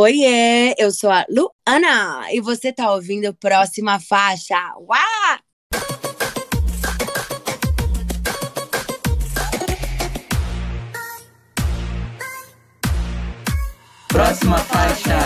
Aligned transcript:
Oiê, 0.00 0.76
eu 0.78 0.92
sou 0.92 1.10
a 1.10 1.26
Luana 1.28 2.32
e 2.32 2.40
você 2.40 2.72
tá 2.72 2.92
ouvindo 2.92 3.34
Próxima 3.34 3.98
Faixa. 3.98 4.54
Próxima 14.06 14.58
faixa. 14.58 15.18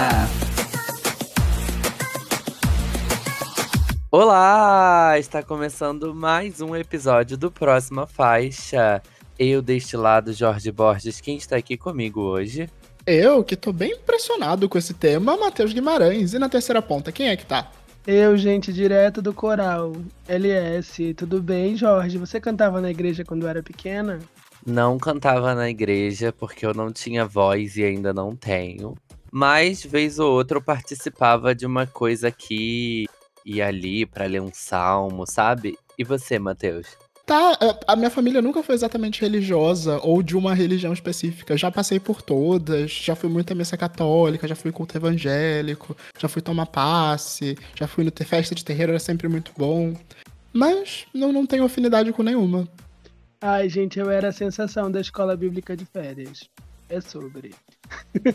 Olá! 4.11 5.19
Está 5.19 5.43
começando 5.43 6.15
mais 6.15 6.63
um 6.63 6.75
episódio 6.75 7.37
do 7.37 7.51
Próxima 7.53 8.07
Faixa. 8.07 9.03
Eu 9.39 9.61
deste 9.61 9.99
lado, 9.99 10.33
Jorge 10.33 10.73
Borges, 10.73 11.21
quem 11.21 11.37
está 11.37 11.57
aqui 11.57 11.77
comigo 11.77 12.23
hoje? 12.23 12.71
Eu, 13.07 13.43
que 13.43 13.57
tô 13.57 13.73
bem 13.73 13.93
impressionado 13.93 14.69
com 14.69 14.79
esse 14.79 14.95
tema, 14.95 15.37
Matheus 15.37 15.73
Guimarães. 15.73 16.35
E 16.35 16.39
na 16.39 16.49
terceira 16.49 16.81
ponta, 16.81 17.11
quem 17.11 17.29
é 17.29 17.37
que 17.37 17.45
tá? 17.45 17.71
Eu, 18.07 18.37
gente, 18.37 18.73
direto 18.73 19.21
do 19.21 19.35
coral. 19.35 19.93
LS, 20.29 21.13
tudo 21.15 21.43
bem, 21.43 21.77
Jorge? 21.77 22.17
Você 22.19 22.41
cantava 22.41 22.81
na 22.81 22.91
igreja 22.91 23.25
quando 23.25 23.49
era 23.49 23.63
pequena? 23.63 24.21
Não 24.65 24.99
cantava 24.99 25.53
na 25.55 25.69
igreja 25.69 26.33
porque 26.33 26.65
eu 26.65 26.73
não 26.73 26.93
tinha 26.93 27.27
voz 27.27 27.77
e 27.77 27.83
ainda 27.83 28.13
não 28.13 28.37
tenho. 28.37 28.95
Mas, 29.33 29.85
vez 29.85 30.21
ou 30.21 30.33
outra, 30.33 30.59
eu 30.59 30.63
participava 30.63 31.55
de 31.55 31.67
uma 31.67 31.87
coisa 31.87 32.29
aqui 32.29 33.07
e 33.45 33.61
ali 33.61 34.07
para 34.07 34.27
ler 34.27 34.41
um 34.41 34.53
salmo, 34.53 35.27
sabe? 35.27 35.77
E 35.99 36.05
você, 36.05 36.39
Matheus? 36.39 36.97
Tá, 37.25 37.57
a 37.87 37.95
minha 37.95 38.11
família 38.11 38.43
nunca 38.43 38.65
foi 38.65 38.75
exatamente 38.75 39.21
religiosa 39.21 40.01
ou 40.03 40.23
de 40.23 40.37
uma 40.37 40.55
religião 40.55 40.93
específica. 40.93 41.57
Já 41.57 41.71
passei 41.71 42.01
por 42.01 42.21
todas, 42.21 42.91
já 42.91 43.15
fui 43.15 43.31
muito 43.31 43.53
à 43.53 43.55
missa 43.55 43.77
católica, 43.77 44.49
já 44.49 44.57
fui 44.57 44.73
culto 44.73 44.97
evangélico, 44.97 45.97
já 46.19 46.29
fui 46.29 46.43
tomar 46.43 46.67
passe, 46.67 47.57
já 47.77 47.87
fui 47.87 48.03
no 48.03 48.11
ter 48.11 48.25
festa 48.25 48.55
de 48.55 48.65
terreiro, 48.65 48.91
era 48.93 48.99
sempre 48.99 49.29
muito 49.29 49.53
bom. 49.57 49.95
Mas 50.53 51.07
não, 51.15 51.33
não 51.33 51.47
tenho 51.47 51.65
afinidade 51.65 52.13
com 52.13 52.25
nenhuma. 52.25 52.69
Ai, 53.41 53.69
gente, 53.69 53.99
eu 53.99 54.11
era 54.11 54.29
a 54.29 54.33
sensação 54.33 54.91
da 54.91 55.01
escola 55.01 55.37
bíblica 55.37 55.77
de 55.77 55.85
férias. 55.85 56.51
É 56.89 57.01
sobre. 57.01 57.55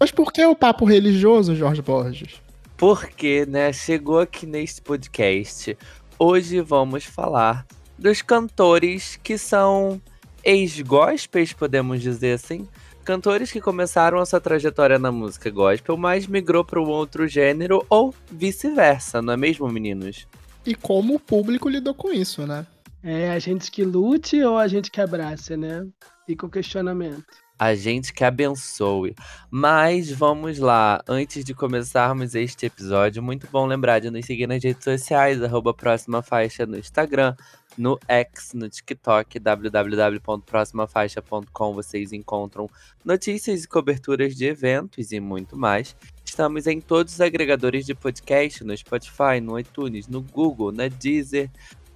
Mas 0.00 0.10
por 0.10 0.32
que 0.32 0.44
o 0.44 0.56
papo 0.56 0.84
religioso, 0.84 1.54
Jorge 1.54 1.82
Borges? 1.82 2.40
Porque, 2.76 3.46
né, 3.46 3.72
chegou 3.72 4.18
aqui 4.18 4.46
neste 4.46 4.82
podcast. 4.82 5.76
Hoje 6.18 6.60
vamos 6.60 7.04
falar 7.04 7.64
dos 7.98 8.22
cantores 8.22 9.18
que 9.22 9.38
são 9.38 10.00
ex-gospels, 10.44 11.52
podemos 11.52 12.02
dizer 12.02 12.32
assim. 12.32 12.68
Cantores 13.04 13.52
que 13.52 13.60
começaram 13.60 14.18
a 14.18 14.24
sua 14.24 14.40
trajetória 14.40 14.98
na 14.98 15.12
música 15.12 15.50
gospel, 15.50 15.96
mas 15.96 16.26
migrou 16.26 16.64
para 16.64 16.80
um 16.80 16.88
outro 16.88 17.28
gênero 17.28 17.84
ou 17.88 18.14
vice-versa, 18.30 19.20
não 19.20 19.34
é 19.34 19.36
mesmo, 19.36 19.68
meninos? 19.68 20.26
E 20.64 20.74
como 20.74 21.16
o 21.16 21.20
público 21.20 21.68
lidou 21.68 21.94
com 21.94 22.10
isso, 22.10 22.46
né? 22.46 22.66
É 23.02 23.30
a 23.30 23.38
gente 23.38 23.70
que 23.70 23.84
lute 23.84 24.42
ou 24.42 24.56
a 24.56 24.66
gente 24.66 24.90
que 24.90 25.00
abraça, 25.00 25.54
né? 25.54 25.86
Fica 26.26 26.46
o 26.46 26.50
questionamento. 26.50 27.26
A 27.58 27.74
gente 27.74 28.12
que 28.12 28.24
abençoe. 28.24 29.14
Mas 29.50 30.10
vamos 30.10 30.58
lá, 30.58 31.02
antes 31.06 31.44
de 31.44 31.54
começarmos 31.54 32.34
este 32.34 32.66
episódio, 32.66 33.22
muito 33.22 33.46
bom 33.52 33.66
lembrar 33.66 34.00
de 34.00 34.10
nos 34.10 34.24
seguir 34.24 34.46
nas 34.46 34.64
redes 34.64 34.82
sociais, 34.82 35.42
arroba 35.42 35.74
próxima 35.74 36.22
faixa 36.22 36.64
no 36.64 36.78
Instagram, 36.78 37.36
no 37.76 37.98
X, 38.08 38.52
no 38.54 38.66
TikTok, 38.68 39.38
www.proximafaixa.com. 39.38 41.74
Vocês 41.74 42.12
encontram 42.12 42.68
notícias 43.04 43.62
e 43.64 43.68
coberturas 43.68 44.34
de 44.34 44.46
eventos 44.46 45.12
e 45.12 45.20
muito 45.20 45.56
mais. 45.56 45.94
Estamos 46.24 46.66
em 46.66 46.80
todos 46.80 47.14
os 47.14 47.20
agregadores 47.20 47.86
de 47.86 47.94
podcast, 47.94 48.64
no 48.64 48.76
Spotify, 48.76 49.40
no 49.42 49.58
iTunes, 49.58 50.08
no 50.08 50.20
Google, 50.20 50.72
na 50.72 50.88
Deezer, 50.88 51.48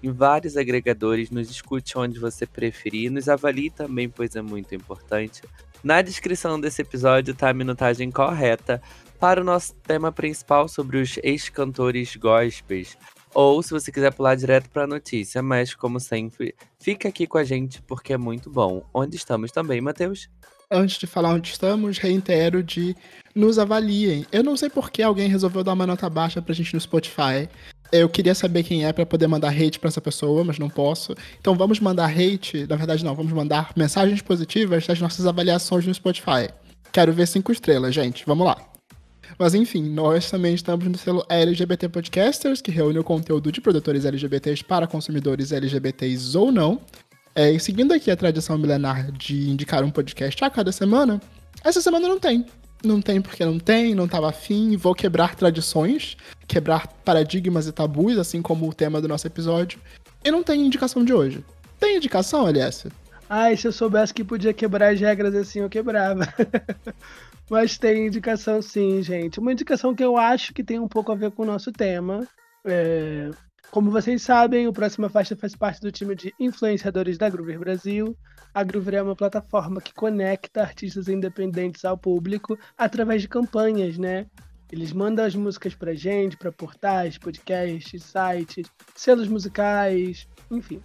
em 0.02 0.12
vários 0.12 0.56
agregadores. 0.56 1.30
Nos 1.30 1.50
escute 1.50 1.98
onde 1.98 2.18
você 2.18 2.46
preferir. 2.46 3.10
Nos 3.10 3.28
avalie 3.28 3.70
também, 3.70 4.08
pois 4.08 4.34
é 4.36 4.42
muito 4.42 4.74
importante. 4.74 5.42
Na 5.82 6.02
descrição 6.02 6.60
desse 6.60 6.82
episódio 6.82 7.32
está 7.32 7.50
a 7.50 7.54
minutagem 7.54 8.10
correta 8.10 8.82
para 9.18 9.40
o 9.40 9.44
nosso 9.44 9.74
tema 9.74 10.12
principal 10.12 10.68
sobre 10.68 10.98
os 10.98 11.18
ex-cantores 11.22 12.14
gospels. 12.16 12.96
Ou 13.34 13.62
se 13.62 13.70
você 13.70 13.92
quiser 13.92 14.12
pular 14.12 14.34
direto 14.34 14.68
para 14.70 14.84
a 14.84 14.86
notícia, 14.86 15.42
mas 15.42 15.74
como 15.74 16.00
sempre, 16.00 16.54
fica 16.78 17.08
aqui 17.08 17.26
com 17.26 17.38
a 17.38 17.44
gente 17.44 17.82
porque 17.82 18.12
é 18.12 18.18
muito 18.18 18.50
bom. 18.50 18.84
Onde 18.92 19.16
estamos 19.16 19.50
também, 19.52 19.80
Matheus? 19.80 20.28
Antes 20.70 20.98
de 20.98 21.06
falar 21.06 21.30
onde 21.30 21.48
estamos, 21.48 21.98
reitero 21.98 22.62
de 22.62 22.94
nos 23.34 23.58
avaliem. 23.58 24.26
Eu 24.30 24.42
não 24.42 24.56
sei 24.56 24.68
por 24.68 24.90
que 24.90 25.02
alguém 25.02 25.28
resolveu 25.28 25.64
dar 25.64 25.72
uma 25.72 25.86
nota 25.86 26.10
baixa 26.10 26.42
pra 26.42 26.54
gente 26.54 26.74
no 26.74 26.80
Spotify. 26.80 27.48
Eu 27.90 28.08
queria 28.08 28.34
saber 28.34 28.64
quem 28.64 28.84
é 28.84 28.92
para 28.92 29.06
poder 29.06 29.26
mandar 29.26 29.48
hate 29.48 29.78
para 29.78 29.88
essa 29.88 30.00
pessoa, 30.00 30.44
mas 30.44 30.58
não 30.58 30.68
posso. 30.68 31.14
Então 31.40 31.54
vamos 31.54 31.80
mandar 31.80 32.10
hate, 32.10 32.66
na 32.66 32.76
verdade 32.76 33.02
não, 33.02 33.14
vamos 33.14 33.32
mandar 33.32 33.72
mensagens 33.74 34.20
positivas 34.20 34.86
das 34.86 35.00
nossas 35.00 35.26
avaliações 35.26 35.86
no 35.86 35.94
Spotify. 35.94 36.50
Quero 36.92 37.12
ver 37.12 37.26
cinco 37.26 37.50
estrelas, 37.50 37.94
gente. 37.94 38.24
Vamos 38.26 38.46
lá. 38.46 38.77
Mas 39.38 39.54
enfim, 39.54 39.82
nós 39.82 40.30
também 40.30 40.54
estamos 40.54 40.86
no 40.86 40.96
selo 40.96 41.24
LGBT 41.28 41.88
Podcasters, 41.88 42.60
que 42.60 42.70
reúne 42.70 42.98
o 42.98 43.04
conteúdo 43.04 43.50
de 43.50 43.60
produtores 43.60 44.04
LGBTs 44.04 44.64
para 44.64 44.86
consumidores 44.86 45.52
LGBTs 45.52 46.36
ou 46.36 46.52
não. 46.52 46.80
É, 47.34 47.50
e 47.50 47.60
seguindo 47.60 47.92
aqui 47.92 48.10
a 48.10 48.16
tradição 48.16 48.56
milenar 48.58 49.12
de 49.12 49.50
indicar 49.50 49.84
um 49.84 49.90
podcast 49.90 50.42
a 50.44 50.50
cada 50.50 50.72
semana, 50.72 51.20
essa 51.64 51.80
semana 51.80 52.08
não 52.08 52.18
tem. 52.18 52.46
Não 52.84 53.00
tem 53.00 53.20
porque 53.20 53.44
não 53.44 53.58
tem, 53.58 53.94
não 53.94 54.04
estava 54.04 54.28
afim, 54.28 54.76
vou 54.76 54.94
quebrar 54.94 55.34
tradições, 55.34 56.16
quebrar 56.46 56.86
paradigmas 57.04 57.66
e 57.66 57.72
tabus, 57.72 58.16
assim 58.18 58.40
como 58.40 58.68
o 58.68 58.72
tema 58.72 59.00
do 59.00 59.08
nosso 59.08 59.26
episódio. 59.26 59.80
E 60.24 60.30
não 60.30 60.42
tem 60.42 60.64
indicação 60.64 61.04
de 61.04 61.12
hoje. 61.12 61.44
Tem 61.78 61.96
indicação, 61.96 62.46
aliás? 62.46 62.86
Ai, 63.28 63.56
se 63.56 63.68
eu 63.68 63.72
soubesse 63.72 64.14
que 64.14 64.24
podia 64.24 64.54
quebrar 64.54 64.92
as 64.92 65.00
regras 65.00 65.34
assim, 65.34 65.60
eu 65.60 65.68
quebrava. 65.68 66.32
Mas 67.50 67.78
tem 67.78 68.06
indicação 68.06 68.60
sim, 68.60 69.02
gente. 69.02 69.40
Uma 69.40 69.52
indicação 69.52 69.94
que 69.94 70.04
eu 70.04 70.16
acho 70.16 70.52
que 70.52 70.62
tem 70.62 70.78
um 70.78 70.88
pouco 70.88 71.12
a 71.12 71.14
ver 71.14 71.30
com 71.30 71.42
o 71.42 71.46
nosso 71.46 71.72
tema. 71.72 72.26
É... 72.64 73.30
Como 73.70 73.90
vocês 73.90 74.22
sabem, 74.22 74.66
o 74.66 74.72
Próxima 74.72 75.10
Faixa 75.10 75.36
faz 75.36 75.54
parte 75.54 75.80
do 75.80 75.92
time 75.92 76.14
de 76.14 76.34
influenciadores 76.40 77.18
da 77.18 77.28
Groover 77.28 77.58
Brasil. 77.58 78.16
A 78.54 78.64
Groover 78.64 78.94
é 78.94 79.02
uma 79.02 79.16
plataforma 79.16 79.80
que 79.80 79.92
conecta 79.92 80.62
artistas 80.62 81.06
independentes 81.06 81.84
ao 81.84 81.96
público 81.96 82.58
através 82.78 83.20
de 83.20 83.28
campanhas, 83.28 83.98
né? 83.98 84.26
Eles 84.72 84.92
mandam 84.92 85.24
as 85.24 85.34
músicas 85.34 85.74
pra 85.74 85.94
gente, 85.94 86.36
pra 86.36 86.52
portais, 86.52 87.18
podcasts, 87.18 88.04
sites, 88.04 88.66
selos 88.94 89.28
musicais, 89.28 90.26
enfim. 90.50 90.80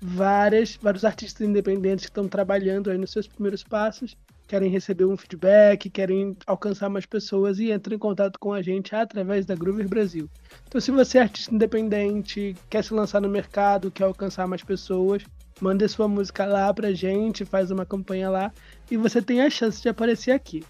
Várias, 0.00 0.76
vários 0.76 1.04
artistas 1.04 1.46
independentes 1.46 2.04
que 2.04 2.10
estão 2.10 2.28
trabalhando 2.28 2.90
aí 2.90 2.98
nos 2.98 3.10
seus 3.10 3.26
primeiros 3.26 3.64
passos 3.64 4.16
querem 4.52 4.68
receber 4.68 5.06
um 5.06 5.16
feedback, 5.16 5.88
querem 5.88 6.36
alcançar 6.46 6.90
mais 6.90 7.06
pessoas 7.06 7.58
e 7.58 7.72
entram 7.72 7.96
em 7.96 7.98
contato 7.98 8.38
com 8.38 8.52
a 8.52 8.60
gente 8.60 8.94
através 8.94 9.46
da 9.46 9.54
Groover 9.54 9.88
Brasil. 9.88 10.28
Então, 10.68 10.78
se 10.78 10.90
você 10.90 11.16
é 11.16 11.22
artista 11.22 11.54
independente, 11.54 12.54
quer 12.68 12.84
se 12.84 12.92
lançar 12.92 13.22
no 13.22 13.30
mercado, 13.30 13.90
quer 13.90 14.04
alcançar 14.04 14.46
mais 14.46 14.62
pessoas, 14.62 15.24
manda 15.58 15.88
sua 15.88 16.06
música 16.06 16.44
lá 16.44 16.72
pra 16.74 16.92
gente, 16.92 17.46
faz 17.46 17.70
uma 17.70 17.86
campanha 17.86 18.28
lá 18.28 18.52
e 18.90 18.96
você 18.98 19.22
tem 19.22 19.40
a 19.40 19.48
chance 19.48 19.80
de 19.80 19.88
aparecer 19.88 20.32
aqui. 20.32 20.62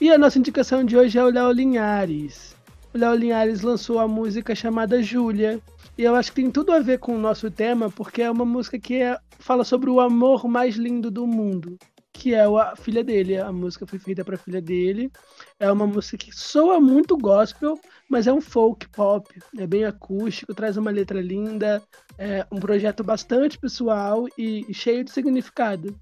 E 0.00 0.08
a 0.08 0.16
nossa 0.16 0.38
indicação 0.38 0.84
de 0.84 0.96
hoje 0.96 1.18
é 1.18 1.24
o 1.24 1.32
Léo 1.32 1.50
Linhares. 1.50 2.54
O 2.94 2.98
Léo 2.98 3.16
Linhares 3.16 3.62
lançou 3.62 3.98
a 3.98 4.06
música 4.06 4.54
chamada 4.54 5.02
Júlia. 5.02 5.58
E 5.98 6.04
eu 6.04 6.14
acho 6.14 6.30
que 6.30 6.40
tem 6.40 6.48
tudo 6.48 6.72
a 6.72 6.78
ver 6.78 7.00
com 7.00 7.16
o 7.16 7.18
nosso 7.18 7.50
tema, 7.50 7.90
porque 7.90 8.22
é 8.22 8.30
uma 8.30 8.44
música 8.44 8.78
que 8.78 9.02
é, 9.02 9.18
fala 9.40 9.64
sobre 9.64 9.90
o 9.90 9.98
amor 9.98 10.46
mais 10.46 10.76
lindo 10.76 11.10
do 11.10 11.26
mundo 11.26 11.76
que 12.20 12.34
é 12.34 12.44
a 12.44 12.76
filha 12.76 13.02
dele. 13.02 13.38
A 13.38 13.50
música 13.50 13.86
foi 13.86 13.98
feita 13.98 14.22
para 14.22 14.34
a 14.34 14.38
filha 14.38 14.60
dele. 14.60 15.10
É 15.58 15.72
uma 15.72 15.86
música 15.86 16.18
que 16.18 16.30
soa 16.30 16.78
muito 16.78 17.16
gospel, 17.16 17.80
mas 18.10 18.26
é 18.26 18.32
um 18.32 18.42
folk 18.42 18.86
pop. 18.90 19.26
É 19.56 19.66
bem 19.66 19.84
acústico, 19.84 20.54
traz 20.54 20.76
uma 20.76 20.90
letra 20.90 21.22
linda, 21.22 21.82
é 22.18 22.46
um 22.52 22.60
projeto 22.60 23.02
bastante 23.02 23.58
pessoal 23.58 24.26
e 24.36 24.66
cheio 24.74 25.02
de 25.02 25.10
significado. 25.10 25.98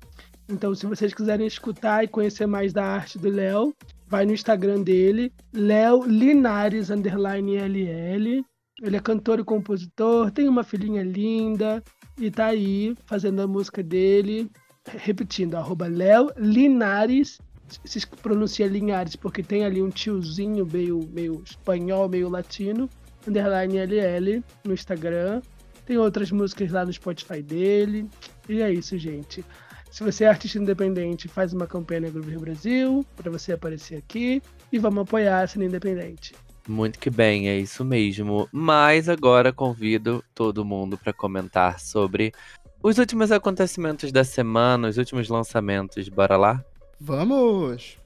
Então, 0.49 0.75
se 0.75 0.87
vocês 0.87 1.15
quiserem 1.15 1.47
escutar 1.47 2.03
e 2.03 2.09
conhecer 2.09 2.47
mais 2.47 2.73
da 2.73 2.85
arte 2.85 3.17
do 3.17 3.31
Léo, 3.31 3.73
vai 4.09 4.27
no 4.27 4.33
Instagram 4.33 4.83
dele, 4.83 5.33
Léo 5.55 6.03
Linares 6.05 6.91
underline 6.91 7.59
LL. 7.59 8.45
Ele 8.83 8.97
é 8.97 9.01
cantor 9.01 9.39
e 9.39 9.45
compositor, 9.45 10.33
tem 10.33 10.49
uma 10.49 10.65
filhinha 10.65 11.03
linda 11.03 11.83
e 12.19 12.29
tá 12.29 12.47
aí 12.47 12.97
fazendo 13.07 13.41
a 13.41 13.47
música 13.47 13.83
dele 13.83 14.51
repetindo, 14.97 15.55
arroba 15.55 15.87
Léo 15.87 16.31
Linares, 16.37 17.39
se 17.85 18.07
pronuncia 18.07 18.67
Linhares 18.67 19.17
porque 19.17 19.43
tem 19.43 19.65
ali 19.65 19.83
um 19.83 19.91
tiozinho 19.91 20.67
meio, 20.67 21.09
meio 21.13 21.43
espanhol, 21.45 22.09
meio 22.09 22.29
latino, 22.29 22.89
underline 23.27 23.79
LL 23.79 24.43
no 24.65 24.73
Instagram. 24.73 25.43
Tem 25.85 25.97
outras 25.97 26.31
músicas 26.31 26.71
lá 26.71 26.85
no 26.85 26.93
Spotify 26.93 27.43
dele. 27.43 28.09
E 28.49 28.61
é 28.61 28.73
isso, 28.73 28.97
gente. 28.99 29.45
Se 29.91 30.05
você 30.05 30.25
é 30.25 30.29
artista 30.29 30.59
independente, 30.59 31.29
faz 31.29 31.53
uma 31.53 31.67
campanha 31.67 32.03
na 32.03 32.11
Groove 32.11 32.31
Rio 32.31 32.41
Brasil 32.41 33.07
para 33.17 33.31
você 33.31 33.53
aparecer 33.53 33.97
aqui 33.97 34.43
e 34.71 34.79
vamos 34.79 35.03
apoiar 35.03 35.43
a 35.43 35.47
cena 35.47 35.65
independente. 35.65 36.35
Muito 36.69 36.99
que 36.99 37.09
bem, 37.09 37.49
é 37.49 37.59
isso 37.59 37.83
mesmo. 37.83 38.47
Mas 38.53 39.09
agora 39.09 39.51
convido 39.51 40.23
todo 40.35 40.67
mundo 40.67 40.99
para 40.99 41.15
comentar 41.15 41.81
sobre 41.81 42.35
os 42.83 42.99
últimos 42.99 43.33
acontecimentos 43.33 44.13
da 44.13 44.25
semana, 44.25 44.89
os 44.89 44.99
últimos 44.99 45.29
lançamentos. 45.29 46.09
Bora 46.09 46.37
lá? 46.37 46.65
Vamos! 47.01 47.99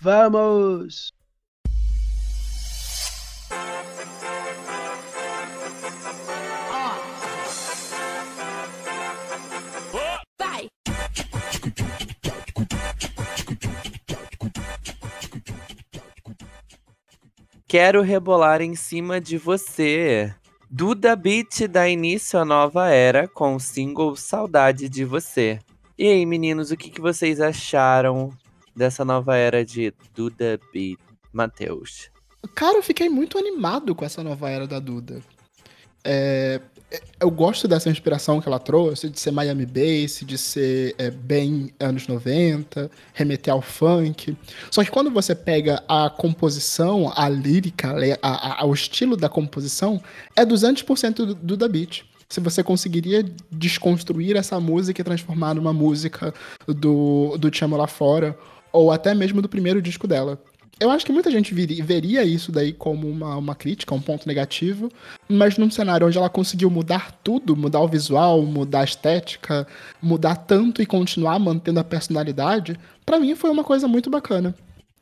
Vamos! 0.00 1.12
Quero 17.68 18.00
rebolar 18.00 18.62
em 18.62 18.76
cima 18.76 19.20
de 19.20 19.36
você. 19.36 20.32
Duda 20.70 21.16
Beat 21.16 21.68
dá 21.68 21.88
início 21.88 22.38
à 22.38 22.44
nova 22.44 22.88
era 22.88 23.28
com 23.28 23.54
o 23.54 23.60
single 23.60 24.16
Saudade 24.16 24.88
de 24.88 25.04
Você. 25.04 25.58
E 25.98 26.06
aí, 26.06 26.26
meninos, 26.26 26.70
o 26.70 26.76
que, 26.76 26.90
que 26.90 27.00
vocês 27.00 27.40
acharam 27.40 28.30
dessa 28.74 29.04
nova 29.04 29.36
era 29.36 29.64
de 29.64 29.94
Duda 30.14 30.60
Beat? 30.72 30.98
Matheus. 31.36 32.10
Cara, 32.54 32.78
eu 32.78 32.82
fiquei 32.82 33.08
muito 33.08 33.38
animado 33.38 33.94
com 33.94 34.04
essa 34.04 34.22
nova 34.22 34.48
era 34.48 34.66
da 34.66 34.80
Duda. 34.80 35.22
É, 36.02 36.60
eu 37.20 37.30
gosto 37.30 37.66
dessa 37.66 37.90
inspiração 37.90 38.40
que 38.40 38.48
ela 38.48 38.58
trouxe, 38.58 39.08
de 39.08 39.18
ser 39.18 39.30
Miami 39.30 39.66
Bass, 39.66 40.20
de 40.24 40.36
ser 40.36 40.94
é, 40.98 41.10
bem 41.10 41.72
anos 41.80 42.06
90, 42.06 42.90
remeter 43.14 43.52
ao 43.52 43.62
funk. 43.62 44.36
Só 44.70 44.84
que 44.84 44.90
quando 44.90 45.10
você 45.10 45.34
pega 45.34 45.82
a 45.88 46.10
composição, 46.10 47.12
a 47.14 47.28
lírica, 47.28 47.94
a, 48.22 48.62
a, 48.62 48.66
o 48.66 48.74
estilo 48.74 49.16
da 49.16 49.28
composição, 49.28 50.00
é 50.34 50.44
200% 50.44 51.14
do, 51.14 51.34
do 51.34 51.56
da 51.56 51.68
beat. 51.68 52.04
Se 52.28 52.40
você 52.40 52.62
conseguiria 52.62 53.24
desconstruir 53.50 54.36
essa 54.36 54.58
música 54.58 55.00
e 55.00 55.04
transformar 55.04 55.54
numa 55.54 55.72
música 55.72 56.34
do, 56.66 57.36
do 57.38 57.50
Te 57.50 57.64
Amo 57.64 57.76
Lá 57.76 57.86
Fora, 57.86 58.36
ou 58.72 58.90
até 58.90 59.14
mesmo 59.14 59.40
do 59.40 59.48
primeiro 59.48 59.80
disco 59.80 60.06
dela. 60.06 60.38
Eu 60.78 60.90
acho 60.90 61.06
que 61.06 61.12
muita 61.12 61.30
gente 61.30 61.54
veria 61.54 62.22
isso 62.22 62.52
daí 62.52 62.70
como 62.70 63.08
uma, 63.08 63.34
uma 63.36 63.54
crítica, 63.54 63.94
um 63.94 64.00
ponto 64.00 64.28
negativo, 64.28 64.92
mas 65.26 65.56
num 65.56 65.70
cenário 65.70 66.06
onde 66.06 66.18
ela 66.18 66.28
conseguiu 66.28 66.68
mudar 66.68 67.12
tudo, 67.24 67.56
mudar 67.56 67.80
o 67.80 67.88
visual, 67.88 68.42
mudar 68.42 68.80
a 68.80 68.84
estética, 68.84 69.66
mudar 70.02 70.36
tanto 70.36 70.82
e 70.82 70.86
continuar 70.86 71.38
mantendo 71.38 71.80
a 71.80 71.84
personalidade, 71.84 72.78
para 73.06 73.18
mim 73.18 73.34
foi 73.34 73.48
uma 73.48 73.64
coisa 73.64 73.88
muito 73.88 74.10
bacana. 74.10 74.54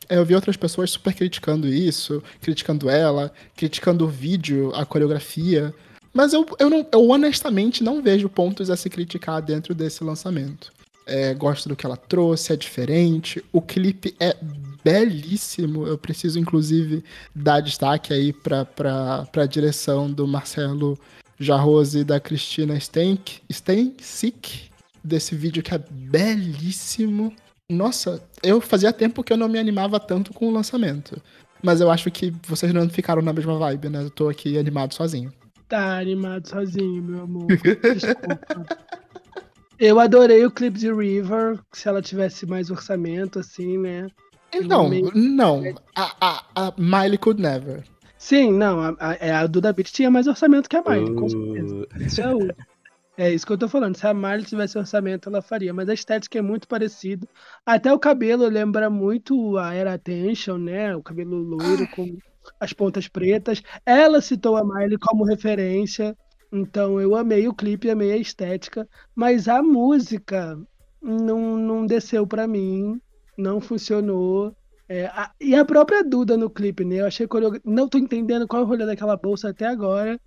Eu 0.08 0.24
vi 0.24 0.36
outras 0.36 0.56
pessoas 0.56 0.90
super 0.90 1.12
criticando 1.12 1.66
isso, 1.66 2.22
criticando 2.40 2.88
ela, 2.88 3.32
criticando 3.56 4.04
o 4.04 4.08
vídeo, 4.08 4.70
a 4.76 4.86
coreografia, 4.86 5.74
mas 6.12 6.32
eu, 6.32 6.46
eu, 6.60 6.70
não, 6.70 6.86
eu 6.92 7.08
honestamente 7.08 7.82
não 7.82 8.00
vejo 8.00 8.28
pontos 8.28 8.70
a 8.70 8.76
se 8.76 8.88
criticar 8.88 9.42
dentro 9.42 9.74
desse 9.74 10.04
lançamento. 10.04 10.72
É, 11.04 11.34
gosto 11.34 11.68
do 11.68 11.74
que 11.74 11.84
ela 11.84 11.96
trouxe, 11.96 12.52
é 12.52 12.56
diferente. 12.56 13.44
O 13.52 13.60
clipe 13.60 14.14
é 14.20 14.36
belíssimo. 14.84 15.86
Eu 15.86 15.96
preciso, 15.96 16.38
inclusive, 16.38 17.02
dar 17.34 17.60
destaque 17.60 18.12
aí 18.12 18.32
pra, 18.32 18.64
pra, 18.64 19.26
pra 19.32 19.46
direção 19.46 20.10
do 20.10 20.28
Marcelo 20.28 20.98
Jarrose 21.38 22.00
e 22.00 22.04
da 22.04 22.20
Cristina 22.20 22.78
Stenk, 22.78 23.40
Stensick, 23.50 24.70
desse 25.02 25.34
vídeo 25.34 25.62
que 25.62 25.74
é 25.74 25.78
belíssimo. 25.78 27.34
Nossa, 27.70 28.22
eu 28.42 28.60
fazia 28.60 28.92
tempo 28.92 29.24
que 29.24 29.32
eu 29.32 29.36
não 29.36 29.48
me 29.48 29.58
animava 29.58 29.98
tanto 29.98 30.32
com 30.32 30.48
o 30.48 30.52
lançamento. 30.52 31.20
Mas 31.62 31.80
eu 31.80 31.90
acho 31.90 32.10
que 32.10 32.30
vocês 32.46 32.72
não 32.74 32.88
ficaram 32.90 33.22
na 33.22 33.32
mesma 33.32 33.58
vibe, 33.58 33.88
né? 33.88 34.02
Eu 34.02 34.10
tô 34.10 34.28
aqui 34.28 34.58
animado 34.58 34.92
sozinho. 34.92 35.32
Tá 35.66 35.98
animado 35.98 36.46
sozinho, 36.46 37.02
meu 37.02 37.22
amor. 37.22 37.46
Desculpa. 37.56 38.66
Eu 39.78 39.98
adorei 39.98 40.44
o 40.44 40.50
clipe 40.50 40.78
de 40.78 40.92
River, 40.92 41.58
se 41.72 41.88
ela 41.88 42.00
tivesse 42.00 42.46
mais 42.46 42.70
orçamento, 42.70 43.38
assim, 43.38 43.78
né? 43.78 44.06
Não, 44.60 44.90
não. 45.14 45.62
A, 45.96 46.16
a, 46.20 46.44
a 46.54 46.74
Miley 46.76 47.18
could 47.18 47.40
never. 47.40 47.84
Sim, 48.18 48.52
não. 48.52 48.80
A, 48.80 48.96
a, 48.98 49.14
é, 49.14 49.32
a 49.32 49.46
Duda 49.46 49.72
Beat 49.72 49.90
tinha 49.92 50.10
mais 50.10 50.26
orçamento 50.26 50.68
que 50.68 50.76
a 50.76 50.82
Miley, 50.82 51.12
uh... 51.12 51.14
com 51.14 51.28
certeza. 51.28 51.88
Isso 52.00 52.20
é, 52.20 52.34
o, 52.34 52.48
é 53.16 53.32
isso 53.32 53.46
que 53.46 53.52
eu 53.52 53.58
tô 53.58 53.68
falando. 53.68 53.96
Se 53.96 54.06
a 54.06 54.14
Miley 54.14 54.44
tivesse 54.44 54.78
orçamento, 54.78 55.28
ela 55.28 55.42
faria. 55.42 55.74
Mas 55.74 55.88
a 55.88 55.94
estética 55.94 56.38
é 56.38 56.42
muito 56.42 56.66
parecida. 56.66 57.28
Até 57.66 57.92
o 57.92 57.98
cabelo 57.98 58.48
lembra 58.48 58.88
muito 58.88 59.58
a 59.58 59.74
Era 59.74 59.94
Attention, 59.94 60.58
né? 60.58 60.96
O 60.96 61.02
cabelo 61.02 61.36
loiro 61.36 61.86
com 61.88 62.16
as 62.58 62.72
pontas 62.72 63.08
pretas. 63.08 63.62
Ela 63.84 64.20
citou 64.20 64.56
a 64.56 64.64
Miley 64.64 64.98
como 64.98 65.24
referência. 65.24 66.16
Então 66.52 67.00
eu 67.00 67.16
amei 67.16 67.48
o 67.48 67.54
clipe, 67.54 67.90
amei 67.90 68.12
a 68.12 68.16
estética, 68.16 68.88
mas 69.14 69.48
a 69.48 69.60
música 69.60 70.56
não, 71.02 71.56
não 71.56 71.84
desceu 71.84 72.26
para 72.26 72.46
mim, 72.46 73.00
não 73.36 73.60
funcionou. 73.60 74.54
É, 74.88 75.06
a, 75.06 75.32
e 75.40 75.54
a 75.54 75.64
própria 75.64 76.04
Duda 76.04 76.36
no 76.36 76.50
clipe, 76.50 76.84
né? 76.84 76.96
Eu 76.96 77.06
achei 77.06 77.26
eu 77.26 77.60
não 77.64 77.88
tô 77.88 77.98
entendendo 77.98 78.46
qual 78.46 78.62
é 78.62 78.64
o 78.64 78.68
rolê 78.68 78.84
daquela 78.86 79.16
bolsa 79.16 79.50
até 79.50 79.66
agora. 79.66 80.20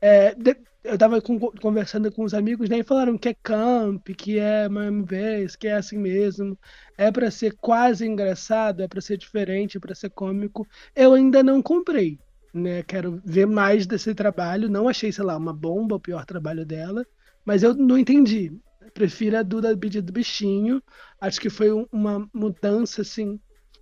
É, 0.00 0.34
de, 0.34 0.56
eu 0.84 0.96
tava 0.96 1.20
com, 1.20 1.38
conversando 1.38 2.10
com 2.12 2.24
os 2.24 2.34
amigos, 2.34 2.68
né? 2.68 2.78
E 2.78 2.84
falaram 2.84 3.18
que 3.18 3.28
é 3.28 3.34
camp, 3.42 4.08
que 4.16 4.38
é 4.38 4.68
Miami 4.68 5.04
Bass, 5.04 5.56
que 5.56 5.68
é 5.68 5.74
assim 5.74 5.98
mesmo. 5.98 6.58
É 6.96 7.10
para 7.12 7.30
ser 7.30 7.54
quase 7.60 8.06
engraçado, 8.06 8.82
é 8.82 8.88
para 8.88 9.00
ser 9.00 9.18
diferente, 9.18 9.76
é 9.76 9.80
para 9.80 9.94
ser 9.94 10.10
cômico. 10.10 10.66
Eu 10.96 11.14
ainda 11.14 11.42
não 11.42 11.62
comprei 11.62 12.18
né? 12.52 12.82
Quero 12.82 13.20
ver 13.24 13.46
mais 13.46 13.86
desse 13.86 14.14
trabalho. 14.14 14.68
Não 14.68 14.88
achei, 14.88 15.12
sei 15.12 15.24
lá, 15.24 15.36
uma 15.36 15.52
bomba 15.52 15.96
o 15.96 16.00
pior 16.00 16.24
trabalho 16.24 16.64
dela, 16.64 17.04
mas 17.44 17.62
eu 17.62 17.74
não 17.74 17.98
entendi. 17.98 18.52
Prefiro 18.94 19.36
a 19.38 19.42
Duda 19.42 19.74
Beat 19.76 20.00
do 20.00 20.12
Bichinho. 20.12 20.82
Acho 21.20 21.40
que 21.40 21.50
foi 21.50 21.70
uma 21.92 22.28
mudança, 22.32 23.02
assim. 23.02 23.38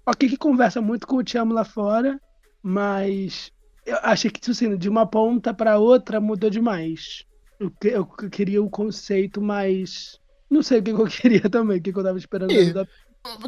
Ok, 0.06 0.28
que 0.28 0.36
conversa 0.36 0.80
muito 0.80 1.06
com 1.06 1.16
o 1.16 1.22
Te 1.22 1.38
Amo 1.38 1.52
lá 1.52 1.64
fora, 1.64 2.20
mas 2.62 3.50
eu 3.84 3.96
achei 4.02 4.30
que, 4.30 4.40
tipo 4.40 4.52
assim, 4.52 4.76
de 4.76 4.88
uma 4.88 5.06
ponta 5.06 5.52
para 5.52 5.78
outra 5.78 6.20
mudou 6.20 6.50
demais. 6.50 7.24
Eu, 7.58 7.72
eu, 7.82 8.06
queria 8.06 8.62
o 8.62 8.70
conceito 8.70 9.40
mais. 9.40 10.18
Não 10.50 10.62
sei 10.62 10.78
o 10.78 10.82
que 10.82 10.90
eu 10.90 11.04
queria 11.06 11.48
também, 11.50 11.78
o 11.78 11.82
que 11.82 11.90
eu 11.90 12.02
tava 12.02 12.18
esperando. 12.18 12.52
E, 12.52 12.72
da... 12.72 12.86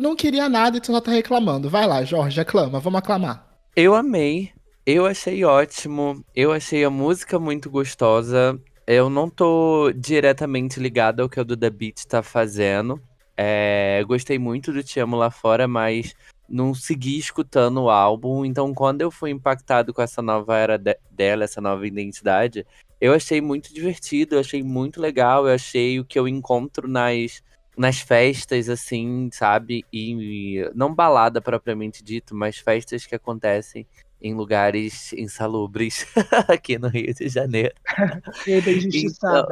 Não 0.00 0.17
queria 0.17 0.49
nada 0.49 0.77
e 0.77 0.81
tu 0.81 0.89
só 0.89 1.00
tá 1.00 1.12
reclamando. 1.12 1.71
Vai 1.71 1.87
lá, 1.87 2.03
Jorge, 2.05 2.41
aclama, 2.41 2.81
vamos 2.81 2.99
aclamar. 2.99 3.47
Eu 3.77 3.95
amei 3.95 4.53
eu 4.91 5.05
achei 5.05 5.45
ótimo. 5.45 6.25
Eu 6.35 6.50
achei 6.50 6.83
a 6.83 6.88
música 6.88 7.38
muito 7.38 7.69
gostosa. 7.69 8.59
Eu 8.90 9.11
não 9.11 9.28
tô 9.28 9.92
diretamente 9.95 10.80
ligado 10.80 11.21
ao 11.21 11.28
que 11.28 11.38
o 11.38 11.45
Duda 11.45 11.68
Beat 11.68 12.07
tá 12.07 12.23
fazendo. 12.23 12.99
É, 13.37 14.02
gostei 14.09 14.38
muito 14.38 14.73
do 14.73 14.83
Te 14.83 14.99
Amo 14.99 15.14
Lá 15.14 15.30
Fora, 15.30 15.68
mas 15.68 16.16
não 16.49 16.73
segui 16.73 17.18
escutando 17.18 17.83
o 17.83 17.90
álbum. 17.90 18.47
Então, 18.47 18.73
quando 18.73 19.02
eu 19.02 19.11
fui 19.11 19.30
impactado 19.30 19.92
com 19.92 20.00
essa 20.00 20.23
nova 20.23 20.57
era 20.57 20.78
de 20.78 20.97
dela, 21.11 21.45
essa 21.45 21.61
nova 21.61 21.87
identidade, 21.87 22.66
eu 22.99 23.12
achei 23.12 23.42
muito 23.42 23.75
divertido, 23.75 24.37
eu 24.37 24.40
achei 24.40 24.62
muito 24.62 25.02
legal. 25.02 25.47
Eu 25.47 25.54
achei 25.54 26.00
o 26.00 26.04
que 26.07 26.18
eu 26.18 26.26
encontro 26.26 26.88
nas, 26.88 27.42
nas 27.76 28.00
festas, 28.00 28.71
assim, 28.71 29.28
sabe? 29.30 29.85
E, 29.92 30.62
e 30.62 30.71
não 30.75 30.95
balada 30.95 31.42
propriamente 31.42 32.02
dito, 32.02 32.35
mas 32.35 32.57
festas 32.57 33.04
que 33.04 33.14
acontecem 33.14 33.87
em 34.21 34.35
lugares 34.35 35.13
insalubres 35.13 36.07
aqui 36.49 36.79
no 36.79 36.89
Rio 36.89 37.15
de 37.15 37.29
Janeiro. 37.29 37.75
então, 38.47 39.47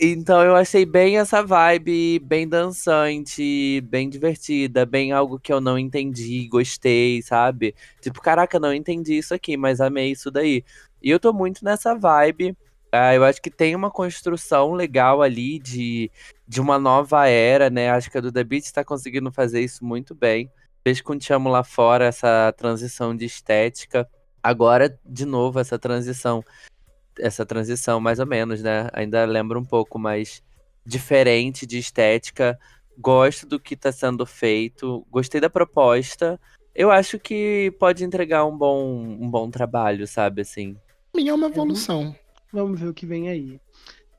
então 0.00 0.42
eu 0.42 0.54
achei 0.54 0.84
bem 0.84 1.18
essa 1.18 1.42
vibe, 1.42 2.18
bem 2.18 2.46
dançante, 2.46 3.80
bem 3.82 4.08
divertida, 4.08 4.84
bem 4.84 5.12
algo 5.12 5.38
que 5.38 5.52
eu 5.52 5.60
não 5.60 5.78
entendi, 5.78 6.46
gostei, 6.48 7.22
sabe? 7.22 7.74
Tipo, 8.00 8.20
caraca, 8.20 8.58
não 8.58 8.74
entendi 8.74 9.16
isso 9.16 9.32
aqui, 9.32 9.56
mas 9.56 9.80
amei 9.80 10.10
isso 10.10 10.30
daí. 10.30 10.64
E 11.02 11.10
eu 11.10 11.18
tô 11.18 11.32
muito 11.32 11.64
nessa 11.64 11.94
vibe. 11.94 12.56
Uh, 12.94 13.14
eu 13.14 13.24
acho 13.24 13.40
que 13.40 13.50
tem 13.50 13.74
uma 13.74 13.90
construção 13.90 14.72
legal 14.72 15.22
ali 15.22 15.58
de, 15.58 16.10
de 16.46 16.60
uma 16.60 16.78
nova 16.78 17.26
era, 17.26 17.70
né? 17.70 17.90
Acho 17.90 18.10
que 18.10 18.18
a 18.18 18.20
Duda 18.20 18.44
Beat 18.44 18.64
está 18.64 18.84
conseguindo 18.84 19.32
fazer 19.32 19.62
isso 19.62 19.82
muito 19.84 20.14
bem 20.14 20.50
fez 20.84 21.00
com 21.00 21.16
Te 21.16 21.32
Amo 21.32 21.48
Lá 21.48 21.64
Fora 21.64 22.06
essa 22.06 22.52
transição 22.56 23.16
de 23.16 23.24
estética. 23.24 24.08
Agora, 24.42 24.98
de 25.04 25.24
novo, 25.24 25.60
essa 25.60 25.78
transição. 25.78 26.44
Essa 27.18 27.44
transição, 27.44 28.00
mais 28.00 28.18
ou 28.18 28.26
menos, 28.26 28.62
né? 28.62 28.88
Ainda 28.92 29.24
lembro 29.24 29.60
um 29.60 29.64
pouco, 29.64 29.98
mais 29.98 30.42
diferente 30.84 31.66
de 31.66 31.78
estética. 31.78 32.58
Gosto 32.98 33.46
do 33.46 33.60
que 33.60 33.74
está 33.74 33.92
sendo 33.92 34.26
feito. 34.26 35.06
Gostei 35.10 35.40
da 35.40 35.50
proposta. 35.50 36.40
Eu 36.74 36.90
acho 36.90 37.18
que 37.18 37.72
pode 37.78 38.04
entregar 38.04 38.46
um 38.46 38.56
bom, 38.56 38.98
um 38.98 39.30
bom 39.30 39.50
trabalho, 39.50 40.06
sabe, 40.06 40.42
assim. 40.42 40.76
Minha 41.14 41.32
é 41.32 41.34
uma 41.34 41.48
evolução. 41.48 42.16
Vamos 42.52 42.80
ver 42.80 42.88
o 42.88 42.94
que 42.94 43.06
vem 43.06 43.28
aí. 43.28 43.60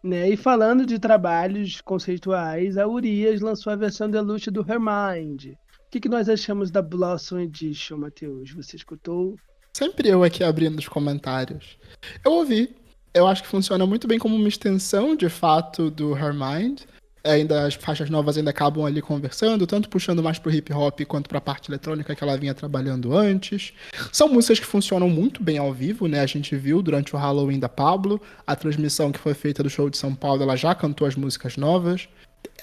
Né? 0.04 0.30
E 0.30 0.38
falando 0.38 0.86
de 0.86 1.00
trabalhos 1.00 1.82
conceituais, 1.82 2.78
a 2.78 2.88
Urias 2.88 3.42
lançou 3.42 3.74
a 3.74 3.76
versão 3.76 4.10
deluxe 4.10 4.52
do 4.52 4.62
Her 4.62 4.80
Mind. 4.80 5.54
O 5.54 5.58
que, 5.94 6.00
que 6.00 6.10
nós 6.10 6.28
achamos 6.28 6.72
da 6.72 6.82
Blossom 6.82 7.40
Edition, 7.40 7.98
Matheus? 7.98 8.52
Você 8.52 8.76
escutou? 8.76 9.36
Sempre 9.78 10.10
eu 10.10 10.24
aqui 10.24 10.44
abrindo 10.44 10.80
os 10.80 10.88
comentários. 10.88 11.78
Eu 12.26 12.32
ouvi. 12.32 12.76
Eu 13.14 13.28
acho 13.28 13.44
que 13.44 13.48
funciona 13.48 13.86
muito 13.86 14.08
bem 14.08 14.18
como 14.18 14.36
uma 14.36 14.48
extensão, 14.48 15.16
de 15.16 15.30
fato, 15.30 15.92
do 15.92 16.18
Her 16.18 16.34
Mind. 16.34 16.82
Ainda 17.24 17.68
as 17.68 17.76
faixas 17.76 18.10
novas 18.10 18.38
ainda 18.38 18.50
acabam 18.50 18.84
ali 18.84 19.04
conversando, 19.04 19.68
tanto 19.68 19.88
puxando 19.88 20.24
mais 20.24 20.40
pro 20.40 20.52
hip 20.52 20.74
hop 20.74 21.00
quanto 21.02 21.30
pra 21.30 21.40
parte 21.40 21.70
eletrônica 21.70 22.16
que 22.16 22.24
ela 22.24 22.38
vinha 22.38 22.56
trabalhando 22.56 23.16
antes. 23.16 23.72
São 24.12 24.28
músicas 24.28 24.60
que 24.60 24.66
funcionam 24.66 25.08
muito 25.08 25.44
bem 25.44 25.60
ao 25.60 25.72
vivo, 25.72 26.08
né? 26.08 26.22
A 26.22 26.26
gente 26.26 26.56
viu 26.56 26.82
durante 26.82 27.16
o 27.16 27.20
Halloween 27.20 27.60
da 27.60 27.70
Pablo, 27.70 28.20
a 28.48 28.56
transmissão 28.56 29.12
que 29.12 29.20
foi 29.20 29.36
feita 29.36 29.62
do 29.62 29.70
show 29.70 29.92
de 29.92 29.98
São 29.98 30.16
Paulo, 30.16 30.42
ela 30.42 30.56
já 30.56 30.74
cantou 30.74 31.06
as 31.06 31.16
músicas 31.16 31.56
novas. 31.56 32.10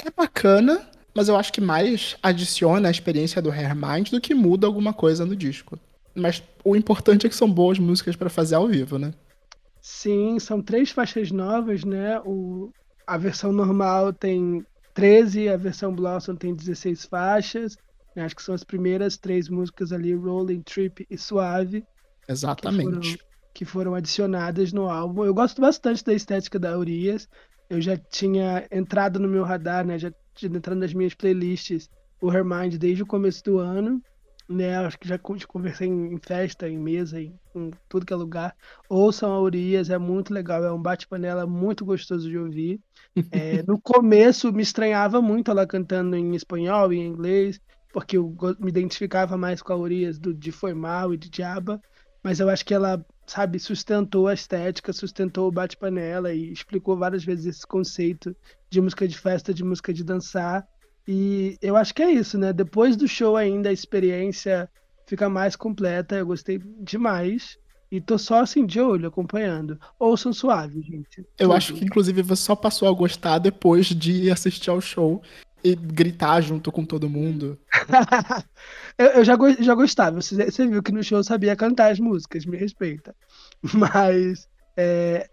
É 0.05 0.11
bacana, 0.11 0.85
mas 1.15 1.29
eu 1.29 1.37
acho 1.37 1.53
que 1.53 1.61
mais 1.61 2.17
adiciona 2.23 2.89
a 2.89 2.91
experiência 2.91 3.43
do 3.43 3.51
Hair 3.51 3.75
Mind 3.75 4.11
do 4.11 4.21
que 4.21 4.35
muda 4.35 4.67
alguma 4.67 4.93
coisa 4.93 5.27
no 5.27 5.37
disco. 5.37 5.79
Mas 6.15 6.43
o 6.65 6.77
importante 6.77 7.27
é 7.27 7.29
que 7.29 7.37
são 7.37 7.51
boas 7.51 7.79
músicas 7.79 8.17
para 8.17 8.31
fazer 8.31 8.55
ao 8.55 8.67
vivo, 8.67 8.99
né? 8.99 9.13
Sim, 9.81 10.39
são 10.39 10.61
três 10.61 10.91
faixas 10.91 11.31
novas, 11.31 11.85
né? 11.85 12.21
O, 12.25 12.71
a 13.07 13.17
versão 13.17 13.53
normal 13.53 14.13
tem 14.13 14.65
13, 14.95 15.49
a 15.49 15.57
versão 15.57 15.95
Blossom 15.95 16.35
tem 16.35 16.55
16 16.55 17.07
faixas. 17.07 17.77
Né? 18.15 18.25
Acho 18.25 18.37
que 18.37 18.43
são 18.43 18.55
as 18.55 18.65
primeiras 18.65 19.17
três 19.17 19.49
músicas 19.49 19.93
ali, 19.93 20.15
Rolling, 20.15 20.63
Trip 20.63 21.07
e 21.09 21.17
Suave. 21.17 21.85
Exatamente. 22.29 22.85
Que 22.85 22.85
foram, 22.85 23.19
que 23.55 23.65
foram 23.65 23.95
adicionadas 23.95 24.73
no 24.73 24.89
álbum. 24.89 25.25
Eu 25.25 25.35
gosto 25.35 25.61
bastante 25.61 26.05
da 26.05 26.13
estética 26.13 26.59
da 26.59 26.79
Urias. 26.79 27.29
Eu 27.69 27.81
já 27.81 27.97
tinha 27.97 28.67
entrado 28.71 29.19
no 29.19 29.29
meu 29.29 29.45
radar, 29.45 29.87
né? 29.87 29.99
Já 29.99 30.13
tinha 30.35 30.57
entrado 30.57 30.79
nas 30.79 30.95
minhas 30.95 31.15
playlists 31.15 31.91
o 32.21 32.33
Hermind 32.33 32.77
desde 32.77 33.03
o 33.03 33.07
começo 33.07 33.43
do 33.45 33.59
ano 33.59 34.03
né? 34.51 34.77
Acho 34.79 34.99
que 34.99 35.09
já 35.09 35.17
conversei 35.19 35.87
em 35.87 36.19
festa, 36.19 36.69
em 36.69 36.77
mesa, 36.77 37.21
em, 37.21 37.33
em 37.55 37.71
tudo 37.89 38.05
que 38.05 38.13
é 38.13 38.17
lugar. 38.17 38.55
Ouçam 38.89 39.33
a 39.33 39.41
Urias, 39.41 39.89
é 39.89 39.97
muito 39.97 40.35
legal, 40.35 40.65
é 40.65 40.73
um 40.73 40.83
bate-panela 40.83 41.47
muito 41.47 41.85
gostoso 41.85 42.29
de 42.29 42.37
ouvir. 42.37 42.81
É, 43.33 43.63
no 43.65 43.81
começo 43.81 44.53
me 44.53 44.63
estranhava 44.63 45.21
muito 45.21 45.51
ela 45.51 45.67
cantando 45.67 46.17
em 46.17 46.35
espanhol 46.35 46.93
e 46.93 46.99
em 46.99 47.07
inglês, 47.07 47.61
porque 47.93 48.17
eu 48.17 48.35
me 48.59 48.69
identificava 48.69 49.37
mais 49.37 49.61
com 49.61 49.73
a 49.73 49.77
Urias 49.77 50.19
do, 50.19 50.33
de 50.33 50.53
Foi 50.53 50.75
Mal 50.75 51.13
e 51.13 51.17
de 51.17 51.29
Diaba, 51.29 51.81
mas 52.23 52.39
eu 52.39 52.49
acho 52.49 52.65
que 52.65 52.73
ela, 52.73 53.05
sabe, 53.31 53.59
sustentou 53.59 54.27
a 54.27 54.35
estética, 54.35 54.93
sustentou 54.93 55.49
o 55.49 55.53
bate-panela 55.53 56.33
e 56.33 56.53
explicou 56.53 56.97
várias 56.97 57.25
vezes 57.25 57.47
esse 57.47 57.67
conceito 57.67 58.35
de 58.69 58.81
música 58.81 59.07
de 59.07 59.17
festa, 59.17 59.55
de 59.55 59.63
música 59.63 59.93
de 59.93 60.03
dançar, 60.03 60.67
e 61.07 61.59
eu 61.61 61.77
acho 61.77 61.95
que 61.95 62.03
é 62.03 62.11
isso, 62.13 62.39
né? 62.39 62.53
Depois 62.53 62.97
do 62.97 63.09
show 63.09 63.37
ainda 63.37 63.69
a 63.69 63.73
experiência 63.73 64.69
fica 65.07 65.29
mais 65.29 65.57
completa. 65.57 66.15
Eu 66.15 66.27
gostei 66.27 66.61
demais. 66.81 67.59
E 67.91 68.01
tô 68.01 68.17
só 68.17 68.41
assim 68.41 68.65
de 68.65 68.81
olho 68.81 69.09
acompanhando. 69.09 69.77
Ouçam 69.99 70.33
suave, 70.33 70.81
gente. 70.81 71.19
Eu 71.37 71.49
Tudo. 71.49 71.53
acho 71.55 71.75
que 71.75 71.85
inclusive 71.85 72.23
você 72.23 72.43
só 72.43 72.55
passou 72.55 72.87
a 72.89 72.93
gostar 72.93 73.39
depois 73.39 73.87
de 73.87 74.31
assistir 74.31 74.71
ao 74.71 74.81
show 74.81 75.21
e 75.63 75.75
gritar 75.75 76.41
junto 76.41 76.71
com 76.71 76.85
todo 76.85 77.09
mundo. 77.09 77.59
eu, 78.99 79.07
eu 79.07 79.25
já, 79.25 79.37
já 79.61 79.75
gostava. 79.75 80.21
Você, 80.21 80.51
você, 80.51 80.67
viu 80.67 80.83
que 80.83 80.93
no 80.93 81.03
show 81.03 81.19
eu 81.19 81.25
sabia 81.25 81.57
cantar 81.57 81.93
as 81.93 82.01
músicas, 82.01 82.47
me 82.47 82.57
respeita. 82.57 83.15
Mas, 83.75 84.49
é, 84.77 85.29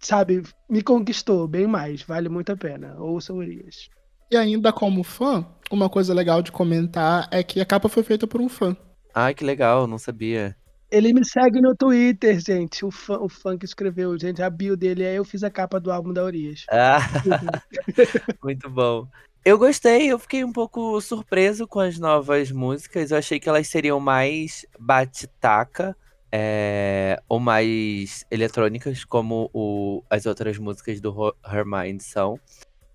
sabe, 0.00 0.42
me 0.68 0.82
conquistou 0.82 1.46
bem 1.46 1.66
mais. 1.66 2.02
Vale 2.02 2.28
muito 2.28 2.52
a 2.52 2.56
pena. 2.56 2.96
Ouçam 2.98 3.36
Urias. 3.36 3.88
E 4.30 4.36
ainda 4.36 4.72
como 4.72 5.04
fã, 5.04 5.46
uma 5.70 5.88
coisa 5.88 6.12
legal 6.12 6.42
de 6.42 6.50
comentar 6.50 7.28
é 7.30 7.42
que 7.42 7.60
a 7.60 7.66
capa 7.66 7.88
foi 7.88 8.02
feita 8.02 8.26
por 8.26 8.40
um 8.40 8.48
fã. 8.48 8.76
Ai, 9.14 9.34
que 9.34 9.44
legal, 9.44 9.86
não 9.86 9.98
sabia. 9.98 10.56
Ele 10.90 11.12
me 11.12 11.24
segue 11.24 11.60
no 11.60 11.74
Twitter, 11.74 12.38
gente. 12.38 12.84
O 12.84 12.90
fã, 12.90 13.18
o 13.18 13.28
fã 13.28 13.58
que 13.58 13.64
escreveu, 13.64 14.16
gente, 14.18 14.42
a 14.42 14.48
bio 14.48 14.76
dele. 14.76 15.04
Aí 15.04 15.16
eu 15.16 15.24
fiz 15.24 15.42
a 15.42 15.50
capa 15.50 15.80
do 15.80 15.90
álbum 15.90 16.12
da 16.12 16.24
Urias. 16.24 16.64
Ah, 16.70 16.98
muito 18.42 18.70
bom. 18.70 19.08
Eu 19.46 19.56
gostei, 19.56 20.08
eu 20.08 20.18
fiquei 20.18 20.42
um 20.42 20.52
pouco 20.52 21.00
surpreso 21.00 21.68
com 21.68 21.78
as 21.78 22.00
novas 22.00 22.50
músicas. 22.50 23.12
Eu 23.12 23.18
achei 23.18 23.38
que 23.38 23.48
elas 23.48 23.68
seriam 23.68 24.00
mais 24.00 24.66
bate-taca 24.76 25.96
é, 26.32 27.22
ou 27.28 27.38
mais 27.38 28.26
eletrônicas, 28.28 29.04
como 29.04 29.48
o, 29.54 30.02
as 30.10 30.26
outras 30.26 30.58
músicas 30.58 31.00
do 31.00 31.32
Her 31.48 31.64
Mind 31.64 32.00
são. 32.00 32.40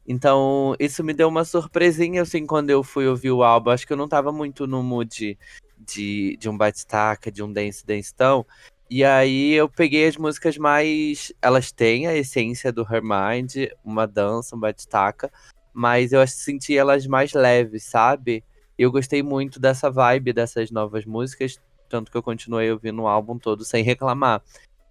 Então, 0.05 0.75
isso 0.77 1.01
me 1.05 1.13
deu 1.13 1.29
uma 1.29 1.45
surpresinha, 1.45 2.23
assim, 2.23 2.45
quando 2.45 2.69
eu 2.69 2.83
fui 2.83 3.07
ouvir 3.07 3.31
o 3.31 3.43
álbum. 3.43 3.69
Acho 3.69 3.87
que 3.87 3.93
eu 3.93 3.97
não 3.97 4.09
tava 4.09 4.33
muito 4.33 4.67
no 4.67 4.83
mood 4.83 5.39
de, 5.79 6.35
de 6.35 6.49
um 6.49 6.57
bate-taca, 6.57 7.31
de 7.31 7.41
um 7.41 7.53
dance 7.53 7.85
dance 7.85 8.13
tão. 8.13 8.45
E 8.89 9.05
aí 9.05 9.53
eu 9.53 9.69
peguei 9.69 10.05
as 10.05 10.17
músicas 10.17 10.57
mais. 10.57 11.31
Elas 11.41 11.71
têm 11.71 12.07
a 12.07 12.13
essência 12.17 12.73
do 12.73 12.81
Her 12.81 13.01
Mind, 13.01 13.71
uma 13.85 14.05
dança, 14.05 14.53
um 14.53 14.59
bate-taca, 14.59 15.31
mas 15.73 16.11
eu 16.11 16.25
senti 16.27 16.77
elas 16.77 17.05
mais 17.07 17.33
leves, 17.33 17.83
sabe? 17.83 18.43
Eu 18.77 18.91
gostei 18.91 19.21
muito 19.21 19.59
dessa 19.59 19.89
vibe 19.89 20.33
dessas 20.33 20.71
novas 20.71 21.05
músicas, 21.05 21.59
tanto 21.89 22.11
que 22.11 22.17
eu 22.17 22.23
continuei 22.23 22.71
ouvindo 22.71 23.01
o 23.01 23.07
álbum 23.07 23.37
todo 23.37 23.63
sem 23.63 23.83
reclamar. 23.83 24.41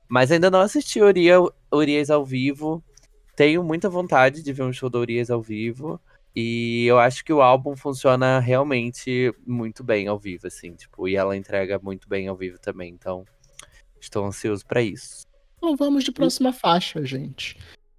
Mas 0.08 0.30
ainda 0.30 0.50
não 0.50 0.60
assisti 0.60 1.00
Urias, 1.00 1.49
Urias 1.72 2.10
ao 2.10 2.25
vivo, 2.25 2.82
tenho 3.37 3.62
muita 3.62 3.88
vontade 3.88 4.42
de 4.42 4.52
ver 4.52 4.62
um 4.62 4.72
show 4.72 4.90
da 4.90 4.99
Urias 4.99 5.30
ao 5.30 5.40
vivo. 5.40 6.00
E 6.34 6.87
eu 6.87 6.99
acho 6.99 7.25
que 7.25 7.32
o 7.32 7.42
álbum 7.42 7.76
funciona 7.76 8.38
realmente 8.38 9.34
muito 9.44 9.82
bem 9.82 10.06
ao 10.06 10.18
vivo, 10.18 10.46
assim, 10.46 10.75
tipo, 10.75 11.08
e 11.08 11.16
ela 11.16 11.37
entrega 11.37 11.78
muito 11.82 12.08
bem 12.08 12.28
ao 12.28 12.37
vivo 12.37 12.58
também, 12.58 12.92
então 12.92 13.25
estou 14.00 14.25
ansioso 14.25 14.64
para 14.64 14.80
isso. 14.80 15.26
Então 15.56 15.76
vamos 15.76 16.04
de 16.04 16.12
próxima 16.12 16.52
faixa, 16.52 17.04
gente. 17.04 17.58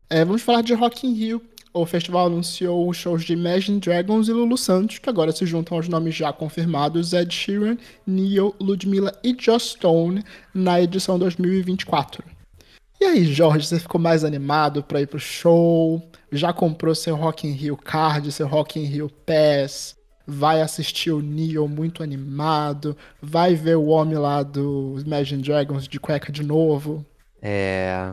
É, 0.10 0.24
vamos 0.24 0.42
falar 0.42 0.62
de 0.62 0.74
Rock 0.74 1.06
in 1.06 1.14
Rio. 1.14 1.42
O 1.74 1.86
festival 1.86 2.28
anunciou 2.28 2.90
os 2.90 2.98
shows 2.98 3.24
de 3.24 3.32
Imagine 3.32 3.80
Dragons 3.80 4.28
e 4.28 4.34
Lulu 4.34 4.58
Santos, 4.58 5.00
que 5.00 5.10
agora 5.10 5.32
se 5.32 5.46
juntam 5.46 5.78
aos 5.78 5.88
nomes 5.88 6.14
já 6.14 6.34
confirmados 6.34 7.14
Ed 7.14 7.34
Sheeran, 7.34 7.78
Neil, 8.06 8.54
Ludmilla 8.60 9.18
e 9.24 9.34
Joss 9.40 9.70
Stone 9.70 10.22
na 10.54 10.82
edição 10.82 11.18
2024. 11.18 12.24
E 13.00 13.06
aí, 13.06 13.24
Jorge, 13.24 13.66
você 13.66 13.80
ficou 13.80 14.02
mais 14.02 14.26
animado 14.26 14.84
para 14.84 15.02
ir 15.02 15.08
pro 15.08 15.20
show? 15.20 16.06
Já 16.30 16.52
comprou 16.52 16.94
seu 16.94 17.16
Rock 17.16 17.48
in 17.48 17.52
Rio 17.52 17.78
Card, 17.78 18.30
seu 18.34 18.48
Rock 18.48 18.78
in 18.78 18.84
Rio 18.84 19.10
Pass? 19.26 19.96
Vai 20.28 20.62
assistir 20.62 21.12
o 21.12 21.22
Neo 21.22 21.70
muito 21.70 22.04
animado? 22.04 22.96
Vai 23.22 23.56
ver 23.56 23.78
o 23.78 23.86
homem 23.86 24.18
lá 24.18 24.44
do 24.44 24.98
Imagine 25.04 25.42
Dragons 25.42 25.88
de 25.88 26.00
cueca 26.00 26.34
de 26.34 26.44
novo? 26.44 27.06
É. 27.42 28.12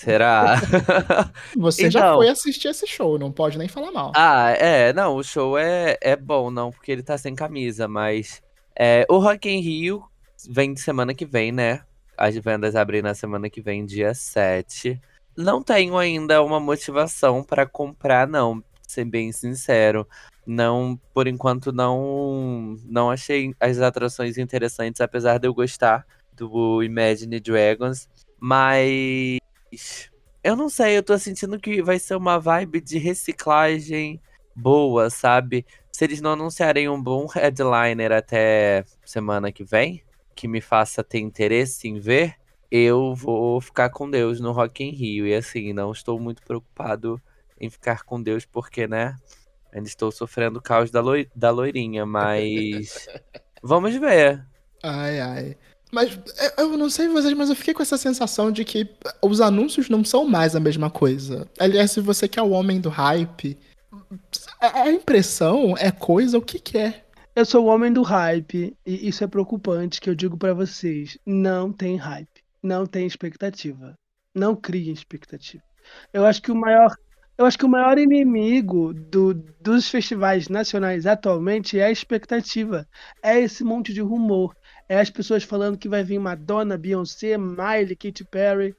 Será? 0.00 0.56
Você 1.54 1.88
então... 1.88 1.90
já 1.90 2.14
foi 2.14 2.30
assistir 2.30 2.68
esse 2.68 2.86
show, 2.86 3.18
não 3.18 3.30
pode 3.30 3.58
nem 3.58 3.68
falar 3.68 3.92
mal. 3.92 4.12
Ah, 4.16 4.50
é, 4.52 4.94
não, 4.94 5.14
o 5.14 5.22
show 5.22 5.58
é, 5.58 5.98
é 6.00 6.16
bom, 6.16 6.50
não, 6.50 6.70
porque 6.70 6.90
ele 6.90 7.02
tá 7.02 7.18
sem 7.18 7.34
camisa, 7.34 7.86
mas 7.86 8.42
é, 8.74 9.04
o 9.10 9.18
Rock 9.18 9.46
in 9.50 9.60
Rio 9.60 10.02
vem 10.48 10.72
de 10.72 10.80
semana 10.80 11.12
que 11.12 11.26
vem, 11.26 11.52
né? 11.52 11.82
As 12.16 12.34
vendas 12.36 12.74
abrem 12.74 13.02
na 13.02 13.12
semana 13.12 13.50
que 13.50 13.60
vem, 13.60 13.84
dia 13.84 14.14
7. 14.14 14.98
Não 15.36 15.62
tenho 15.62 15.98
ainda 15.98 16.42
uma 16.42 16.58
motivação 16.58 17.44
para 17.44 17.66
comprar, 17.66 18.26
não, 18.26 18.64
ser 18.88 19.04
bem 19.04 19.30
sincero. 19.32 20.08
Não, 20.46 20.98
por 21.12 21.28
enquanto 21.28 21.72
não 21.72 22.74
não 22.86 23.10
achei 23.10 23.54
as 23.60 23.78
atrações 23.80 24.38
interessantes, 24.38 25.02
apesar 25.02 25.36
de 25.36 25.46
eu 25.46 25.52
gostar 25.52 26.06
do 26.34 26.82
Imagine 26.82 27.38
Dragons, 27.38 28.08
mas 28.40 29.39
eu 30.42 30.56
não 30.56 30.68
sei, 30.68 30.96
eu 30.96 31.02
tô 31.02 31.18
sentindo 31.18 31.58
que 31.58 31.82
vai 31.82 31.98
ser 31.98 32.14
uma 32.14 32.38
vibe 32.38 32.80
de 32.80 32.98
reciclagem 32.98 34.20
boa, 34.54 35.10
sabe? 35.10 35.66
Se 35.92 36.04
eles 36.04 36.20
não 36.20 36.32
anunciarem 36.32 36.88
um 36.88 37.02
bom 37.02 37.26
headliner 37.26 38.12
até 38.12 38.84
semana 39.04 39.52
que 39.52 39.64
vem, 39.64 40.02
que 40.34 40.48
me 40.48 40.60
faça 40.60 41.04
ter 41.04 41.18
interesse 41.18 41.88
em 41.88 41.98
ver, 41.98 42.36
eu 42.70 43.14
vou 43.14 43.60
ficar 43.60 43.90
com 43.90 44.08
Deus 44.08 44.40
no 44.40 44.52
Rock 44.52 44.84
in 44.84 44.90
Rio. 44.90 45.26
E 45.26 45.34
assim, 45.34 45.72
não 45.72 45.92
estou 45.92 46.18
muito 46.18 46.42
preocupado 46.42 47.20
em 47.60 47.68
ficar 47.68 48.04
com 48.04 48.22
Deus, 48.22 48.46
porque, 48.46 48.86
né? 48.86 49.16
Ainda 49.72 49.88
estou 49.88 50.10
sofrendo 50.10 50.58
o 50.58 50.62
caos 50.62 50.90
da, 50.90 51.00
loi 51.00 51.28
da 51.34 51.50
loirinha, 51.50 52.06
mas. 52.06 53.08
Vamos 53.62 53.94
ver. 53.96 54.46
Ai, 54.82 55.20
ai. 55.20 55.56
Mas 55.92 56.18
eu 56.56 56.76
não 56.76 56.88
sei 56.88 57.08
vocês, 57.08 57.34
mas 57.34 57.50
eu 57.50 57.56
fiquei 57.56 57.74
com 57.74 57.82
essa 57.82 57.98
sensação 57.98 58.52
de 58.52 58.64
que 58.64 58.88
os 59.20 59.40
anúncios 59.40 59.88
não 59.88 60.04
são 60.04 60.24
mais 60.24 60.54
a 60.54 60.60
mesma 60.60 60.88
coisa. 60.90 61.48
Aliás, 61.58 61.90
se 61.90 62.00
você 62.00 62.28
quer 62.28 62.42
o 62.42 62.50
homem 62.50 62.80
do 62.80 62.88
hype, 62.88 63.58
a 64.60 64.90
impressão 64.90 65.74
é 65.76 65.90
coisa 65.90 66.38
o 66.38 66.42
que 66.42 66.58
quer. 66.58 67.06
Eu 67.34 67.44
sou 67.44 67.64
o 67.64 67.68
homem 67.68 67.92
do 67.92 68.02
hype 68.02 68.76
e 68.84 69.08
isso 69.08 69.24
é 69.24 69.26
preocupante 69.26 70.00
que 70.00 70.10
eu 70.10 70.14
digo 70.14 70.36
para 70.36 70.52
vocês. 70.52 71.16
Não 71.24 71.72
tem 71.72 71.96
hype, 71.96 72.42
não 72.62 72.86
tem 72.86 73.06
expectativa. 73.06 73.94
Não 74.34 74.54
criem 74.54 74.92
expectativa. 74.92 75.62
Eu 76.12 76.24
acho 76.24 76.42
que 76.42 76.52
o 76.52 76.56
maior, 76.56 76.94
eu 77.38 77.46
acho 77.46 77.58
que 77.58 77.64
o 77.64 77.68
maior 77.68 77.98
inimigo 77.98 78.92
do, 78.92 79.34
dos 79.60 79.88
festivais 79.88 80.48
nacionais 80.48 81.06
atualmente 81.06 81.78
é 81.78 81.84
a 81.86 81.90
expectativa. 81.90 82.86
É 83.22 83.40
esse 83.40 83.64
monte 83.64 83.92
de 83.92 84.00
rumor. 84.00 84.54
É 84.90 84.98
as 84.98 85.08
pessoas 85.08 85.44
falando 85.44 85.78
que 85.78 85.88
vai 85.88 86.02
vir 86.02 86.18
Madonna, 86.18 86.76
Beyoncé, 86.76 87.38
Miley, 87.38 87.94
Katy 87.94 88.24
Perry. 88.24 88.74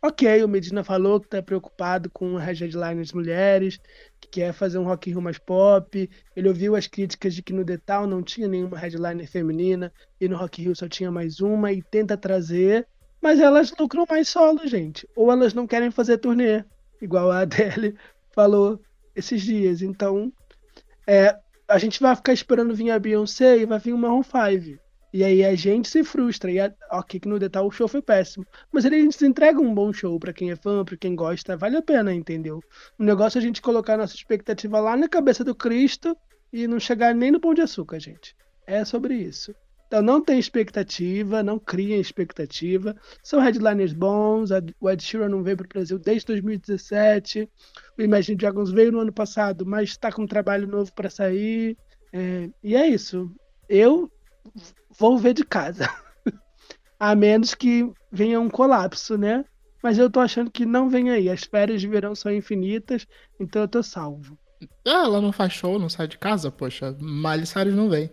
Ok, 0.00 0.44
o 0.44 0.46
Medina 0.46 0.84
falou 0.84 1.18
que 1.18 1.26
está 1.26 1.42
preocupado 1.42 2.08
com 2.10 2.36
as 2.36 2.60
headliners 2.60 3.12
mulheres, 3.12 3.80
que 4.20 4.28
quer 4.28 4.52
fazer 4.52 4.78
um 4.78 4.84
Rock 4.84 5.10
Rio 5.10 5.20
mais 5.20 5.36
pop. 5.36 6.08
Ele 6.36 6.48
ouviu 6.48 6.76
as 6.76 6.86
críticas 6.86 7.34
de 7.34 7.42
que 7.42 7.52
no 7.52 7.64
Detal 7.64 8.06
não 8.06 8.22
tinha 8.22 8.46
nenhuma 8.46 8.78
headliner 8.78 9.28
feminina 9.28 9.92
e 10.20 10.28
no 10.28 10.36
Rock 10.36 10.62
Rio 10.62 10.76
só 10.76 10.88
tinha 10.88 11.10
mais 11.10 11.40
uma 11.40 11.72
e 11.72 11.82
tenta 11.82 12.16
trazer, 12.16 12.86
mas 13.20 13.40
elas 13.40 13.74
lucram 13.76 14.06
mais 14.08 14.28
solo, 14.28 14.64
gente. 14.64 15.08
Ou 15.16 15.32
elas 15.32 15.54
não 15.54 15.66
querem 15.66 15.90
fazer 15.90 16.18
turnê, 16.18 16.64
igual 17.02 17.32
a 17.32 17.40
Adele 17.42 17.96
falou 18.32 18.80
esses 19.12 19.42
dias. 19.42 19.82
Então, 19.82 20.32
é, 21.04 21.36
a 21.66 21.78
gente 21.78 22.00
vai 22.00 22.14
ficar 22.14 22.32
esperando 22.32 22.76
vir 22.76 22.92
a 22.92 22.98
Beyoncé 23.00 23.58
e 23.58 23.66
vai 23.66 23.80
vir 23.80 23.92
o 23.92 23.98
Maroon 23.98 24.22
5. 24.22 24.78
E 25.12 25.24
aí 25.24 25.44
a 25.44 25.54
gente 25.54 25.88
se 25.88 26.04
frustra. 26.04 26.50
E 26.50 26.60
a, 26.60 26.72
ok, 26.92 27.20
que 27.20 27.28
no 27.28 27.38
detalhe 27.38 27.66
o 27.66 27.70
show 27.70 27.88
foi 27.88 28.02
péssimo. 28.02 28.46
Mas 28.72 28.84
eles 28.84 29.20
entregam 29.22 29.64
um 29.64 29.74
bom 29.74 29.92
show 29.92 30.18
para 30.18 30.32
quem 30.32 30.50
é 30.50 30.56
fã, 30.56 30.84
para 30.84 30.96
quem 30.96 31.14
gosta. 31.14 31.56
Vale 31.56 31.76
a 31.76 31.82
pena, 31.82 32.12
entendeu? 32.12 32.60
O 32.98 33.04
negócio 33.04 33.38
é 33.38 33.40
a 33.40 33.42
gente 33.42 33.62
colocar 33.62 33.96
nossa 33.96 34.14
expectativa 34.14 34.80
lá 34.80 34.96
na 34.96 35.08
cabeça 35.08 35.42
do 35.42 35.54
Cristo 35.54 36.16
e 36.52 36.66
não 36.66 36.78
chegar 36.78 37.14
nem 37.14 37.30
no 37.30 37.40
pão 37.40 37.54
de 37.54 37.62
açúcar, 37.62 37.98
gente. 37.98 38.34
É 38.66 38.84
sobre 38.84 39.14
isso. 39.14 39.54
Então 39.86 40.02
não 40.02 40.22
tem 40.22 40.38
expectativa, 40.38 41.42
não 41.42 41.58
criem 41.58 41.98
expectativa. 41.98 42.94
São 43.22 43.40
headliners 43.40 43.94
bons. 43.94 44.50
O 44.78 44.90
Ed 44.90 45.02
Sheeran 45.02 45.30
não 45.30 45.42
veio 45.42 45.56
para 45.56 45.64
o 45.64 45.68
Brasil 45.68 45.98
desde 45.98 46.26
2017. 46.26 47.48
O 47.98 48.02
Imagine 48.02 48.36
Dragons 48.36 48.70
veio 48.70 48.92
no 48.92 49.00
ano 49.00 49.12
passado, 49.12 49.64
mas 49.64 49.90
está 49.90 50.12
com 50.12 50.22
um 50.22 50.26
trabalho 50.26 50.68
novo 50.68 50.92
para 50.92 51.08
sair. 51.08 51.76
É, 52.12 52.50
e 52.62 52.76
é 52.76 52.86
isso. 52.86 53.30
Eu 53.66 54.10
vou 54.98 55.16
ver 55.16 55.34
de 55.34 55.44
casa. 55.44 55.88
A 57.00 57.14
menos 57.14 57.54
que 57.54 57.90
venha 58.10 58.40
um 58.40 58.50
colapso, 58.50 59.16
né? 59.16 59.44
Mas 59.82 59.98
eu 59.98 60.10
tô 60.10 60.18
achando 60.18 60.50
que 60.50 60.66
não 60.66 60.90
vem 60.90 61.10
aí. 61.10 61.30
As 61.30 61.44
férias 61.44 61.80
de 61.80 61.86
verão 61.86 62.14
são 62.14 62.32
infinitas, 62.32 63.06
então 63.38 63.62
eu 63.62 63.68
tô 63.68 63.82
salvo. 63.82 64.36
Ah, 64.84 65.04
ela 65.04 65.20
não 65.20 65.30
faz 65.30 65.52
show, 65.52 65.78
não 65.78 65.88
sai 65.88 66.08
de 66.08 66.18
casa, 66.18 66.50
poxa. 66.50 66.96
Miley 67.00 67.46
Cyrus 67.46 67.74
não 67.74 67.88
vem. 67.88 68.10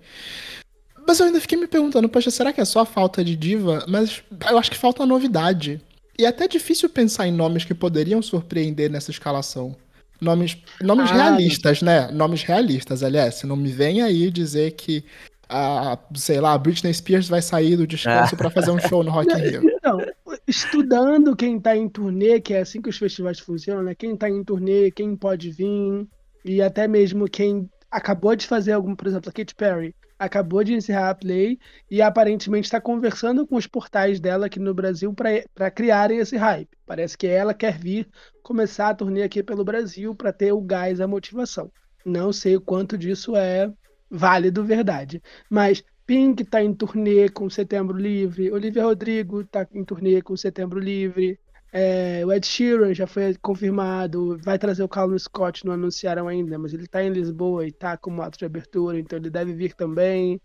Mas 1.08 1.20
eu 1.20 1.26
ainda 1.26 1.42
fiquei 1.42 1.58
me 1.58 1.68
perguntando, 1.68 2.08
poxa, 2.08 2.30
será 2.30 2.54
que 2.54 2.62
é 2.62 2.66
só 2.66 2.86
falta 2.86 3.24
de 3.24 3.36
diva? 3.36 3.84
Mas 3.88 4.24
eu 4.50 4.58
acho 4.58 4.70
que 4.70 4.78
falta 4.78 5.06
novidade. 5.06 5.82
E 6.18 6.26
é 6.26 6.28
até 6.28 6.48
difícil 6.48 6.90
pensar 6.90 7.28
em 7.28 7.32
nomes 7.32 7.66
que 7.66 7.74
poderiam 7.74 8.22
surpreender 8.22 8.90
nessa 8.90 9.12
escalação. 9.12 9.76
Nomes, 10.22 10.58
nomes 10.82 11.12
ah, 11.12 11.16
realistas, 11.16 11.82
né? 11.82 12.10
Nomes 12.12 12.44
realistas, 12.44 13.04
aliás. 13.04 13.44
Não 13.44 13.56
me 13.56 13.72
vem 13.72 14.02
aí 14.02 14.32
dizer 14.32 14.72
que 14.72 15.04
a, 15.50 15.98
sei 16.14 16.40
lá, 16.40 16.54
a 16.54 16.58
Britney 16.58 16.94
Spears 16.94 17.28
vai 17.28 17.42
sair 17.42 17.76
do 17.78 17.88
descanso 17.88 18.36
ah. 18.36 18.38
para 18.38 18.50
fazer 18.50 18.72
um 18.72 18.80
show 18.80 19.04
no 19.04 19.12
Rock 19.12 19.32
in 19.32 19.38
Rio. 19.38 19.62
Não, 19.84 20.00
estudando 20.48 21.36
quem 21.36 21.60
tá 21.60 21.76
em 21.76 21.88
turnê, 21.88 22.40
que 22.40 22.54
é 22.54 22.62
assim 22.62 22.82
que 22.82 22.90
os 22.90 22.98
festivais 22.98 23.40
funcionam, 23.40 23.84
né? 23.84 23.96
Quem 23.96 24.16
tá 24.16 24.30
em 24.30 24.44
turnê, 24.44 24.92
quem 24.92 25.16
pode 25.16 25.52
vir, 25.52 26.08
e 26.44 26.62
até 26.62 26.88
mesmo 26.88 27.30
quem 27.30 27.70
acabou 27.90 28.36
de 28.36 28.48
fazer 28.48 28.74
algum, 28.74 28.96
por 28.96 29.08
exemplo, 29.08 29.30
a 29.30 29.34
Katy 29.34 29.56
Perry 29.56 29.96
acabou 30.18 30.64
de 30.64 30.74
encerrar 30.74 31.10
a 31.10 31.16
Play 31.16 31.60
e 31.90 32.02
aparentemente 32.02 32.66
está 32.66 32.80
conversando 32.80 33.46
com 33.46 33.56
os 33.56 33.68
portais 33.68 34.20
dela 34.20 34.46
aqui 34.46 34.60
no 34.60 34.74
Brasil 34.74 35.14
para 35.14 35.72
criarem 35.72 36.20
esse 36.20 36.38
hype. 36.38 36.70
Parece 36.86 37.18
que 37.18 37.28
ela 37.28 37.54
quer 37.54 37.78
vir 37.78 38.08
começar 38.42 38.90
a 38.90 38.96
turnê 38.96 39.24
aqui 39.24 39.44
pelo 39.44 39.66
Brasil 39.66 40.16
para 40.16 40.32
ter 40.32 40.52
o 40.54 40.62
gás, 40.62 41.02
a 41.02 41.08
motivação. 41.08 41.72
Não 42.06 42.32
sei 42.32 42.56
o 42.56 42.62
quanto 42.62 42.98
disso 42.98 43.36
é 43.36 43.72
válido, 44.10 44.64
verdade. 44.64 45.22
Mas 45.50 45.84
Pink 46.06 46.44
está 46.44 46.64
em 46.64 46.74
turnê 46.74 47.30
com 47.30 47.50
Setembro 47.50 47.98
Livre, 47.98 48.52
Olivia 48.52 48.84
Rodrigo 48.84 49.42
está 49.42 49.68
em 49.74 49.84
turnê 49.84 50.22
com 50.22 50.38
Setembro 50.38 50.80
Livre, 50.80 51.40
é, 51.78 52.26
o 52.26 52.32
Ed 52.32 52.48
Sheeran 52.48 52.94
já 52.94 53.06
foi 53.06 53.36
confirmado, 53.42 54.38
vai 54.38 54.58
trazer 54.58 54.82
o 54.82 54.88
Calvin 54.88 55.20
Scott, 55.20 55.66
não 55.66 55.74
anunciaram 55.74 56.26
ainda, 56.26 56.58
mas 56.58 56.74
ele 56.74 56.86
está 56.86 57.04
em 57.04 57.10
Lisboa 57.10 57.66
e 57.66 57.68
está 57.68 57.98
como 57.98 58.22
ato 58.22 58.40
de 58.40 58.46
abertura, 58.46 58.98
então 58.98 59.20
ele 59.20 59.30
deve 59.30 59.52
vir 59.54 59.74
também. 59.74 60.40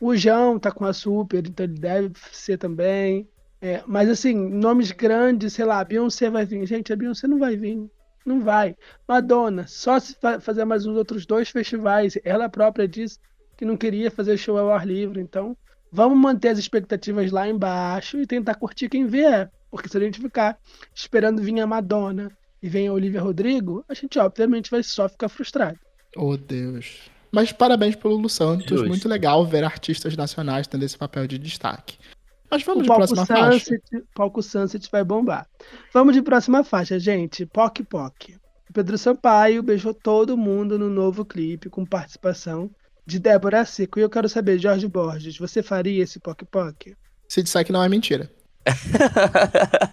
O 0.00 0.16
João 0.16 0.56
está 0.56 0.72
com 0.72 0.86
a 0.86 0.94
Super, 0.94 1.46
então 1.46 1.64
ele 1.64 1.78
deve 1.78 2.14
ser 2.32 2.56
também. 2.56 3.28
É, 3.60 3.82
mas 3.86 4.08
assim, 4.08 4.34
nomes 4.34 4.90
grandes, 4.90 5.52
sei 5.52 5.66
lá, 5.66 5.80
a 5.80 5.84
Beyoncé 5.84 6.30
vai 6.30 6.46
vir. 6.46 6.64
Gente, 6.66 6.90
a 6.94 6.96
Beyoncé 6.96 7.28
não 7.28 7.38
vai 7.38 7.58
vir. 7.58 7.90
Não 8.24 8.40
vai. 8.40 8.76
Madonna, 9.08 9.66
só 9.66 9.98
se 9.98 10.16
fazer 10.40 10.64
mais 10.64 10.86
uns 10.86 10.96
outros 10.96 11.26
dois 11.26 11.48
festivais. 11.48 12.18
Ela 12.24 12.48
própria 12.48 12.86
disse 12.86 13.18
que 13.56 13.64
não 13.64 13.76
queria 13.76 14.10
fazer 14.10 14.36
show 14.36 14.56
ao 14.58 14.72
ar 14.72 14.86
livre. 14.86 15.20
Então, 15.20 15.56
vamos 15.90 16.18
manter 16.18 16.48
as 16.48 16.58
expectativas 16.58 17.30
lá 17.30 17.48
embaixo 17.48 18.18
e 18.20 18.26
tentar 18.26 18.54
curtir 18.54 18.88
quem 18.88 19.06
vier. 19.06 19.50
Porque 19.70 19.88
se 19.88 19.96
a 19.96 20.00
gente 20.00 20.20
ficar 20.20 20.58
esperando 20.94 21.42
vir 21.42 21.60
a 21.60 21.66
Madonna 21.66 22.30
e 22.62 22.68
vem 22.68 22.88
a 22.88 22.92
Olivia 22.92 23.20
Rodrigo, 23.20 23.84
a 23.88 23.94
gente 23.94 24.18
obviamente 24.18 24.70
vai 24.70 24.82
só 24.82 25.08
ficar 25.08 25.28
frustrado. 25.28 25.78
Oh, 26.16 26.36
Deus. 26.36 27.10
Mas 27.32 27.52
parabéns 27.52 27.94
pelo 27.94 28.16
Lu 28.16 28.28
Santos. 28.28 28.82
Muito 28.82 29.08
legal 29.08 29.46
ver 29.46 29.64
artistas 29.64 30.16
nacionais 30.16 30.66
tendo 30.66 30.84
esse 30.84 30.98
papel 30.98 31.26
de 31.26 31.38
destaque. 31.38 31.96
Mas 32.50 32.62
vamos 32.64 32.80
o 32.80 32.82
de 32.82 32.88
próxima 32.88 33.26
Sunset, 33.26 33.80
faixa. 33.90 34.04
Palco 34.14 34.42
Sunset 34.42 34.88
vai 34.90 35.04
bombar. 35.04 35.46
Vamos 35.92 36.14
de 36.14 36.22
próxima 36.22 36.64
faixa, 36.64 36.98
gente. 36.98 37.46
Poc 37.46 37.78
Poc. 37.88 38.30
Pedro 38.72 38.96
Sampaio 38.96 39.62
beijou 39.62 39.92
todo 39.92 40.36
mundo 40.36 40.78
no 40.78 40.88
novo 40.88 41.24
clipe 41.24 41.68
com 41.68 41.84
participação 41.84 42.70
de 43.04 43.18
Débora 43.18 43.64
Seco. 43.64 43.98
E 43.98 44.02
eu 44.02 44.10
quero 44.10 44.28
saber, 44.28 44.58
Jorge 44.58 44.86
Borges, 44.86 45.36
você 45.36 45.62
faria 45.62 46.02
esse 46.02 46.20
Poc 46.20 46.42
Poc? 46.44 46.94
Se 47.28 47.42
disser 47.42 47.64
que 47.64 47.72
não 47.72 47.82
é 47.82 47.88
mentira. 47.88 48.30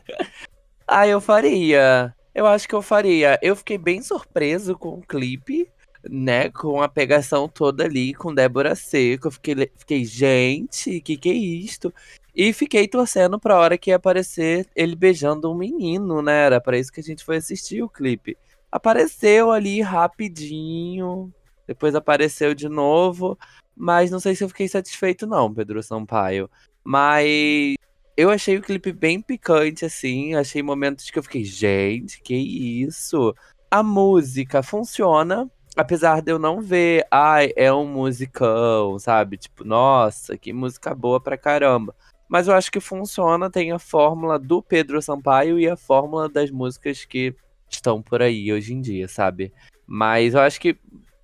ah, 0.87 1.07
eu 1.07 1.19
faria. 1.21 2.13
Eu 2.33 2.45
acho 2.45 2.67
que 2.67 2.75
eu 2.75 2.81
faria. 2.81 3.39
Eu 3.41 3.55
fiquei 3.55 3.77
bem 3.77 4.01
surpreso 4.01 4.77
com 4.77 4.89
o 4.89 5.01
clipe, 5.01 5.67
né? 6.07 6.49
Com 6.49 6.81
a 6.81 6.87
pegação 6.87 7.47
toda 7.47 7.85
ali 7.85 8.13
com 8.13 8.33
Débora 8.33 8.75
Seco. 8.75 9.27
Eu 9.27 9.31
fiquei, 9.31 9.71
fiquei 9.75 10.05
gente, 10.05 11.01
que 11.01 11.17
que 11.17 11.29
é 11.29 11.33
isto? 11.33 11.93
E 12.37 12.53
fiquei 12.53 12.87
torcendo 12.87 13.39
pra 13.39 13.57
hora 13.57 13.79
que 13.79 13.89
ia 13.89 13.95
aparecer 13.95 14.67
ele 14.75 14.95
beijando 14.95 15.51
um 15.51 15.57
menino, 15.57 16.21
né? 16.21 16.45
Era 16.45 16.61
pra 16.61 16.77
isso 16.77 16.91
que 16.91 16.99
a 16.99 17.03
gente 17.03 17.25
foi 17.25 17.37
assistir 17.37 17.81
o 17.81 17.89
clipe. 17.89 18.37
Apareceu 18.71 19.51
ali 19.51 19.81
rapidinho, 19.81 21.33
depois 21.65 21.95
apareceu 21.95 22.53
de 22.53 22.69
novo, 22.69 23.35
mas 23.75 24.11
não 24.11 24.19
sei 24.19 24.35
se 24.35 24.43
eu 24.43 24.49
fiquei 24.49 24.67
satisfeito 24.67 25.25
não, 25.25 25.51
Pedro 25.51 25.81
Sampaio. 25.81 26.47
Mas 26.83 27.73
eu 28.15 28.29
achei 28.29 28.55
o 28.55 28.61
clipe 28.61 28.93
bem 28.93 29.19
picante, 29.19 29.83
assim. 29.83 30.35
Achei 30.35 30.61
momentos 30.61 31.09
que 31.09 31.17
eu 31.17 31.23
fiquei, 31.23 31.43
gente, 31.43 32.21
que 32.21 32.35
isso? 32.35 33.33
A 33.71 33.81
música 33.81 34.61
funciona, 34.61 35.49
apesar 35.75 36.21
de 36.21 36.33
eu 36.33 36.37
não 36.37 36.61
ver, 36.61 37.03
ai, 37.09 37.51
é 37.55 37.73
um 37.73 37.87
musicão, 37.87 38.99
sabe? 38.99 39.37
Tipo, 39.37 39.63
nossa, 39.63 40.37
que 40.37 40.53
música 40.53 40.93
boa 40.93 41.19
pra 41.19 41.35
caramba. 41.35 41.95
Mas 42.27 42.47
eu 42.47 42.53
acho 42.53 42.71
que 42.71 42.79
funciona, 42.79 43.49
tem 43.49 43.71
a 43.71 43.79
fórmula 43.79 44.37
do 44.37 44.61
Pedro 44.61 45.01
Sampaio 45.01 45.59
e 45.59 45.67
a 45.69 45.77
fórmula 45.77 46.27
das 46.27 46.51
músicas 46.51 47.05
que 47.05 47.33
estão 47.69 48.01
por 48.01 48.21
aí 48.21 48.51
hoje 48.51 48.73
em 48.73 48.81
dia, 48.81 49.07
sabe? 49.07 49.53
Mas 49.85 50.33
eu 50.33 50.41
acho 50.41 50.59
que 50.59 50.77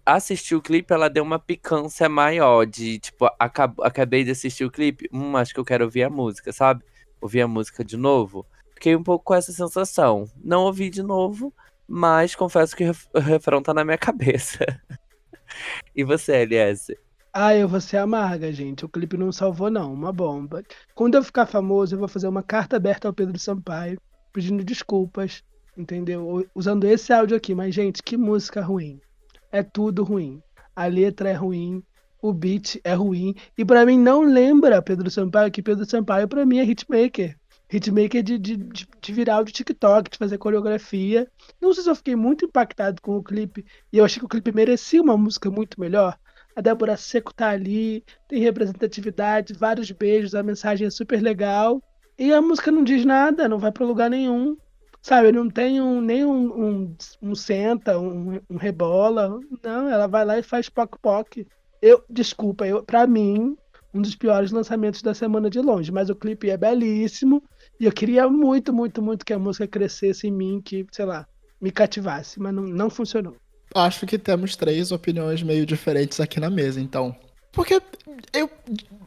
assistir 0.05 0.55
o 0.55 0.61
clipe, 0.61 0.93
ela 0.93 1.09
deu 1.09 1.23
uma 1.23 1.39
picância 1.39 2.09
maior 2.09 2.65
de, 2.65 2.99
tipo, 2.99 3.29
acab 3.39 3.75
acabei 3.81 4.23
de 4.23 4.31
assistir 4.31 4.65
o 4.65 4.71
clipe, 4.71 5.09
hum, 5.11 5.35
acho 5.37 5.53
que 5.53 5.59
eu 5.59 5.65
quero 5.65 5.85
ouvir 5.85 6.03
a 6.03 6.09
música, 6.09 6.51
sabe? 6.51 6.83
Ouvir 7.21 7.41
a 7.41 7.47
música 7.47 7.83
de 7.83 7.97
novo. 7.97 8.45
Fiquei 8.73 8.95
um 8.95 9.03
pouco 9.03 9.25
com 9.25 9.33
essa 9.33 9.51
sensação. 9.51 10.25
Não 10.43 10.63
ouvi 10.63 10.89
de 10.89 11.01
novo, 11.01 11.53
mas 11.87 12.35
confesso 12.35 12.75
que 12.75 12.83
o 13.13 13.19
refrão 13.19 13.61
tá 13.61 13.73
na 13.73 13.85
minha 13.85 13.97
cabeça. 13.99 14.65
e 15.95 16.03
você, 16.03 16.33
LS? 16.33 16.97
Ah, 17.35 17.55
eu 17.55 17.67
vou 17.67 17.81
ser 17.81 17.97
amarga, 17.97 18.53
gente. 18.53 18.85
O 18.85 18.89
clipe 18.89 19.17
não 19.17 19.31
salvou, 19.31 19.69
não. 19.69 19.91
Uma 19.91 20.13
bomba. 20.13 20.63
Quando 20.93 21.15
eu 21.15 21.23
ficar 21.23 21.47
famoso, 21.47 21.95
eu 21.95 21.99
vou 21.99 22.07
fazer 22.07 22.27
uma 22.27 22.43
carta 22.43 22.75
aberta 22.75 23.07
ao 23.07 23.13
Pedro 23.13 23.39
Sampaio, 23.39 23.99
pedindo 24.31 24.63
desculpas, 24.63 25.43
entendeu? 25.75 26.47
Usando 26.53 26.83
esse 26.85 27.11
áudio 27.11 27.35
aqui. 27.35 27.55
Mas, 27.55 27.73
gente, 27.73 28.03
que 28.03 28.15
música 28.15 28.61
ruim. 28.61 29.01
É 29.51 29.63
tudo 29.63 30.03
ruim. 30.03 30.43
A 30.75 30.85
letra 30.85 31.29
é 31.29 31.33
ruim, 31.33 31.83
o 32.21 32.31
beat 32.31 32.79
é 32.83 32.93
ruim. 32.93 33.33
E 33.57 33.65
para 33.65 33.83
mim 33.83 33.97
não 33.97 34.21
lembra 34.21 34.81
Pedro 34.81 35.09
Sampaio, 35.09 35.51
que 35.51 35.63
Pedro 35.63 35.85
Sampaio 35.85 36.27
para 36.27 36.45
mim 36.45 36.59
é 36.59 36.63
hitmaker. 36.63 37.35
Hitmaker 37.71 38.21
de, 38.21 38.37
de, 38.37 38.57
de, 38.57 38.87
de 39.01 39.13
viral 39.13 39.43
de 39.43 39.51
TikTok, 39.51 40.11
de 40.11 40.17
fazer 40.19 40.37
coreografia. 40.37 41.27
Não 41.59 41.73
sei 41.73 41.83
se 41.83 41.89
eu 41.89 41.95
fiquei 41.95 42.15
muito 42.15 42.45
impactado 42.45 43.01
com 43.01 43.17
o 43.17 43.23
clipe. 43.23 43.65
E 43.91 43.97
eu 43.97 44.05
achei 44.05 44.19
que 44.19 44.25
o 44.25 44.29
clipe 44.29 44.51
merecia 44.51 45.01
uma 45.01 45.17
música 45.17 45.49
muito 45.49 45.79
melhor. 45.79 46.15
A 46.55 46.61
Débora 46.61 46.95
Seco 46.95 47.33
tá 47.33 47.49
ali, 47.49 48.03
tem 48.27 48.39
representatividade, 48.39 49.53
vários 49.53 49.89
beijos, 49.91 50.35
a 50.35 50.43
mensagem 50.43 50.87
é 50.87 50.89
super 50.89 51.21
legal. 51.21 51.81
E 52.17 52.31
a 52.31 52.41
música 52.41 52.71
não 52.71 52.83
diz 52.83 53.03
nada, 53.05 53.49
não 53.49 53.57
vai 53.57 53.71
para 53.71 53.85
lugar 53.85 54.09
nenhum. 54.09 54.55
Sabe, 55.01 55.31
não 55.31 55.49
tem 55.49 55.81
um, 55.81 55.99
nem 55.99 56.23
um, 56.23 56.65
um, 56.65 56.95
um 57.21 57.35
senta, 57.35 57.99
um, 57.99 58.39
um, 58.49 58.55
rebola. 58.55 59.39
Não, 59.63 59.89
ela 59.89 60.07
vai 60.07 60.23
lá 60.23 60.39
e 60.39 60.43
faz 60.43 60.69
poc-poc. 60.69 61.45
Eu, 61.81 62.03
desculpa, 62.09 62.65
eu, 62.65 62.83
pra 62.83 63.05
mim, 63.05 63.57
um 63.93 64.01
dos 64.01 64.15
piores 64.15 64.51
lançamentos 64.51 65.01
da 65.01 65.13
semana 65.13 65.49
de 65.49 65.59
longe, 65.59 65.91
mas 65.91 66.09
o 66.09 66.15
clipe 66.15 66.49
é 66.49 66.55
belíssimo 66.55 67.43
e 67.79 67.85
eu 67.85 67.91
queria 67.91 68.29
muito, 68.29 68.71
muito, 68.71 69.01
muito 69.01 69.25
que 69.25 69.33
a 69.33 69.39
música 69.39 69.67
crescesse 69.67 70.27
em 70.27 70.31
mim, 70.31 70.61
que, 70.63 70.85
sei 70.91 71.05
lá, 71.05 71.27
me 71.59 71.71
cativasse, 71.71 72.39
mas 72.39 72.53
não, 72.53 72.63
não 72.63 72.89
funcionou. 72.89 73.35
Acho 73.73 74.05
que 74.05 74.17
temos 74.17 74.55
três 74.55 74.91
opiniões 74.91 75.41
meio 75.41 75.65
diferentes 75.65 76.19
aqui 76.19 76.39
na 76.39 76.49
mesa, 76.49 76.79
então. 76.79 77.15
Porque 77.51 77.81
eu. 78.33 78.49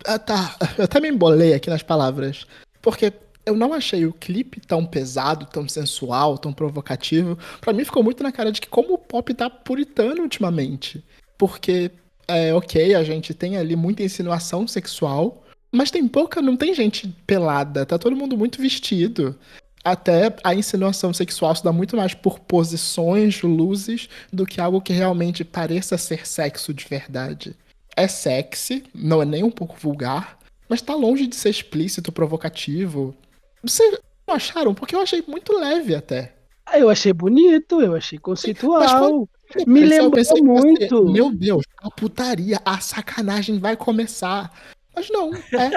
Ah, 0.04 0.18
tá. 0.18 0.56
Eu 0.78 0.84
até 0.84 1.00
me 1.00 1.08
embolei 1.08 1.54
aqui 1.54 1.68
nas 1.70 1.82
palavras. 1.82 2.46
Porque 2.80 3.12
eu 3.44 3.56
não 3.56 3.72
achei 3.72 4.04
o 4.04 4.12
clipe 4.12 4.60
tão 4.60 4.84
pesado, 4.84 5.46
tão 5.46 5.68
sensual, 5.68 6.36
tão 6.36 6.52
provocativo. 6.52 7.38
Para 7.60 7.72
mim 7.72 7.84
ficou 7.84 8.02
muito 8.02 8.22
na 8.22 8.32
cara 8.32 8.50
de 8.50 8.60
que 8.60 8.68
como 8.68 8.94
o 8.94 8.98
pop 8.98 9.32
tá 9.32 9.48
puritano 9.48 10.22
ultimamente. 10.22 11.04
Porque, 11.38 11.90
é, 12.26 12.52
ok, 12.52 12.94
a 12.94 13.04
gente 13.04 13.32
tem 13.32 13.56
ali 13.56 13.76
muita 13.76 14.02
insinuação 14.02 14.66
sexual, 14.66 15.44
mas 15.70 15.90
tem 15.90 16.08
pouca, 16.08 16.42
não 16.42 16.56
tem 16.56 16.74
gente 16.74 17.08
pelada, 17.26 17.86
tá 17.86 17.98
todo 17.98 18.16
mundo 18.16 18.36
muito 18.36 18.60
vestido. 18.60 19.38
Até 19.86 20.34
a 20.42 20.52
insinuação 20.52 21.14
sexual 21.14 21.54
se 21.54 21.62
dá 21.62 21.70
muito 21.70 21.96
mais 21.96 22.12
por 22.12 22.40
posições, 22.40 23.40
luzes, 23.42 24.08
do 24.32 24.44
que 24.44 24.60
algo 24.60 24.80
que 24.80 24.92
realmente 24.92 25.44
pareça 25.44 25.96
ser 25.96 26.26
sexo 26.26 26.74
de 26.74 26.84
verdade. 26.84 27.54
É 27.96 28.08
sexy, 28.08 28.82
não 28.92 29.22
é 29.22 29.24
nem 29.24 29.44
um 29.44 29.50
pouco 29.50 29.76
vulgar, 29.78 30.40
mas 30.68 30.82
tá 30.82 30.92
longe 30.92 31.28
de 31.28 31.36
ser 31.36 31.50
explícito, 31.50 32.10
provocativo. 32.10 33.14
Vocês 33.62 33.96
não 34.26 34.34
acharam? 34.34 34.74
Porque 34.74 34.96
eu 34.96 35.00
achei 35.00 35.22
muito 35.24 35.56
leve 35.56 35.94
até. 35.94 36.34
Ah, 36.66 36.80
eu 36.80 36.90
achei 36.90 37.12
bonito, 37.12 37.80
eu 37.80 37.94
achei 37.94 38.18
conceitual. 38.18 39.28
Me 39.68 39.84
lembrou 39.84 40.24
muito. 40.42 41.06
Você, 41.06 41.12
meu 41.12 41.32
Deus, 41.32 41.62
a 41.80 41.88
putaria, 41.92 42.60
a 42.64 42.80
sacanagem 42.80 43.60
vai 43.60 43.76
começar. 43.76 44.52
Mas 44.92 45.08
não, 45.10 45.32
é. 45.32 45.70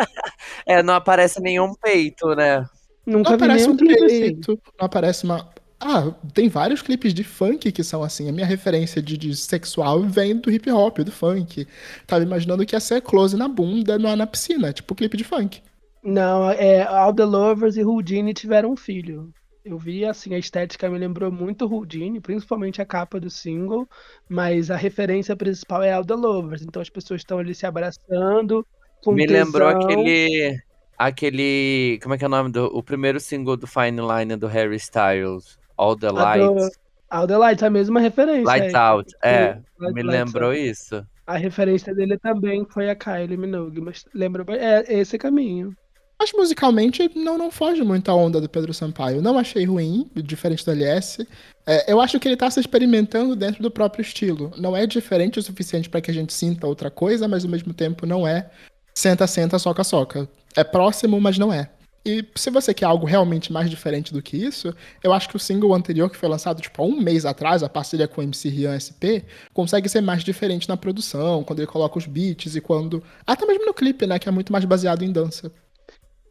é, 0.79 0.81
não 0.81 0.95
aparece 0.95 1.39
nenhum 1.39 1.75
peito, 1.75 2.33
né? 2.33 2.65
Nunca 3.09 3.31
não 3.31 3.37
vi 3.37 3.43
aparece 3.43 3.69
um 3.69 3.75
clipe 3.75 4.05
peito, 4.05 4.51
assim. 4.51 4.61
não 4.79 4.85
aparece 4.85 5.23
uma. 5.23 5.49
Ah, 5.79 6.13
tem 6.33 6.47
vários 6.47 6.81
clipes 6.81 7.13
de 7.13 7.23
funk 7.23 7.71
que 7.71 7.83
são 7.83 8.03
assim. 8.03 8.29
A 8.29 8.31
minha 8.31 8.45
referência 8.45 9.01
de, 9.01 9.17
de 9.17 9.35
sexual 9.35 10.01
vem 10.03 10.35
do 10.35 10.51
hip 10.51 10.69
hop, 10.69 10.99
do 10.99 11.11
funk. 11.11 11.65
Tava 12.05 12.23
imaginando 12.23 12.65
que 12.65 12.75
ia 12.75 12.79
ser 12.79 13.01
close 13.01 13.35
na 13.35 13.47
bunda 13.47 13.97
na, 13.97 14.15
na 14.15 14.27
piscina, 14.27 14.71
tipo 14.71 14.93
clipe 14.93 15.17
de 15.17 15.23
funk. 15.23 15.61
Não, 16.03 16.49
é, 16.51 16.83
All 16.83 17.13
the 17.13 17.25
Lovers 17.25 17.77
e 17.77 17.83
Houdini 17.83 18.33
tiveram 18.33 18.71
um 18.71 18.75
filho. 18.75 19.33
Eu 19.65 19.77
vi, 19.77 20.05
assim, 20.05 20.33
a 20.33 20.37
estética 20.37 20.89
me 20.89 20.97
lembrou 20.97 21.31
muito 21.31 21.65
Houdini, 21.65 22.21
principalmente 22.21 22.81
a 22.81 22.85
capa 22.85 23.19
do 23.19 23.29
single, 23.29 23.87
mas 24.27 24.69
a 24.69 24.75
referência 24.75 25.35
principal 25.35 25.81
é 25.81 25.91
All 25.93 26.05
the 26.05 26.13
Lovers. 26.13 26.61
Então 26.61 26.81
as 26.81 26.89
pessoas 26.89 27.21
estão 27.21 27.39
ali 27.39 27.55
se 27.55 27.65
abraçando. 27.65 28.65
me 29.07 29.25
tesão. 29.25 29.45
lembrou 29.45 29.67
aquele. 29.67 30.59
Aquele. 30.99 31.97
Como 32.03 32.13
é 32.13 32.17
que 32.17 32.25
é 32.25 32.27
o 32.27 32.29
nome 32.29 32.51
do. 32.51 32.65
O 32.65 32.83
primeiro 32.83 33.19
single 33.21 33.55
do 33.55 33.65
Fine 33.65 34.01
Line 34.01 34.35
do 34.35 34.47
Harry 34.47 34.75
Styles. 34.75 35.57
All 35.77 35.95
the 35.95 36.11
Lights. 36.11 36.77
All 37.09 37.25
the 37.25 37.37
Lights, 37.37 37.63
a 37.63 37.69
mesma 37.69 38.01
referência. 38.01 38.43
Lights 38.43 38.75
Out, 38.75 39.15
é. 39.23 39.57
Light, 39.79 39.95
me 39.95 40.03
Lights 40.03 40.25
lembrou 40.25 40.49
out. 40.51 40.69
isso. 40.69 41.07
A 41.25 41.37
referência 41.37 41.95
dele 41.95 42.17
também 42.17 42.65
foi 42.69 42.89
a 42.89 42.95
Kylie 42.95 43.37
Minogue, 43.37 43.79
mas 43.79 44.03
lembra. 44.13 44.45
É 44.49 44.99
esse 44.99 45.17
caminho. 45.17 45.73
Mas 46.19 46.33
musicalmente 46.33 47.09
não, 47.15 47.37
não 47.37 47.49
foge 47.49 47.81
muito 47.81 48.11
a 48.11 48.13
onda 48.13 48.41
do 48.41 48.49
Pedro 48.49 48.73
Sampaio. 48.73 49.21
Não 49.21 49.39
achei 49.39 49.63
ruim, 49.63 50.11
diferente 50.13 50.65
do 50.65 50.71
LS. 50.71 51.25
É, 51.65 51.89
eu 51.89 52.01
acho 52.01 52.19
que 52.19 52.27
ele 52.27 52.35
tá 52.35 52.51
se 52.51 52.59
experimentando 52.59 53.37
dentro 53.37 53.63
do 53.63 53.71
próprio 53.71 54.01
estilo. 54.01 54.51
Não 54.57 54.75
é 54.75 54.85
diferente 54.85 55.39
o 55.39 55.41
suficiente 55.41 55.89
para 55.89 56.01
que 56.01 56.11
a 56.11 56.13
gente 56.13 56.33
sinta 56.33 56.67
outra 56.67 56.91
coisa, 56.91 57.25
mas 57.25 57.45
ao 57.45 57.49
mesmo 57.49 57.73
tempo 57.73 58.05
não 58.05 58.27
é 58.27 58.49
senta, 58.93 59.25
senta, 59.27 59.57
soca, 59.57 59.81
soca. 59.81 60.27
É 60.55 60.63
próximo, 60.63 61.19
mas 61.19 61.37
não 61.37 61.51
é. 61.53 61.69
E 62.05 62.25
se 62.35 62.49
você 62.49 62.73
quer 62.73 62.85
algo 62.85 63.05
realmente 63.05 63.51
mais 63.51 63.69
diferente 63.69 64.13
do 64.13 64.21
que 64.21 64.37
isso, 64.37 64.73
eu 65.03 65.11
acho 65.13 65.27
que 65.27 65.35
o 65.35 65.39
single 65.39 65.73
anterior, 65.73 66.09
que 66.09 66.17
foi 66.17 66.29
lançado 66.29 66.61
tipo 66.61 66.81
há 66.81 66.85
um 66.85 66.99
mês 66.99 67.25
atrás, 67.25 67.61
a 67.61 67.69
parceria 67.69 68.07
com 68.07 68.21
o 68.21 68.23
MC 68.23 68.49
Rian 68.49 68.79
SP, 68.79 69.25
consegue 69.53 69.89
ser 69.89 70.01
mais 70.01 70.23
diferente 70.23 70.67
na 70.69 70.77
produção, 70.77 71.43
quando 71.43 71.59
ele 71.59 71.67
coloca 71.67 71.97
os 71.97 72.05
beats 72.05 72.55
e 72.55 72.61
quando. 72.61 73.03
Até 73.27 73.45
mesmo 73.45 73.65
no 73.65 73.73
clipe, 73.73 74.07
né? 74.07 74.17
Que 74.17 74.29
é 74.29 74.31
muito 74.31 74.51
mais 74.51 74.63
baseado 74.65 75.03
em 75.03 75.11
dança. 75.11 75.51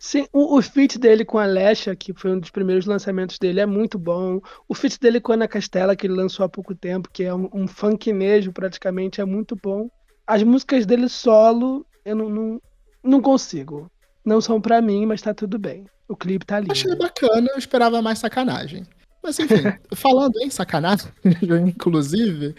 Sim, 0.00 0.26
o, 0.32 0.56
o 0.56 0.62
feat 0.62 0.98
dele 0.98 1.24
com 1.24 1.38
a 1.38 1.44
Lesha, 1.44 1.94
que 1.94 2.14
foi 2.14 2.30
um 2.30 2.38
dos 2.38 2.50
primeiros 2.50 2.86
lançamentos 2.86 3.38
dele, 3.38 3.60
é 3.60 3.66
muito 3.66 3.98
bom. 3.98 4.40
O 4.68 4.74
feat 4.74 4.98
dele 4.98 5.20
com 5.20 5.32
a 5.32 5.34
Ana 5.34 5.48
Castela, 5.48 5.96
que 5.96 6.06
ele 6.06 6.14
lançou 6.14 6.46
há 6.46 6.48
pouco 6.48 6.74
tempo, 6.74 7.10
que 7.12 7.24
é 7.24 7.34
um, 7.34 7.48
um 7.52 7.66
funknejo 7.66 8.52
praticamente, 8.52 9.20
é 9.20 9.24
muito 9.24 9.56
bom. 9.56 9.88
As 10.26 10.42
músicas 10.42 10.86
dele 10.86 11.08
solo, 11.08 11.84
eu 12.04 12.14
não, 12.14 12.28
não, 12.28 12.62
não 13.02 13.20
consigo. 13.20 13.90
Não 14.24 14.40
são 14.40 14.60
para 14.60 14.80
mim, 14.80 15.06
mas 15.06 15.22
tá 15.22 15.32
tudo 15.32 15.58
bem. 15.58 15.86
O 16.08 16.16
clipe 16.16 16.44
tá 16.44 16.60
lindo. 16.60 16.72
Achei 16.72 16.94
bacana, 16.96 17.48
eu 17.50 17.58
esperava 17.58 18.00
mais 18.00 18.18
sacanagem. 18.18 18.84
Mas 19.22 19.38
enfim, 19.38 19.62
falando 19.94 20.40
em 20.40 20.48
sacanagem, 20.50 21.12
inclusive, 21.66 22.54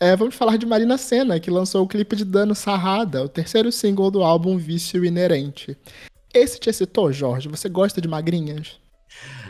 é, 0.00 0.16
vamos 0.16 0.34
falar 0.34 0.56
de 0.56 0.66
Marina 0.66 0.96
Senna, 0.96 1.38
que 1.38 1.50
lançou 1.50 1.84
o 1.84 1.88
clipe 1.88 2.16
de 2.16 2.24
Dano 2.24 2.54
Sarrada, 2.54 3.22
o 3.22 3.28
terceiro 3.28 3.70
single 3.70 4.10
do 4.10 4.22
álbum 4.22 4.56
Vício 4.56 5.04
Inerente. 5.04 5.76
Esse 6.32 6.58
te 6.58 6.70
excitou, 6.70 7.12
Jorge? 7.12 7.48
Você 7.48 7.68
gosta 7.68 8.00
de 8.00 8.08
magrinhas? 8.08 8.78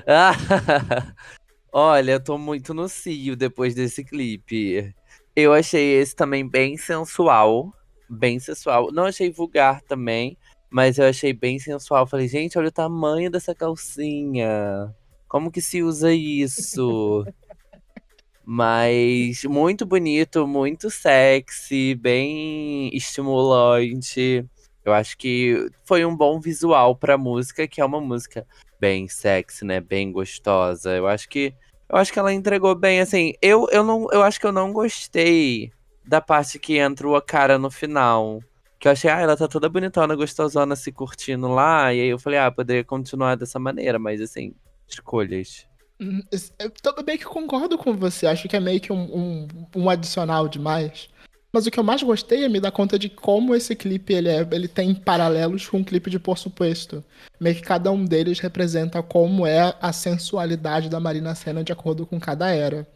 Olha, 1.72 2.12
eu 2.12 2.20
tô 2.20 2.38
muito 2.38 2.72
no 2.72 2.88
cio 2.88 3.36
depois 3.36 3.74
desse 3.74 4.04
clipe. 4.04 4.94
Eu 5.34 5.52
achei 5.52 6.00
esse 6.00 6.14
também 6.14 6.48
bem 6.48 6.76
sensual. 6.76 7.72
Bem 8.08 8.38
sensual. 8.38 8.90
Não 8.92 9.04
achei 9.04 9.30
vulgar 9.30 9.82
também, 9.82 10.36
mas 10.70 10.98
eu 10.98 11.06
achei 11.06 11.32
bem 11.32 11.58
sensual. 11.58 12.06
Falei, 12.06 12.28
gente, 12.28 12.58
olha 12.58 12.68
o 12.68 12.72
tamanho 12.72 13.30
dessa 13.30 13.54
calcinha. 13.54 14.94
Como 15.26 15.50
que 15.50 15.60
se 15.60 15.82
usa 15.82 16.12
isso? 16.12 17.24
mas 18.44 19.44
muito 19.44 19.84
bonito, 19.84 20.46
muito 20.46 20.90
sexy, 20.90 21.94
bem 21.94 22.90
estimulante. 22.94 24.44
Eu 24.84 24.94
acho 24.94 25.18
que 25.18 25.70
foi 25.84 26.04
um 26.04 26.16
bom 26.16 26.40
visual 26.40 26.96
pra 26.96 27.18
música, 27.18 27.68
que 27.68 27.80
é 27.80 27.84
uma 27.84 28.00
música 28.00 28.46
bem 28.80 29.06
sexy, 29.06 29.64
né? 29.64 29.80
Bem 29.80 30.10
gostosa. 30.10 30.96
Eu 30.96 31.06
acho 31.06 31.28
que 31.28 31.54
eu 31.90 31.96
acho 31.96 32.12
que 32.12 32.18
ela 32.18 32.32
entregou 32.32 32.74
bem, 32.74 33.00
assim. 33.00 33.32
Eu, 33.42 33.66
eu 33.70 33.82
não 33.82 34.06
eu 34.12 34.22
acho 34.22 34.40
que 34.40 34.46
eu 34.46 34.52
não 34.52 34.72
gostei 34.72 35.70
da 36.06 36.20
parte 36.20 36.58
que 36.58 36.78
entra 36.78 37.06
o 37.06 37.20
cara 37.20 37.58
no 37.58 37.70
final. 37.70 38.42
Que 38.78 38.86
eu 38.86 38.92
achei, 38.92 39.10
ah, 39.10 39.20
ela 39.20 39.36
tá 39.36 39.48
toda 39.48 39.68
bonitona, 39.68 40.14
gostosona, 40.14 40.76
se 40.76 40.92
curtindo 40.92 41.48
lá. 41.48 41.92
E 41.92 42.00
aí 42.00 42.08
eu 42.08 42.18
falei, 42.18 42.38
ah, 42.38 42.50
poderia 42.50 42.84
continuar 42.84 43.36
dessa 43.36 43.58
maneira, 43.58 43.98
mas 43.98 44.20
assim, 44.20 44.54
escolhas. 44.86 45.66
Hum, 46.00 46.22
eu 46.58 46.70
também 46.70 47.18
que 47.18 47.24
concordo 47.24 47.76
com 47.76 47.92
você. 47.96 48.26
Acho 48.26 48.48
que 48.48 48.56
é 48.56 48.60
meio 48.60 48.80
que 48.80 48.92
um, 48.92 49.02
um, 49.02 49.48
um 49.74 49.90
adicional 49.90 50.48
demais. 50.48 51.08
Mas 51.52 51.66
o 51.66 51.70
que 51.70 51.80
eu 51.80 51.84
mais 51.84 52.02
gostei 52.02 52.44
é 52.44 52.48
me 52.48 52.60
dar 52.60 52.70
conta 52.70 52.98
de 52.98 53.08
como 53.08 53.54
esse 53.54 53.74
clipe 53.74 54.12
ele, 54.12 54.28
é, 54.28 54.46
ele 54.52 54.68
tem 54.68 54.94
paralelos 54.94 55.66
com 55.66 55.80
o 55.80 55.84
clipe 55.84 56.10
de 56.10 56.18
Por 56.18 56.36
Supuesto. 56.36 57.02
Meio 57.40 57.56
que 57.56 57.62
cada 57.62 57.90
um 57.90 58.04
deles 58.04 58.38
representa 58.38 59.02
como 59.02 59.46
é 59.46 59.74
a 59.80 59.92
sensualidade 59.92 60.90
da 60.90 61.00
Marina 61.00 61.34
Senna 61.34 61.64
de 61.64 61.72
acordo 61.72 62.06
com 62.06 62.20
cada 62.20 62.50
era. 62.50 62.86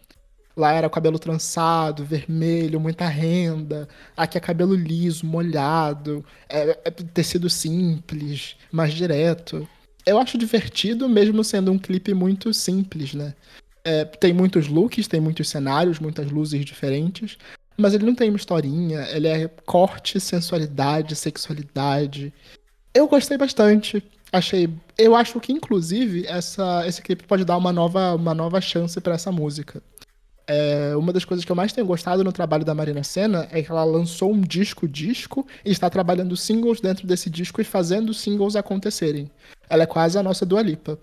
Lá 0.57 0.73
era 0.73 0.91
cabelo 0.91 1.19
trançado, 1.19 2.05
vermelho, 2.05 2.79
muita 2.79 3.07
renda. 3.07 3.89
Aqui 4.17 4.37
é 4.37 4.41
cabelo 4.41 4.75
liso, 4.75 5.25
molhado, 5.27 6.25
é, 6.49 6.79
é 6.85 6.91
tecido 6.91 7.49
simples, 7.49 8.57
mais 8.71 8.93
direto. 8.93 9.67
Eu 10.05 10.19
acho 10.19 10.37
divertido, 10.37 11.09
mesmo 11.09 11.43
sendo 11.43 11.73
um 11.73 11.79
clipe 11.79 12.13
muito 12.13 12.53
simples, 12.53 13.15
né? 13.15 13.35
É, 13.85 14.05
tem 14.05 14.33
muitos 14.33 14.69
looks, 14.69 15.09
tem 15.09 15.21
muitos 15.21 15.49
cenários, 15.49 15.99
muitas 15.99 16.31
luzes 16.31 16.65
diferentes, 16.65 17.37
mas 17.77 17.95
ele 17.95 18.05
não 18.05 18.15
tem 18.15 18.29
uma 18.29 18.37
historinha, 18.37 19.09
ele 19.11 19.29
é 19.29 19.49
corte, 19.65 20.21
sensualidade, 20.21 21.17
sexualidade. 21.17 22.33
Eu 22.95 23.09
gostei 23.09 23.39
bastante. 23.39 24.03
Achei. 24.33 24.69
Eu 24.97 25.15
acho 25.15 25.39
que, 25.41 25.53
inclusive, 25.53 26.27
essa, 26.27 26.87
esse 26.87 27.03
clipe 27.03 27.27
pode 27.27 27.45
dar 27.45 27.57
uma 27.57 27.73
nova, 27.73 28.15
uma 28.15 28.35
nova 28.35 28.61
chance 28.61 29.01
para 29.01 29.15
essa 29.15 29.33
música. 29.33 29.83
É, 30.55 30.95
uma 30.95 31.15
das 31.15 31.25
coisas 31.25 31.47
que 31.47 31.51
eu 31.51 31.57
mais 31.57 31.73
tenho 31.73 31.87
gostado 31.87 32.23
no 32.23 32.31
trabalho 32.31 32.63
da 32.63 32.75
Marina 32.75 33.03
Senna 33.03 33.49
é 33.51 33.63
que 33.63 33.71
ela 33.71 33.85
lançou 33.85 34.31
um 34.31 34.41
disco-disco 34.43 35.47
e 35.65 35.71
está 35.71 35.89
trabalhando 35.89 36.37
singles 36.37 36.79
dentro 36.79 37.07
desse 37.07 37.31
disco 37.31 37.63
e 37.63 37.65
fazendo 37.65 38.13
singles 38.13 38.55
acontecerem. 38.55 39.31
Ela 39.71 39.85
é 39.85 39.87
quase 39.87 40.19
a 40.19 40.23
nossa 40.23 40.45
Dua 40.45 40.61
Lipa. 40.61 40.99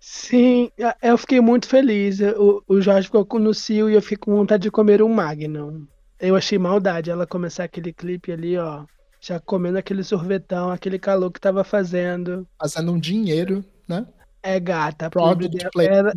Sim, 0.00 0.68
eu 1.00 1.16
fiquei 1.16 1.40
muito 1.40 1.68
feliz. 1.68 2.18
O, 2.36 2.60
o 2.66 2.80
Jorge 2.80 3.06
ficou 3.06 3.38
no 3.38 3.54
cio 3.54 3.88
e 3.88 3.94
eu 3.94 4.02
fico 4.02 4.26
com 4.26 4.36
vontade 4.36 4.64
de 4.64 4.70
comer 4.70 5.00
um 5.00 5.08
Magnum. 5.08 5.86
Eu 6.18 6.34
achei 6.34 6.58
maldade 6.58 7.08
ela 7.08 7.24
começar 7.24 7.62
aquele 7.62 7.92
clipe 7.92 8.32
ali, 8.32 8.58
ó. 8.58 8.84
Já 9.20 9.38
comendo 9.38 9.78
aquele 9.78 10.02
sorvetão, 10.02 10.72
aquele 10.72 10.98
calor 10.98 11.30
que 11.30 11.40
tava 11.40 11.62
fazendo. 11.62 12.48
Fazendo 12.60 12.90
um 12.90 12.98
dinheiro, 12.98 13.64
né? 13.88 14.04
É 14.42 14.58
gata. 14.58 15.08
Product 15.08 15.68
era, 15.78 16.12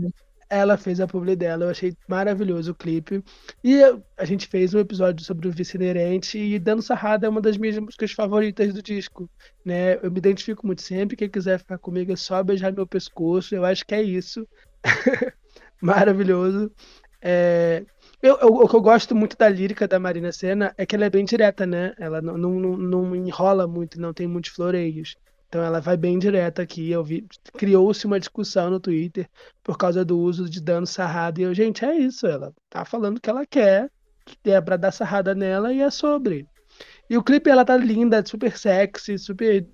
ela 0.49 0.77
fez 0.77 0.99
a 0.99 1.07
publi 1.07 1.35
dela. 1.35 1.65
Eu 1.65 1.69
achei 1.69 1.95
maravilhoso 2.07 2.71
o 2.71 2.75
clipe. 2.75 3.23
E 3.63 3.81
a 4.17 4.25
gente 4.25 4.47
fez 4.47 4.73
um 4.73 4.79
episódio 4.79 5.25
sobre 5.25 5.47
o 5.47 5.51
vice 5.51 5.77
inerente 5.77 6.37
e 6.37 6.59
Dando 6.59 6.81
Sarrada 6.81 7.27
é 7.27 7.29
uma 7.29 7.41
das 7.41 7.57
minhas 7.57 7.77
músicas 7.77 8.11
favoritas 8.11 8.73
do 8.73 8.81
disco. 8.81 9.29
Né? 9.63 9.95
Eu 9.95 10.11
me 10.11 10.17
identifico 10.17 10.65
muito 10.65 10.81
sempre. 10.81 11.15
Quem 11.15 11.29
quiser 11.29 11.59
ficar 11.59 11.77
comigo 11.77 12.11
é 12.11 12.15
só 12.15 12.43
beijar 12.43 12.71
meu 12.73 12.87
pescoço. 12.87 13.55
Eu 13.55 13.65
acho 13.65 13.85
que 13.85 13.95
é 13.95 14.01
isso. 14.01 14.47
Maravilhoso. 15.81 16.71
É, 17.21 17.83
eu, 18.21 18.37
eu, 18.37 18.47
o 18.47 18.67
que 18.67 18.75
eu 18.75 18.81
gosto 18.81 19.15
muito 19.15 19.37
da 19.37 19.49
lírica 19.49 19.87
da 19.87 19.99
Marina 19.99 20.31
Senna 20.31 20.73
é 20.77 20.85
que 20.85 20.95
ela 20.95 21.05
é 21.05 21.09
bem 21.09 21.25
direta, 21.25 21.65
né? 21.65 21.93
Ela 21.99 22.21
não, 22.21 22.37
não, 22.37 22.77
não 22.77 23.15
enrola 23.15 23.67
muito, 23.67 23.99
não 23.99 24.13
tem 24.13 24.27
muitos 24.27 24.51
floreios. 24.51 25.15
Então 25.55 25.63
ela 25.63 25.79
vai 25.79 25.95
bem 25.95 26.19
direta 26.19 26.61
aqui. 26.61 26.91
Eu 26.91 27.01
vi, 27.01 27.25
criou-se 27.53 28.05
uma 28.05 28.19
discussão 28.19 28.69
no 28.69 28.77
Twitter 28.77 29.25
por 29.63 29.77
causa 29.77 30.03
do 30.03 30.19
uso 30.19 30.49
de 30.49 30.59
dano 30.59 30.85
sarrado. 30.85 31.39
E 31.39 31.43
eu, 31.43 31.53
gente, 31.53 31.85
é 31.85 31.95
isso. 31.95 32.27
Ela 32.27 32.53
tá 32.69 32.83
falando 32.83 33.21
que 33.21 33.29
ela 33.29 33.45
quer, 33.45 33.89
que 34.25 34.51
é 34.51 34.59
pra 34.59 34.75
dar 34.75 34.91
sarrada 34.91 35.33
nela 35.33 35.71
e 35.71 35.79
é 35.79 35.89
sobre. 35.89 36.45
E 37.09 37.17
o 37.17 37.23
clipe 37.23 37.49
ela 37.49 37.63
tá 37.63 37.77
linda, 37.77 38.21
super 38.25 38.57
sexy, 38.57 39.17
super, 39.17 39.65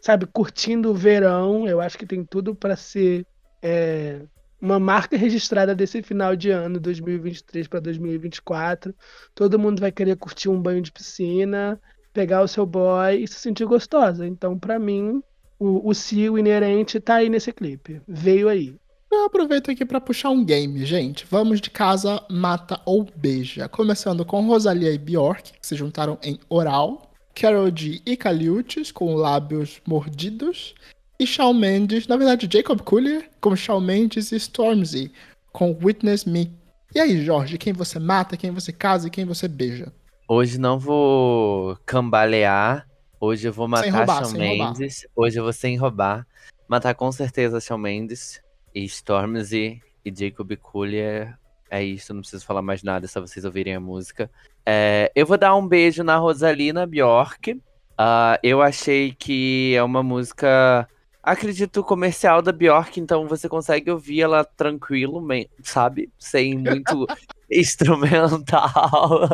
sabe, 0.00 0.26
curtindo 0.26 0.92
o 0.92 0.94
verão. 0.94 1.66
Eu 1.66 1.80
acho 1.80 1.98
que 1.98 2.06
tem 2.06 2.24
tudo 2.24 2.54
para 2.54 2.76
ser 2.76 3.26
é, 3.60 4.22
uma 4.60 4.78
marca 4.78 5.16
registrada 5.16 5.74
desse 5.74 6.04
final 6.04 6.36
de 6.36 6.50
ano, 6.50 6.78
2023 6.78 7.66
para 7.66 7.80
2024. 7.80 8.94
Todo 9.34 9.58
mundo 9.58 9.80
vai 9.80 9.90
querer 9.90 10.14
curtir 10.14 10.48
um 10.48 10.62
banho 10.62 10.80
de 10.80 10.92
piscina 10.92 11.80
pegar 12.16 12.42
o 12.42 12.48
seu 12.48 12.64
boy 12.64 13.22
e 13.22 13.28
se 13.28 13.34
sentir 13.34 13.66
gostosa. 13.66 14.26
Então, 14.26 14.58
para 14.58 14.78
mim, 14.78 15.22
o, 15.58 15.86
o 15.86 15.92
si, 15.92 16.30
o 16.30 16.38
inerente, 16.38 16.98
tá 16.98 17.16
aí 17.16 17.28
nesse 17.28 17.52
clipe. 17.52 18.00
Veio 18.08 18.48
aí. 18.48 18.74
Eu 19.12 19.26
aproveito 19.26 19.70
aqui 19.70 19.84
para 19.84 20.00
puxar 20.00 20.30
um 20.30 20.42
game, 20.42 20.82
gente. 20.86 21.26
Vamos 21.30 21.60
de 21.60 21.68
casa, 21.68 22.24
mata 22.30 22.80
ou 22.86 23.06
beija. 23.14 23.68
Começando 23.68 24.24
com 24.24 24.46
Rosalia 24.46 24.92
e 24.92 24.96
Bjork, 24.96 25.52
que 25.60 25.66
se 25.66 25.76
juntaram 25.76 26.18
em 26.22 26.40
Oral. 26.48 27.12
Carol 27.34 27.70
G 27.74 28.00
e 28.06 28.16
Caliutes, 28.16 28.90
com 28.90 29.14
lábios 29.14 29.82
mordidos. 29.86 30.74
E 31.20 31.26
Shawn 31.26 31.52
Mendes, 31.52 32.06
na 32.06 32.16
verdade, 32.16 32.48
Jacob 32.50 32.80
Collier, 32.80 33.28
com 33.42 33.54
Shawn 33.54 33.80
Mendes 33.80 34.32
e 34.32 34.36
Stormzy, 34.36 35.12
com 35.52 35.76
Witness 35.82 36.24
Me. 36.24 36.50
E 36.94 36.98
aí, 36.98 37.22
Jorge, 37.22 37.58
quem 37.58 37.74
você 37.74 37.98
mata, 37.98 38.38
quem 38.38 38.50
você 38.50 38.72
casa 38.72 39.06
e 39.06 39.10
quem 39.10 39.26
você 39.26 39.46
beija? 39.46 39.92
Hoje 40.28 40.58
não 40.58 40.76
vou 40.76 41.76
cambalear. 41.86 42.88
Hoje 43.20 43.46
eu 43.46 43.52
vou 43.52 43.68
matar 43.68 43.90
roubar, 43.92 44.24
Shawn 44.24 44.32
Mendes. 44.32 45.02
Roubar. 45.02 45.12
Hoje 45.14 45.38
eu 45.38 45.44
vou 45.44 45.52
sem 45.52 45.76
roubar. 45.76 46.26
Matar 46.66 46.94
com 46.94 47.12
certeza 47.12 47.60
Shawn 47.60 47.78
Mendes 47.78 48.42
e 48.74 48.84
Stormzy 48.84 49.80
e 50.04 50.12
Jacob 50.12 50.56
Collier. 50.56 51.38
É 51.70 51.82
isso, 51.82 52.12
não 52.12 52.22
preciso 52.22 52.44
falar 52.44 52.60
mais 52.60 52.82
nada, 52.82 53.06
é 53.06 53.08
só 53.08 53.20
vocês 53.20 53.44
ouvirem 53.44 53.76
a 53.76 53.80
música. 53.80 54.28
É, 54.64 55.12
eu 55.14 55.24
vou 55.24 55.38
dar 55.38 55.54
um 55.54 55.66
beijo 55.66 56.02
na 56.02 56.16
Rosalina 56.16 56.84
Bjork. 56.86 57.52
Uh, 57.52 58.36
eu 58.42 58.60
achei 58.60 59.12
que 59.12 59.74
é 59.76 59.82
uma 59.82 60.02
música, 60.02 60.88
acredito, 61.26 61.82
comercial 61.82 62.40
da 62.40 62.52
Bjork, 62.52 63.00
então 63.00 63.26
você 63.26 63.48
consegue 63.48 63.90
ouvir 63.90 64.22
ela 64.22 64.44
tranquilo, 64.44 65.20
sabe? 65.60 66.08
Sem 66.16 66.56
muito 66.56 67.04
instrumental. 67.50 69.28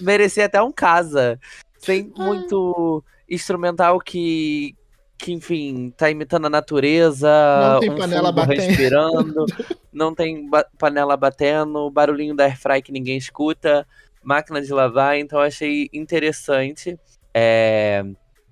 Merecia 0.00 0.46
até 0.46 0.62
um 0.62 0.72
casa. 0.72 1.38
Sem 1.76 2.10
muito 2.16 3.04
instrumental 3.28 4.00
que, 4.00 4.74
que, 5.18 5.30
enfim, 5.30 5.92
tá 5.94 6.10
imitando 6.10 6.46
a 6.46 6.50
natureza. 6.50 7.28
Não 7.74 7.80
tem 7.80 7.90
um 7.90 7.98
panela 7.98 8.32
batendo. 8.32 8.60
Respirando, 8.60 9.46
não 9.92 10.14
tem 10.14 10.48
ba 10.48 10.64
panela 10.78 11.18
batendo, 11.18 11.90
barulhinho 11.90 12.34
da 12.34 12.44
airfry 12.44 12.80
que 12.80 12.90
ninguém 12.90 13.18
escuta, 13.18 13.86
máquina 14.22 14.62
de 14.62 14.72
lavar. 14.72 15.18
Então 15.18 15.38
achei 15.38 15.90
interessante 15.92 16.98
é, 17.34 18.02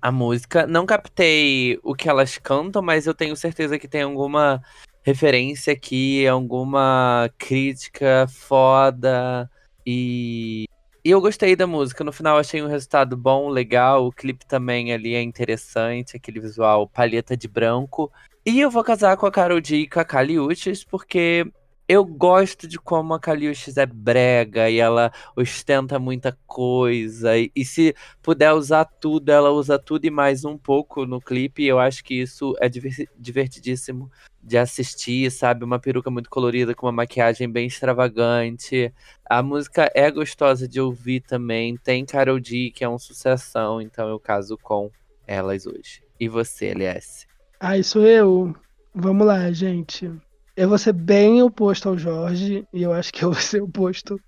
a 0.03 0.11
música. 0.11 0.67
Não 0.67 0.85
captei 0.85 1.79
o 1.81 1.95
que 1.95 2.09
elas 2.09 2.37
cantam, 2.37 2.81
mas 2.81 3.07
eu 3.07 3.13
tenho 3.13 3.37
certeza 3.37 3.79
que 3.79 3.87
tem 3.87 4.01
alguma 4.01 4.61
referência 5.01 5.71
aqui, 5.71 6.27
alguma 6.27 7.31
crítica 7.37 8.27
foda. 8.27 9.49
E, 9.87 10.67
e 11.05 11.09
eu 11.09 11.21
gostei 11.21 11.55
da 11.55 11.65
música. 11.65 12.03
No 12.03 12.11
final 12.11 12.37
achei 12.37 12.61
um 12.61 12.67
resultado 12.67 13.15
bom, 13.15 13.47
legal. 13.47 14.05
O 14.05 14.11
clipe 14.11 14.45
também 14.45 14.91
ali 14.91 15.15
é 15.15 15.21
interessante, 15.21 16.17
aquele 16.17 16.41
visual 16.41 16.85
palheta 16.85 17.37
de 17.37 17.47
branco. 17.47 18.11
E 18.45 18.59
eu 18.59 18.69
vou 18.69 18.83
casar 18.83 19.15
com 19.15 19.25
a 19.25 19.31
Carol 19.31 19.61
D 19.61 19.77
e 19.77 19.87
com 19.87 20.01
a 20.01 20.05
Kali 20.05 20.37
Uchis, 20.37 20.83
porque 20.83 21.49
eu 21.87 22.05
gosto 22.05 22.67
de 22.67 22.79
como 22.79 23.13
a 23.13 23.19
Kaliushis 23.19 23.77
é 23.77 23.85
brega 23.85 24.69
e 24.69 24.79
ela 24.79 25.11
ostenta 25.35 25.99
muita 25.99 26.37
coisa. 26.47 27.37
E, 27.37 27.51
e, 27.55 27.65
se 27.65 27.93
puder 28.21 28.53
usar 28.53 28.85
tudo, 28.85 29.29
ela 29.29 29.51
usa 29.51 29.77
tudo 29.77 30.05
e 30.05 30.09
mais 30.09 30.45
um 30.45 30.57
pouco 30.57 31.05
no 31.05 31.19
clipe. 31.19 31.65
Eu 31.65 31.79
acho 31.79 32.03
que 32.03 32.15
isso 32.21 32.55
é 32.59 32.69
divertidíssimo 33.17 34.09
de 34.41 34.57
assistir, 34.57 35.31
sabe? 35.31 35.63
Uma 35.63 35.79
peruca 35.79 36.09
muito 36.09 36.29
colorida 36.29 36.73
com 36.73 36.85
uma 36.85 36.91
maquiagem 36.91 37.49
bem 37.49 37.67
extravagante. 37.67 38.93
A 39.25 39.41
música 39.43 39.89
é 39.93 40.09
gostosa 40.09 40.67
de 40.67 40.79
ouvir 40.79 41.21
também. 41.21 41.77
Tem 41.77 42.05
Carol 42.05 42.39
D, 42.39 42.71
que 42.73 42.83
é 42.83 42.89
um 42.89 42.99
sucessão, 42.99 43.81
então 43.81 44.07
eu 44.09 44.19
caso 44.19 44.57
com 44.57 44.89
elas 45.27 45.65
hoje. 45.65 46.03
E 46.19 46.27
você, 46.27 46.67
LS? 46.67 47.27
Ah, 47.59 47.77
isso 47.77 47.99
eu. 47.99 48.55
Vamos 48.93 49.25
lá, 49.25 49.51
gente. 49.51 50.11
Eu 50.55 50.69
vou 50.69 50.77
ser 50.77 50.93
bem 50.93 51.41
oposto 51.41 51.89
ao 51.89 51.97
Jorge, 51.97 52.67
e 52.71 52.83
eu 52.83 52.93
acho 52.93 53.11
que 53.11 53.25
eu 53.25 53.31
vou 53.31 53.41
ser 53.41 53.61
oposto 53.61 54.19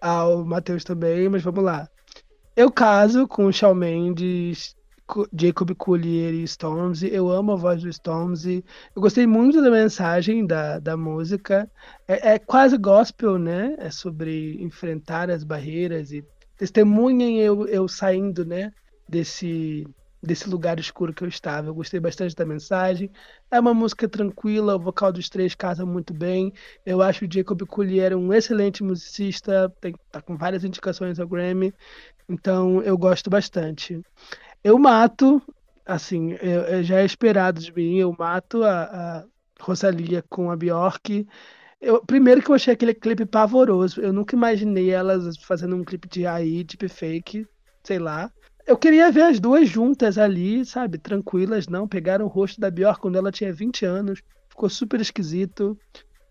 ao 0.00 0.44
Matheus 0.44 0.84
também, 0.84 1.28
mas 1.28 1.42
vamos 1.42 1.64
lá. 1.64 1.88
Eu 2.56 2.70
caso 2.70 3.26
com 3.26 3.46
o 3.46 3.52
Shawn 3.52 3.74
Mendes, 3.74 4.76
Jacob 5.36 5.74
Collier 5.74 6.32
e 6.32 6.44
Stormzy. 6.44 7.12
Eu 7.12 7.28
amo 7.28 7.52
a 7.52 7.56
voz 7.56 7.82
do 7.82 7.88
Stormzy. 7.88 8.64
Eu 8.94 9.02
gostei 9.02 9.26
muito 9.26 9.60
da 9.60 9.70
mensagem 9.70 10.46
da, 10.46 10.78
da 10.78 10.96
música. 10.96 11.68
É, 12.06 12.34
é 12.34 12.38
quase 12.38 12.78
gospel, 12.78 13.38
né? 13.38 13.74
É 13.78 13.90
sobre 13.90 14.56
enfrentar 14.62 15.30
as 15.30 15.42
barreiras 15.42 16.12
e 16.12 16.24
testemunhem 16.56 17.40
eu, 17.40 17.66
eu 17.66 17.88
saindo, 17.88 18.44
né? 18.44 18.70
Desse, 19.08 19.84
desse 20.24 20.48
lugar 20.48 20.78
escuro 20.80 21.12
que 21.12 21.22
eu 21.22 21.28
estava. 21.28 21.68
Eu 21.68 21.74
gostei 21.74 22.00
bastante 22.00 22.34
da 22.34 22.44
mensagem. 22.44 23.10
É 23.50 23.60
uma 23.60 23.74
música 23.74 24.08
tranquila, 24.08 24.76
o 24.76 24.78
vocal 24.78 25.12
dos 25.12 25.28
três 25.28 25.54
casa 25.54 25.84
muito 25.84 26.12
bem. 26.14 26.52
Eu 26.84 27.02
acho 27.02 27.24
o 27.24 27.28
Jacob 27.30 27.62
Collier 27.66 28.16
um 28.16 28.32
excelente 28.32 28.82
musicista, 28.82 29.72
tem, 29.80 29.94
tá 30.10 30.20
com 30.20 30.36
várias 30.36 30.64
indicações 30.64 31.20
ao 31.20 31.28
Grammy, 31.28 31.72
então 32.28 32.82
eu 32.82 32.96
gosto 32.96 33.30
bastante. 33.30 34.00
Eu 34.62 34.78
mato, 34.78 35.42
assim, 35.84 36.32
eu, 36.40 36.62
eu 36.62 36.82
já 36.82 37.00
é 37.00 37.04
esperado 37.04 37.60
de 37.60 37.72
mim, 37.74 37.98
eu 37.98 38.14
mato 38.18 38.64
a, 38.64 38.82
a 38.84 39.24
Rosalia 39.60 40.24
com 40.28 40.50
a 40.50 40.56
Bjork. 40.56 41.26
Eu, 41.80 42.02
primeiro 42.04 42.42
que 42.42 42.50
eu 42.50 42.54
achei 42.54 42.72
aquele 42.72 42.94
clipe 42.94 43.26
pavoroso. 43.26 44.00
Eu 44.00 44.12
nunca 44.12 44.34
imaginei 44.34 44.90
elas 44.90 45.36
fazendo 45.38 45.76
um 45.76 45.84
clipe 45.84 46.08
de 46.08 46.26
AI, 46.26 46.64
tipo 46.64 46.88
fake, 46.88 47.46
sei 47.82 47.98
lá. 47.98 48.32
Eu 48.66 48.78
queria 48.78 49.12
ver 49.12 49.22
as 49.22 49.38
duas 49.38 49.68
juntas 49.68 50.16
ali, 50.16 50.64
sabe? 50.64 50.96
Tranquilas, 50.96 51.68
não. 51.68 51.86
Pegaram 51.86 52.24
o 52.24 52.28
rosto 52.28 52.60
da 52.60 52.70
Bjork 52.70 53.00
quando 53.00 53.16
ela 53.16 53.30
tinha 53.30 53.52
20 53.52 53.84
anos. 53.84 54.22
Ficou 54.48 54.70
super 54.70 55.00
esquisito. 55.00 55.78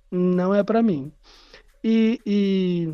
Não 0.10 0.54
é 0.54 0.64
para 0.64 0.82
mim. 0.82 1.12
E, 1.84 2.20
e, 2.26 2.94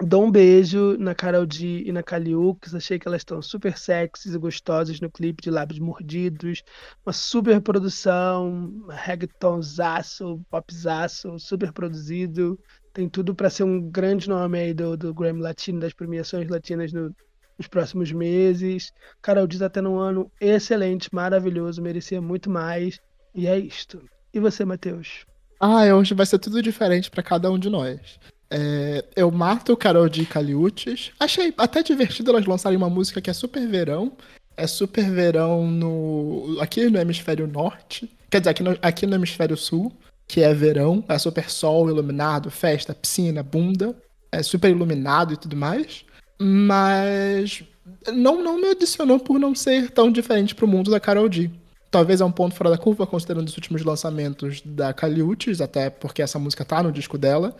dou 0.00 0.24
um 0.24 0.30
beijo 0.30 0.96
na 0.98 1.16
Carol 1.16 1.44
D 1.44 1.82
e 1.84 1.90
na 1.90 2.02
Caliux. 2.02 2.76
Achei 2.76 2.96
que 2.96 3.08
elas 3.08 3.22
estão 3.22 3.42
super 3.42 3.76
sexys 3.76 4.34
e 4.34 4.38
gostosas 4.38 5.00
no 5.00 5.10
clipe 5.10 5.42
de 5.42 5.50
Lábios 5.50 5.80
Mordidos. 5.80 6.62
Uma 7.04 7.12
super 7.12 7.60
produção, 7.60 8.84
reggaetonzaço, 8.88 10.40
popzaço, 10.48 11.36
super 11.40 11.72
produzido. 11.72 12.56
Tem 12.92 13.08
tudo 13.08 13.34
para 13.34 13.50
ser 13.50 13.64
um 13.64 13.90
grande 13.90 14.28
nome 14.28 14.60
aí 14.60 14.72
do, 14.72 14.96
do 14.96 15.12
Grammy 15.12 15.40
Latino, 15.40 15.80
das 15.80 15.92
premiações 15.92 16.48
latinas 16.48 16.92
no, 16.92 17.12
nos 17.58 17.66
próximos 17.66 18.12
meses. 18.12 18.92
Carol 19.22 19.46
diz 19.46 19.62
até 19.62 19.80
num 19.80 19.98
ano 19.98 20.30
excelente, 20.40 21.08
maravilhoso, 21.12 21.82
merecia 21.82 22.20
muito 22.20 22.50
mais. 22.50 23.00
E 23.34 23.46
é 23.46 23.58
isto. 23.58 24.02
E 24.32 24.40
você, 24.40 24.64
Matheus? 24.64 25.24
Ah, 25.60 25.84
hoje 25.94 26.14
vai 26.14 26.26
ser 26.26 26.38
tudo 26.38 26.62
diferente 26.62 27.10
para 27.10 27.22
cada 27.22 27.50
um 27.50 27.58
de 27.58 27.70
nós. 27.70 28.18
É, 28.50 29.04
eu 29.16 29.30
mato 29.30 29.72
o 29.72 29.76
Carol 29.76 30.08
de 30.08 30.24
Caliutes. 30.24 31.12
Achei 31.18 31.52
até 31.56 31.82
divertido 31.82 32.30
elas 32.30 32.46
lançarem 32.46 32.76
uma 32.76 32.90
música 32.90 33.20
que 33.20 33.30
é 33.30 33.32
super 33.32 33.66
verão. 33.66 34.12
É 34.56 34.66
super 34.66 35.10
verão 35.10 35.66
no 35.66 36.58
aqui 36.60 36.88
no 36.88 36.98
hemisfério 36.98 37.46
norte. 37.46 38.10
Quer 38.30 38.40
dizer, 38.40 38.50
aqui 38.50 38.62
no, 38.62 38.78
aqui 38.80 39.06
no 39.06 39.14
hemisfério 39.14 39.56
sul, 39.56 39.92
que 40.26 40.42
é 40.42 40.52
verão. 40.54 41.04
É 41.08 41.18
super 41.18 41.50
sol, 41.50 41.90
iluminado, 41.90 42.50
festa, 42.50 42.94
piscina, 42.94 43.42
bunda. 43.42 43.94
É 44.32 44.42
super 44.42 44.70
iluminado 44.70 45.34
e 45.34 45.36
tudo 45.36 45.56
mais. 45.56 46.05
Mas 46.38 47.62
não, 48.12 48.42
não 48.42 48.60
me 48.60 48.68
adicionou 48.68 49.18
por 49.18 49.38
não 49.38 49.54
ser 49.54 49.90
tão 49.90 50.10
diferente 50.10 50.54
pro 50.54 50.68
mundo 50.68 50.90
da 50.90 51.00
Carol 51.00 51.28
D. 51.28 51.50
Talvez 51.90 52.20
é 52.20 52.24
um 52.24 52.32
ponto 52.32 52.54
fora 52.54 52.70
da 52.70 52.78
curva, 52.78 53.06
considerando 53.06 53.48
os 53.48 53.56
últimos 53.56 53.82
lançamentos 53.82 54.60
da 54.64 54.92
Kali 54.92 55.22
até 55.62 55.88
porque 55.88 56.20
essa 56.20 56.38
música 56.38 56.64
tá 56.64 56.82
no 56.82 56.92
disco 56.92 57.16
dela. 57.16 57.56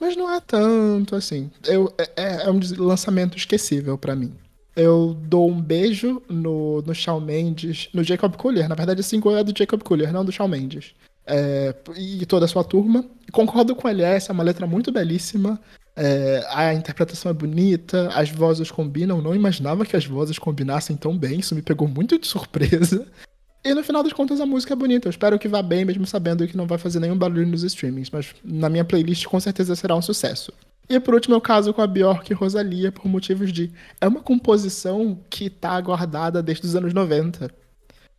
Mas 0.00 0.16
não 0.16 0.32
é 0.32 0.40
tanto 0.40 1.14
assim. 1.14 1.50
Eu, 1.64 1.92
é, 1.96 2.10
é, 2.16 2.42
é 2.46 2.50
um 2.50 2.60
lançamento 2.78 3.36
esquecível 3.36 3.96
para 3.96 4.16
mim. 4.16 4.32
Eu 4.74 5.16
dou 5.22 5.50
um 5.50 5.60
beijo 5.60 6.22
no, 6.28 6.82
no 6.82 6.94
Shawn 6.94 7.20
Mendes, 7.20 7.88
no 7.94 8.04
Jacob 8.04 8.36
Collier. 8.36 8.68
Na 8.68 8.74
verdade, 8.74 9.00
esse 9.00 9.10
single 9.10 9.36
é 9.36 9.42
do 9.42 9.56
Jacob 9.56 9.82
Collier, 9.82 10.12
não 10.12 10.24
do 10.24 10.32
Shawn 10.32 10.48
Mendes. 10.48 10.94
É, 11.26 11.74
e 11.96 12.26
toda 12.26 12.44
a 12.44 12.48
sua 12.48 12.62
turma. 12.62 13.04
Concordo 13.32 13.74
com 13.74 13.88
ele, 13.88 14.02
essa 14.02 14.32
é 14.32 14.34
uma 14.34 14.44
letra 14.44 14.66
muito 14.66 14.92
belíssima. 14.92 15.58
É, 15.96 16.46
a 16.50 16.74
interpretação 16.74 17.30
é 17.30 17.34
bonita, 17.34 18.08
as 18.14 18.30
vozes 18.30 18.70
combinam. 18.70 19.22
Não 19.22 19.34
imaginava 19.34 19.86
que 19.86 19.96
as 19.96 20.04
vozes 20.04 20.38
combinassem 20.38 20.96
tão 20.96 21.16
bem, 21.16 21.40
isso 21.40 21.54
me 21.54 21.62
pegou 21.62 21.88
muito 21.88 22.18
de 22.18 22.26
surpresa. 22.26 23.06
E 23.64 23.74
no 23.74 23.82
final 23.82 24.02
das 24.02 24.12
contas 24.12 24.40
a 24.40 24.46
música 24.46 24.74
é 24.74 24.76
bonita. 24.76 25.08
Eu 25.08 25.10
espero 25.10 25.38
que 25.38 25.48
vá 25.48 25.60
bem, 25.60 25.84
mesmo 25.84 26.06
sabendo 26.06 26.46
que 26.46 26.56
não 26.56 26.68
vai 26.68 26.78
fazer 26.78 27.00
nenhum 27.00 27.18
barulho 27.18 27.46
nos 27.46 27.64
streamings. 27.64 28.10
Mas 28.10 28.32
na 28.44 28.68
minha 28.68 28.84
playlist 28.84 29.26
com 29.26 29.40
certeza 29.40 29.74
será 29.74 29.96
um 29.96 30.02
sucesso. 30.02 30.52
E 30.88 31.00
por 31.00 31.14
último, 31.14 31.34
é 31.34 31.38
o 31.38 31.40
caso 31.40 31.74
com 31.74 31.82
a 31.82 31.86
Bjork 31.86 32.30
e 32.30 32.34
Rosalia, 32.34 32.92
por 32.92 33.08
motivos 33.08 33.52
de. 33.52 33.72
É 34.00 34.06
uma 34.06 34.20
composição 34.20 35.18
que 35.28 35.50
tá 35.50 35.80
guardada 35.80 36.40
desde 36.42 36.64
os 36.64 36.76
anos 36.76 36.94
90. 36.94 37.50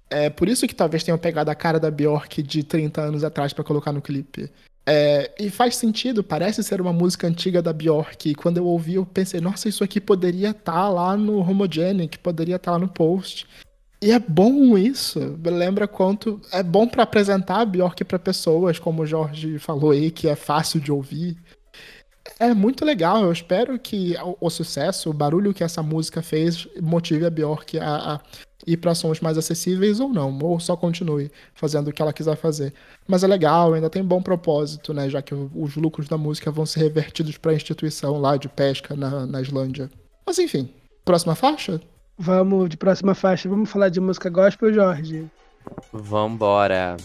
É 0.09 0.29
por 0.29 0.49
isso 0.49 0.67
que 0.67 0.75
talvez 0.75 1.03
tenham 1.03 1.17
pegado 1.17 1.49
a 1.49 1.55
cara 1.55 1.79
da 1.79 1.89
Bjork 1.89 2.43
de 2.43 2.63
30 2.63 3.01
anos 3.01 3.23
atrás 3.23 3.53
para 3.53 3.63
colocar 3.63 3.93
no 3.93 4.01
clipe. 4.01 4.51
É, 4.89 5.33
e 5.37 5.49
faz 5.49 5.75
sentido, 5.75 6.23
parece 6.23 6.63
ser 6.63 6.79
uma 6.79 6.93
música 6.93 7.27
antiga 7.27 7.61
da 7.61 7.73
Bjork. 7.73 8.29
E 8.29 8.33
quando 8.33 8.57
eu 8.57 8.65
ouvi, 8.65 8.95
eu 8.95 9.05
pensei, 9.05 9.41
nossa, 9.41 9.67
isso 9.67 9.83
aqui 9.83 9.99
poderia 9.99 10.51
estar 10.51 10.71
tá 10.71 10.87
lá 10.87 11.17
no 11.17 11.39
Homogenic, 11.39 12.17
poderia 12.19 12.55
estar 12.55 12.71
tá 12.71 12.77
lá 12.77 12.79
no 12.79 12.87
post. 12.87 13.45
E 14.01 14.11
é 14.11 14.19
bom 14.19 14.77
isso. 14.77 15.37
Lembra 15.43 15.89
quanto 15.89 16.39
é 16.53 16.63
bom 16.63 16.87
para 16.87 17.03
apresentar 17.03 17.59
a 17.59 17.65
Bjork 17.65 18.05
para 18.05 18.17
pessoas, 18.17 18.79
como 18.79 19.01
o 19.01 19.05
Jorge 19.05 19.59
falou 19.59 19.91
aí, 19.91 20.09
que 20.09 20.29
é 20.29 20.35
fácil 20.37 20.79
de 20.79 20.89
ouvir. 20.89 21.35
É 22.39 22.53
muito 22.53 22.85
legal. 22.85 23.23
Eu 23.23 23.31
espero 23.31 23.77
que 23.77 24.15
o, 24.23 24.37
o 24.39 24.49
sucesso, 24.49 25.09
o 25.09 25.13
barulho 25.13 25.53
que 25.53 25.65
essa 25.65 25.83
música 25.83 26.21
fez, 26.21 26.65
motive 26.81 27.25
a 27.25 27.29
Bjork 27.29 27.77
a, 27.77 28.13
a 28.13 28.21
ir 28.67 28.77
para 28.77 28.93
sons 28.93 29.21
mais 29.21 29.37
acessíveis 29.37 29.99
ou 30.01 30.09
não, 30.09 30.37
ou 30.39 30.59
só 30.59 30.75
continue 30.75 31.31
fazendo 31.55 31.87
o 31.87 31.93
que 31.93 32.01
ela 32.01 32.11
quiser 32.11 32.35
fazer. 32.35 32.73
Mas 33.07 33.23
é 33.23 33.27
legal, 33.27 33.73
ainda 33.73 33.89
tem 33.89 34.03
bom 34.03 34.21
propósito, 34.21 34.93
né? 34.93 35.09
Já 35.09 35.21
que 35.21 35.33
os 35.33 35.75
lucros 35.77 36.09
da 36.09 36.17
música 36.17 36.51
vão 36.51 36.65
ser 36.65 36.81
revertidos 36.81 37.37
para 37.37 37.51
a 37.51 37.55
instituição 37.55 38.19
lá 38.19 38.35
de 38.35 38.49
pesca 38.49 38.95
na, 38.95 39.25
na 39.25 39.41
Islândia. 39.41 39.89
Mas 40.25 40.37
enfim, 40.37 40.69
próxima 41.05 41.33
faixa? 41.33 41.81
Vamos 42.17 42.69
de 42.69 42.75
próxima 42.75 43.15
faixa, 43.15 43.47
vamos 43.47 43.69
falar 43.69 43.89
de 43.89 44.01
música 44.01 44.29
gospel, 44.29 44.73
Jorge. 44.73 45.25
Vambora. 45.93 46.97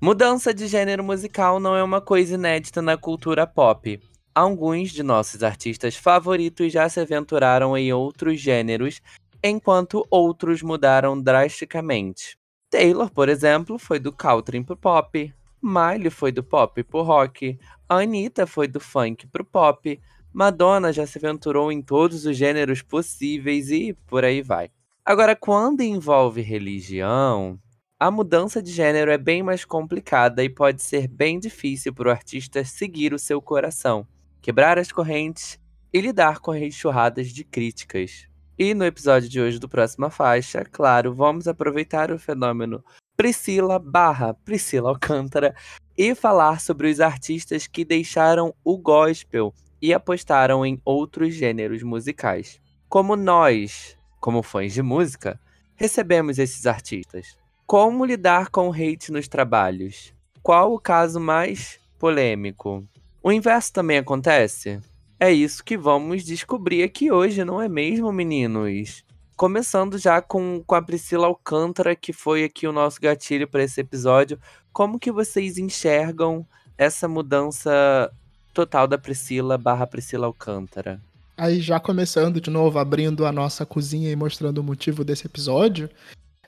Mudança 0.00 0.52
de 0.52 0.66
gênero 0.66 1.04
musical 1.04 1.60
não 1.60 1.76
é 1.76 1.82
uma 1.82 2.00
coisa 2.00 2.34
inédita 2.34 2.82
na 2.82 2.96
cultura 2.96 3.46
pop. 3.46 4.00
Alguns 4.34 4.90
de 4.90 5.02
nossos 5.02 5.42
artistas 5.42 5.96
favoritos 5.96 6.72
já 6.72 6.88
se 6.88 7.00
aventuraram 7.00 7.76
em 7.76 7.92
outros 7.92 8.40
gêneros, 8.40 9.00
enquanto 9.42 10.06
outros 10.10 10.62
mudaram 10.62 11.20
drasticamente. 11.20 12.36
Taylor, 12.68 13.10
por 13.10 13.28
exemplo, 13.28 13.78
foi 13.78 13.98
do 13.98 14.12
country 14.12 14.62
pro 14.62 14.76
pop, 14.76 15.32
Miley 15.62 16.10
foi 16.10 16.30
do 16.30 16.42
pop 16.42 16.82
pro 16.82 17.02
rock, 17.02 17.58
Anitta 17.88 18.46
foi 18.46 18.68
do 18.68 18.80
funk 18.80 19.26
pro 19.28 19.44
pop, 19.44 20.00
Madonna 20.32 20.92
já 20.92 21.06
se 21.06 21.18
aventurou 21.18 21.72
em 21.72 21.80
todos 21.80 22.26
os 22.26 22.36
gêneros 22.36 22.82
possíveis 22.82 23.70
e 23.70 23.94
por 24.06 24.24
aí 24.24 24.42
vai. 24.42 24.70
Agora, 25.06 25.36
quando 25.36 25.82
envolve 25.82 26.42
religião, 26.42 27.56
a 27.96 28.10
mudança 28.10 28.60
de 28.60 28.72
gênero 28.72 29.08
é 29.12 29.16
bem 29.16 29.40
mais 29.40 29.64
complicada 29.64 30.42
e 30.42 30.48
pode 30.48 30.82
ser 30.82 31.06
bem 31.06 31.38
difícil 31.38 31.94
para 31.94 32.08
o 32.08 32.10
artista 32.10 32.64
seguir 32.64 33.14
o 33.14 33.18
seu 33.18 33.40
coração 33.40 34.04
quebrar 34.42 34.78
as 34.78 34.92
correntes 34.92 35.60
e 35.92 36.00
lidar 36.00 36.40
com 36.40 36.50
as 36.50 36.60
enxurradas 36.60 37.28
de 37.28 37.42
críticas. 37.42 38.28
E 38.58 38.74
no 38.74 38.84
episódio 38.84 39.28
de 39.28 39.40
hoje 39.40 39.58
do 39.58 39.68
Próxima 39.68 40.10
Faixa, 40.10 40.64
claro, 40.64 41.14
vamos 41.14 41.48
aproveitar 41.48 42.12
o 42.12 42.18
fenômeno 42.18 42.84
Priscila 43.16 43.78
barra 43.78 44.34
Priscila 44.34 44.90
Alcântara 44.90 45.54
e 45.96 46.14
falar 46.14 46.60
sobre 46.60 46.90
os 46.90 47.00
artistas 47.00 47.68
que 47.68 47.84
deixaram 47.84 48.54
o 48.64 48.76
gospel 48.76 49.54
e 49.80 49.94
apostaram 49.94 50.66
em 50.66 50.80
outros 50.84 51.34
gêneros 51.34 51.82
musicais. 51.82 52.60
Como 52.88 53.16
nós, 53.16 53.95
como 54.20 54.42
fãs 54.42 54.72
de 54.72 54.82
música, 54.82 55.38
recebemos 55.74 56.38
esses 56.38 56.66
artistas. 56.66 57.36
Como 57.66 58.04
lidar 58.04 58.48
com 58.50 58.68
o 58.68 58.72
hate 58.72 59.10
nos 59.10 59.28
trabalhos? 59.28 60.14
Qual 60.42 60.72
o 60.72 60.78
caso 60.78 61.18
mais 61.18 61.78
polêmico? 61.98 62.86
O 63.22 63.32
inverso 63.32 63.72
também 63.72 63.98
acontece? 63.98 64.80
É 65.18 65.32
isso 65.32 65.64
que 65.64 65.76
vamos 65.76 66.24
descobrir 66.24 66.82
aqui 66.82 67.10
hoje, 67.10 67.44
não 67.44 67.60
é 67.60 67.68
mesmo, 67.68 68.12
meninos? 68.12 69.04
Começando 69.34 69.98
já 69.98 70.22
com, 70.22 70.62
com 70.66 70.74
a 70.74 70.82
Priscila 70.82 71.26
Alcântara, 71.26 71.96
que 71.96 72.12
foi 72.12 72.44
aqui 72.44 72.66
o 72.66 72.72
nosso 72.72 73.00
gatilho 73.00 73.48
para 73.48 73.64
esse 73.64 73.80
episódio. 73.80 74.38
Como 74.72 74.98
que 74.98 75.10
vocês 75.10 75.58
enxergam 75.58 76.46
essa 76.78 77.08
mudança 77.08 78.12
total 78.54 78.86
da 78.86 78.96
Priscila 78.96 79.58
barra 79.58 79.86
Priscila 79.86 80.26
Alcântara? 80.26 81.00
Aí 81.36 81.60
já 81.60 81.78
começando 81.78 82.40
de 82.40 82.50
novo, 82.50 82.78
abrindo 82.78 83.26
a 83.26 83.32
nossa 83.32 83.66
cozinha 83.66 84.10
e 84.10 84.16
mostrando 84.16 84.58
o 84.58 84.64
motivo 84.64 85.04
desse 85.04 85.26
episódio, 85.26 85.90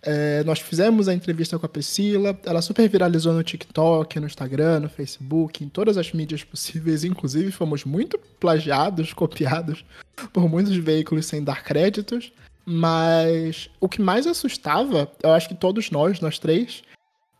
é, 0.01 0.43
nós 0.45 0.61
fizemos 0.61 1.09
a 1.09 1.15
entrevista 1.15 1.59
com 1.59 1.67
a 1.67 1.69
Priscila, 1.69 2.39
ela 2.45 2.63
super 2.63 2.89
viralizou 2.89 3.33
no 3.33 3.43
TikTok, 3.43 4.19
no 4.21 4.27
Instagram, 4.27 4.81
no 4.81 4.89
Facebook, 4.89 5.63
em 5.65 5.69
todas 5.69 5.99
as 5.99 6.13
mídias 6.13 6.45
possíveis, 6.45 7.05
inclusive 7.05 7.51
fomos 7.51 7.85
muito 7.85 8.19
plagiados, 8.41 9.13
copiados 9.15 9.85
por 10.33 10.49
muitos 10.49 10.77
veículos 10.77 11.27
sem 11.27 11.43
dar 11.43 11.63
créditos. 11.65 12.33
Mas 12.65 13.71
o 13.81 13.89
que 13.89 14.01
mais 14.01 14.27
assustava, 14.27 15.11
eu 15.23 15.33
acho 15.33 15.49
que 15.49 15.55
todos 15.55 15.91
nós, 15.91 16.21
nós 16.21 16.39
três, 16.39 16.83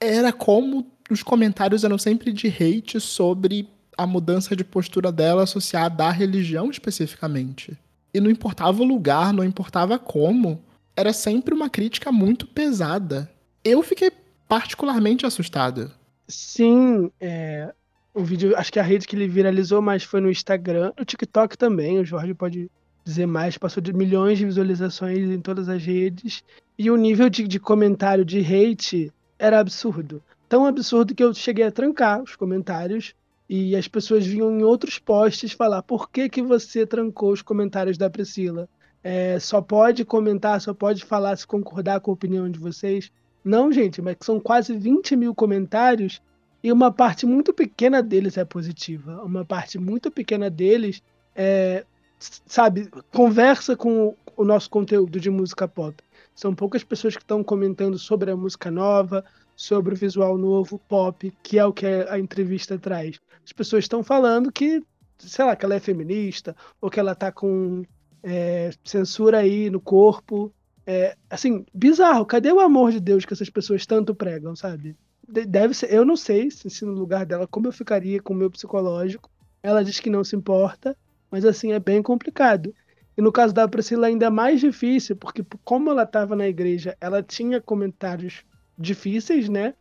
era 0.01 0.33
como 0.33 0.87
os 1.11 1.23
comentários 1.23 1.85
eram 1.85 1.99
sempre 1.99 2.33
de 2.33 2.49
hate 2.49 3.01
sobre 3.01 3.69
a 3.99 4.07
mudança 4.07 4.55
de 4.55 4.63
postura 4.63 5.11
dela 5.11 5.43
associada 5.43 6.05
à 6.05 6.11
religião 6.11 6.71
especificamente. 6.71 7.77
E 8.15 8.21
não 8.21 8.31
importava 8.31 8.81
o 8.81 8.87
lugar, 8.87 9.33
não 9.33 9.43
importava 9.43 9.99
como, 9.99 10.63
era 10.97 11.13
sempre 11.13 11.53
uma 11.53 11.69
crítica 11.69 12.13
muito 12.13 12.47
pesada. 12.47 13.29
Eu 13.65 13.83
fiquei 13.83 14.13
particularmente 14.49 15.27
assustado. 15.27 15.91
Sim, 16.29 17.11
é, 17.21 17.75
o 18.15 18.23
vídeo, 18.23 18.57
acho 18.57 18.73
que 18.73 18.79
a 18.79 18.83
rede 18.83 19.07
que 19.07 19.17
ele 19.17 19.27
viralizou 19.27 19.83
mais 19.83 20.05
foi 20.05 20.21
no 20.21 20.31
Instagram, 20.31 20.93
no 20.97 21.05
TikTok 21.05 21.59
também, 21.59 21.99
o 21.99 22.05
Jorge 22.05 22.35
pode 22.35 22.71
dizer 23.05 23.27
mais, 23.27 23.59
passou 23.59 23.83
de 23.83 23.93
milhões 23.93 24.39
de 24.39 24.45
visualizações 24.45 25.29
em 25.29 25.41
todas 25.41 25.69
as 25.69 25.83
redes. 25.83 26.45
E 26.79 26.91
o 26.91 26.97
nível 26.97 27.29
de, 27.29 27.49
de 27.49 27.59
comentário 27.59 28.25
de 28.25 28.39
hate 28.41 29.13
era 29.39 29.59
absurdo. 29.59 30.23
Tão 30.49 30.65
absurdo 30.65 31.15
que 31.15 31.25
eu 31.25 31.35
cheguei 31.35 31.65
a 31.65 31.73
trancar 31.73 32.23
os 32.23 32.37
comentários 32.37 33.15
e 33.49 33.75
as 33.75 33.89
pessoas 33.89 34.27
vinham 34.27 34.59
em 34.59 34.63
outros 34.63 34.99
posts 34.99 35.53
falar 35.53 35.83
por 35.83 36.11
que, 36.11 36.29
que 36.29 36.43
você 36.43 36.87
trancou 36.87 37.33
os 37.33 37.43
comentários 37.43 37.97
da 37.97 38.11
Priscila? 38.11 38.69
é, 39.03 39.39
só 39.39 39.61
pode 39.61 40.05
comentar, 40.05 40.61
só 40.61 40.75
pode 40.75 41.05
falar 41.05 41.37
se 41.37 41.47
concordar 41.47 42.01
com 42.01 42.11
a 42.11 42.15
opinião 42.15 42.51
de 42.51 42.59
vocês. 42.59 43.11
Não, 43.45 43.73
gente, 43.73 44.03
mas 44.03 44.17
são 44.21 44.41
quase 44.41 44.77
20 44.77 45.17
mil 45.17 45.35
comentários 45.35 46.21
e 46.63 46.73
uma 46.73 46.93
parte 46.93 47.25
muito 47.25 47.55
pequena 47.55 48.03
deles 48.03 48.37
é 48.37 48.45
positiva. 48.45 49.23
Uma 49.23 49.45
parte 49.45 49.79
muito 49.79 50.11
pequena 50.11 50.51
deles 50.51 51.03
é, 51.35 51.85
sabe, 52.19 52.91
conversa 53.13 53.77
com 53.77 54.15
o 54.37 54.45
nosso 54.45 54.69
conteúdo 54.69 55.21
de 55.21 55.31
música 55.31 55.67
pop. 55.69 55.97
São 56.35 56.55
poucas 56.55 56.85
pessoas 56.85 57.17
que 57.17 57.23
estão 57.23 57.43
comentando 57.43 57.99
sobre 57.99 58.31
a 58.31 58.37
música 58.37 58.71
nova, 58.71 59.25
sobre 59.59 59.93
o 59.93 59.97
visual 59.97 60.39
novo, 60.39 60.79
pop, 60.89 61.35
que 61.43 61.59
é 61.59 61.65
o 61.67 61.73
que 61.73 61.85
a 61.85 62.17
entrevista 62.17 62.79
traz. 62.79 63.19
As 63.45 63.53
pessoas 63.53 63.83
estão 63.83 64.05
falando 64.05 64.53
que, 64.53 64.81
sei 65.19 65.45
lá, 65.45 65.57
que 65.57 65.65
ela 65.65 65.75
é 65.75 65.81
feminista, 65.81 66.55
ou 66.81 66.89
que 66.89 67.01
ela 67.01 67.13
tá 67.13 67.33
com 67.33 67.83
é, 68.23 68.71
censura 68.85 69.39
aí 69.39 69.69
no 69.69 69.81
corpo. 69.81 70.55
É, 70.87 71.17
assim, 71.29 71.67
bizarro. 71.75 72.25
Cadê 72.25 72.53
o 72.53 72.61
amor 72.61 72.93
de 72.93 73.01
Deus 73.01 73.25
que 73.25 73.33
essas 73.33 73.51
pessoas 73.51 73.85
tanto 73.85 74.15
pregam, 74.15 74.55
sabe? 74.55 74.97
Deve 75.27 75.75
ser. 75.75 75.93
Eu 75.93 76.05
não 76.05 76.17
sei 76.17 76.53
se, 76.53 76.71
se 76.71 76.85
no 76.85 76.93
lugar 76.93 77.27
dela 77.27 77.49
como 77.49 77.67
eu 77.67 77.73
ficaria 77.73 78.23
com 78.23 78.35
o 78.35 78.37
meu 78.37 78.53
psicológico. 78.53 79.29
Ela 79.61 79.83
diz 79.83 79.99
que 79.99 80.09
não 80.09 80.23
se 80.23 80.37
importa, 80.37 80.97
mas 81.33 81.45
assim 81.45 81.73
é 81.73 81.81
bem 81.81 82.01
complicado. 82.01 82.73
E 83.17 83.21
no 83.21 83.33
caso 83.33 83.53
da 83.53 83.67
Priscila 83.67 84.07
ainda 84.07 84.31
mais 84.31 84.61
difícil, 84.61 85.17
porque 85.17 85.45
como 85.65 85.91
ela 85.91 86.05
estava 86.05 86.37
na 86.37 86.47
igreja, 86.47 86.97
ela 87.01 87.25
tinha 87.25 87.61
comentários 87.61 88.45
difíceis, 88.79 89.49
né? 89.49 89.75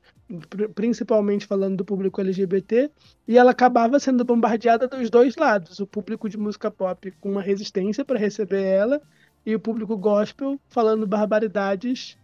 Principalmente 0.76 1.46
falando 1.46 1.78
do 1.78 1.86
público 1.86 2.20
LGBT, 2.20 2.92
e 3.28 3.38
ela 3.38 3.52
acabava 3.52 4.00
sendo 4.00 4.26
bombardeada 4.26 4.88
dos 4.88 5.10
dois 5.10 5.36
lados: 5.36 5.80
o 5.80 5.88
público 5.88 6.28
de 6.28 6.38
música 6.38 6.70
pop 6.70 7.12
com 7.22 7.32
uma 7.32 7.42
resistência 7.42 8.04
para 8.04 8.20
receber 8.20 8.64
ela, 8.64 9.02
e 9.46 9.56
o 9.56 9.60
público 9.60 9.96
gospel 9.96 10.60
falando 10.68 11.08
barbaridades 11.08 12.18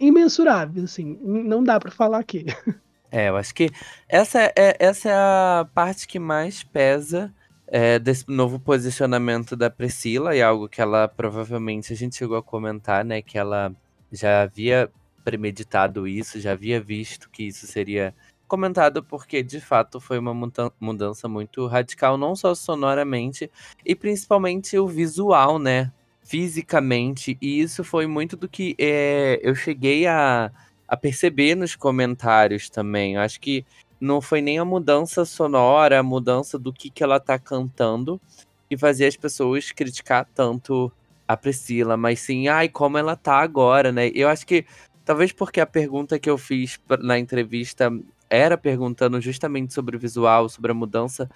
imensuráveis, 0.00 0.84
assim, 0.84 1.18
não 1.22 1.62
dá 1.62 1.78
para 1.78 1.90
falar 1.90 2.18
aqui. 2.18 2.46
É, 3.14 3.28
eu 3.28 3.36
acho 3.36 3.54
que 3.54 3.68
essa 4.08 4.40
é, 4.56 4.74
essa 4.78 5.10
é 5.10 5.12
a 5.12 5.68
parte 5.74 6.08
que 6.08 6.18
mais 6.18 6.62
pesa 6.62 7.30
é, 7.66 7.98
desse 7.98 8.24
novo 8.26 8.58
posicionamento 8.58 9.54
da 9.54 9.68
Priscila, 9.68 10.34
e 10.34 10.40
algo 10.40 10.66
que 10.66 10.80
ela 10.80 11.06
provavelmente 11.06 11.92
a 11.92 11.96
gente 11.96 12.16
chegou 12.16 12.38
a 12.38 12.42
comentar, 12.42 13.04
né? 13.04 13.20
Que 13.20 13.36
ela 13.36 13.70
já 14.10 14.40
havia 14.40 14.90
premeditado 15.24 16.06
isso, 16.06 16.40
já 16.40 16.52
havia 16.52 16.80
visto 16.80 17.30
que 17.30 17.44
isso 17.44 17.66
seria 17.66 18.14
comentado, 18.48 19.02
porque 19.02 19.42
de 19.42 19.60
fato 19.60 19.98
foi 19.98 20.18
uma 20.18 20.34
mudança 20.78 21.28
muito 21.28 21.66
radical, 21.66 22.18
não 22.18 22.36
só 22.36 22.54
sonoramente, 22.54 23.50
e 23.84 23.94
principalmente 23.94 24.78
o 24.78 24.86
visual, 24.86 25.58
né? 25.58 25.90
Fisicamente, 26.22 27.36
e 27.40 27.60
isso 27.60 27.82
foi 27.82 28.06
muito 28.06 28.36
do 28.36 28.48
que 28.48 28.76
é, 28.78 29.40
eu 29.42 29.54
cheguei 29.54 30.06
a 30.06 30.50
a 30.92 30.96
perceber 30.96 31.54
nos 31.54 31.74
comentários 31.74 32.68
também. 32.68 33.14
Eu 33.14 33.22
acho 33.22 33.40
que 33.40 33.64
não 33.98 34.20
foi 34.20 34.42
nem 34.42 34.58
a 34.58 34.64
mudança 34.64 35.24
sonora, 35.24 35.98
a 35.98 36.02
mudança 36.02 36.58
do 36.58 36.70
que, 36.70 36.90
que 36.90 37.02
ela 37.02 37.18
tá 37.18 37.38
cantando 37.38 38.20
que 38.68 38.76
fazia 38.76 39.08
as 39.08 39.16
pessoas 39.16 39.72
criticar 39.72 40.26
tanto 40.34 40.92
a 41.26 41.34
Priscila, 41.34 41.96
mas 41.96 42.20
sim, 42.20 42.48
ai, 42.48 42.68
como 42.68 42.98
ela 42.98 43.16
tá 43.16 43.36
agora, 43.36 43.90
né? 43.90 44.10
Eu 44.14 44.28
acho 44.28 44.46
que 44.46 44.66
talvez 45.04 45.32
porque 45.32 45.60
a 45.60 45.66
pergunta 45.66 46.18
que 46.18 46.30
eu 46.30 46.38
fiz 46.38 46.80
na 47.00 47.18
entrevista 47.18 47.90
era 48.28 48.56
perguntando 48.56 49.20
justamente 49.20 49.74
sobre 49.74 49.96
o 49.96 50.00
visual, 50.00 50.48
sobre 50.48 50.70
a 50.70 50.74
mudança 50.74 51.28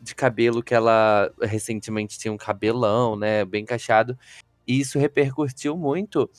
de 0.00 0.14
cabelo 0.14 0.62
que 0.62 0.74
ela 0.74 1.30
recentemente 1.42 2.18
tinha 2.18 2.32
um 2.32 2.36
cabelão, 2.36 3.16
né, 3.16 3.44
bem 3.44 3.64
cacheado. 3.64 4.18
E 4.66 4.80
isso 4.80 4.98
repercutiu 4.98 5.76
muito. 5.76 6.30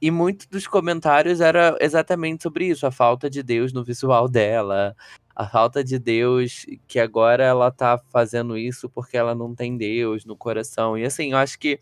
E 0.00 0.10
muitos 0.10 0.46
dos 0.46 0.66
comentários 0.66 1.40
era 1.40 1.76
exatamente 1.80 2.42
sobre 2.42 2.66
isso, 2.66 2.86
a 2.86 2.90
falta 2.90 3.30
de 3.30 3.42
Deus 3.42 3.72
no 3.72 3.82
visual 3.82 4.28
dela, 4.28 4.94
a 5.34 5.46
falta 5.48 5.82
de 5.82 5.98
Deus 5.98 6.66
que 6.86 6.98
agora 6.98 7.44
ela 7.44 7.70
tá 7.70 7.98
fazendo 8.10 8.58
isso 8.58 8.90
porque 8.90 9.16
ela 9.16 9.34
não 9.34 9.54
tem 9.54 9.76
Deus 9.76 10.24
no 10.24 10.36
coração. 10.36 10.98
E 10.98 11.04
assim, 11.04 11.32
eu 11.32 11.38
acho 11.38 11.58
que 11.58 11.78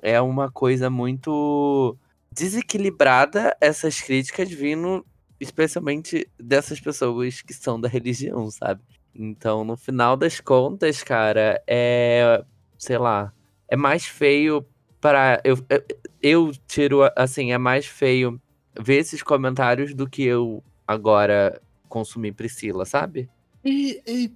é 0.00 0.20
uma 0.20 0.50
coisa 0.50 0.90
muito 0.90 1.96
desequilibrada 2.32 3.56
essas 3.60 4.00
críticas 4.00 4.50
vindo 4.50 5.04
especialmente 5.38 6.28
dessas 6.38 6.80
pessoas 6.80 7.42
que 7.42 7.52
são 7.52 7.80
da 7.80 7.88
religião, 7.88 8.50
sabe? 8.50 8.80
Então, 9.14 9.64
no 9.64 9.76
final 9.76 10.16
das 10.16 10.40
contas, 10.40 11.02
cara, 11.02 11.62
é, 11.66 12.42
sei 12.78 12.96
lá, 12.96 13.32
é 13.68 13.76
mais 13.76 14.04
feio 14.04 14.64
para 15.00 15.40
eu, 15.44 15.58
eu 16.22 16.52
tiro 16.66 17.00
assim, 17.16 17.52
é 17.52 17.58
mais 17.58 17.86
feio 17.86 18.40
ver 18.80 18.98
esses 18.98 19.22
comentários 19.22 19.92
do 19.94 20.08
que 20.08 20.22
eu 20.22 20.62
agora 20.86 21.60
consumir 21.88 22.32
Priscila, 22.32 22.84
sabe? 22.84 23.28
E, 23.64 24.00
e 24.06 24.32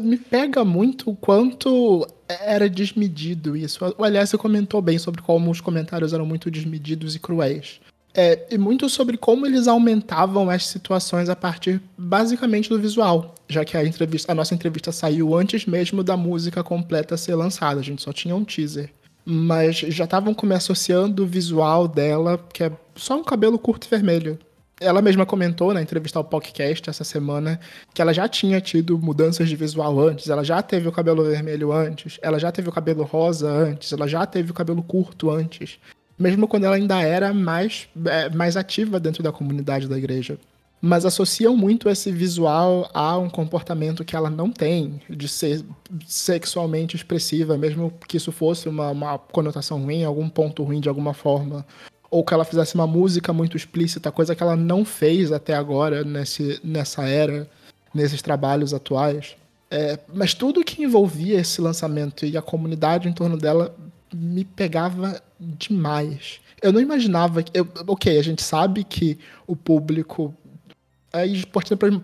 me 0.00 0.16
pega 0.16 0.64
muito 0.64 1.10
o 1.10 1.16
quanto 1.16 2.06
era 2.28 2.68
desmedido 2.68 3.56
isso. 3.56 3.84
O 3.98 4.04
Alessio 4.04 4.38
comentou 4.38 4.80
bem 4.80 4.98
sobre 4.98 5.22
como 5.22 5.50
os 5.50 5.60
comentários 5.60 6.12
eram 6.12 6.26
muito 6.26 6.50
desmedidos 6.50 7.14
e 7.14 7.18
cruéis. 7.18 7.80
É, 8.16 8.46
e 8.50 8.56
muito 8.56 8.88
sobre 8.88 9.16
como 9.16 9.44
eles 9.44 9.66
aumentavam 9.66 10.48
as 10.48 10.66
situações 10.66 11.28
a 11.28 11.34
partir 11.34 11.82
basicamente 11.98 12.68
do 12.68 12.78
visual, 12.78 13.34
já 13.48 13.64
que 13.64 13.76
a 13.76 13.84
entrevista, 13.84 14.30
a 14.30 14.34
nossa 14.34 14.54
entrevista 14.54 14.92
saiu 14.92 15.34
antes 15.34 15.66
mesmo 15.66 16.02
da 16.04 16.16
música 16.16 16.62
completa 16.62 17.16
ser 17.16 17.34
lançada, 17.34 17.80
a 17.80 17.82
gente 17.82 18.02
só 18.02 18.12
tinha 18.12 18.36
um 18.36 18.44
teaser 18.44 18.90
mas 19.24 19.76
já 19.76 20.04
estavam 20.04 20.36
me 20.42 20.54
associando 20.54 21.24
o 21.24 21.26
visual 21.26 21.88
dela, 21.88 22.38
que 22.52 22.64
é 22.64 22.72
só 22.94 23.16
um 23.16 23.24
cabelo 23.24 23.58
curto 23.58 23.86
e 23.86 23.90
vermelho. 23.90 24.38
Ela 24.84 25.00
mesma 25.00 25.24
comentou 25.24 25.72
na 25.72 25.80
entrevista 25.80 26.18
ao 26.18 26.24
podcast 26.24 26.90
essa 26.90 27.04
semana 27.04 27.58
que 27.92 28.02
ela 28.02 28.12
já 28.12 28.28
tinha 28.28 28.60
tido 28.60 28.98
mudanças 28.98 29.48
de 29.48 29.56
visual 29.56 29.98
antes, 29.98 30.28
ela 30.28 30.44
já 30.44 30.62
teve 30.62 30.86
o 30.86 30.92
cabelo 30.92 31.24
vermelho 31.24 31.72
antes, 31.72 32.18
ela 32.22 32.38
já 32.38 32.52
teve 32.52 32.68
o 32.68 32.72
cabelo 32.72 33.02
rosa 33.02 33.50
antes, 33.50 33.92
ela 33.92 34.06
já 34.06 34.26
teve 34.26 34.50
o 34.50 34.54
cabelo 34.54 34.82
curto 34.82 35.30
antes, 35.30 35.78
mesmo 36.18 36.46
quando 36.46 36.64
ela 36.64 36.76
ainda 36.76 37.00
era 37.00 37.32
mais, 37.32 37.88
é, 38.06 38.28
mais 38.28 38.56
ativa 38.56 39.00
dentro 39.00 39.22
da 39.22 39.32
comunidade 39.32 39.88
da 39.88 39.96
igreja 39.96 40.38
mas 40.84 41.06
associam 41.06 41.56
muito 41.56 41.88
esse 41.88 42.12
visual 42.12 42.90
a 42.92 43.16
um 43.16 43.30
comportamento 43.30 44.04
que 44.04 44.14
ela 44.14 44.28
não 44.28 44.50
tem, 44.50 45.00
de 45.08 45.26
ser 45.26 45.64
sexualmente 46.06 46.94
expressiva, 46.94 47.56
mesmo 47.56 47.90
que 48.06 48.18
isso 48.18 48.30
fosse 48.30 48.68
uma, 48.68 48.90
uma 48.90 49.18
conotação 49.18 49.82
ruim, 49.82 50.04
algum 50.04 50.28
ponto 50.28 50.62
ruim 50.62 50.80
de 50.80 50.88
alguma 50.90 51.14
forma. 51.14 51.64
Ou 52.14 52.22
que 52.22 52.32
ela 52.32 52.44
fizesse 52.44 52.76
uma 52.76 52.86
música 52.86 53.32
muito 53.32 53.56
explícita, 53.56 54.12
coisa 54.12 54.36
que 54.36 54.42
ela 54.42 54.54
não 54.54 54.84
fez 54.84 55.32
até 55.32 55.52
agora, 55.52 56.04
nesse, 56.04 56.60
nessa 56.62 57.02
era, 57.08 57.50
nesses 57.92 58.22
trabalhos 58.22 58.72
atuais. 58.72 59.34
É, 59.68 59.98
mas 60.14 60.32
tudo 60.32 60.62
que 60.62 60.84
envolvia 60.84 61.40
esse 61.40 61.60
lançamento 61.60 62.24
e 62.24 62.36
a 62.36 62.42
comunidade 62.42 63.08
em 63.08 63.12
torno 63.12 63.36
dela 63.36 63.74
me 64.14 64.44
pegava 64.44 65.20
demais. 65.40 66.38
Eu 66.62 66.72
não 66.72 66.80
imaginava 66.80 67.42
que. 67.42 67.50
Eu, 67.52 67.66
ok, 67.88 68.16
a 68.16 68.22
gente 68.22 68.44
sabe 68.44 68.84
que 68.84 69.18
o 69.44 69.56
público 69.56 70.32
aí 71.12 71.44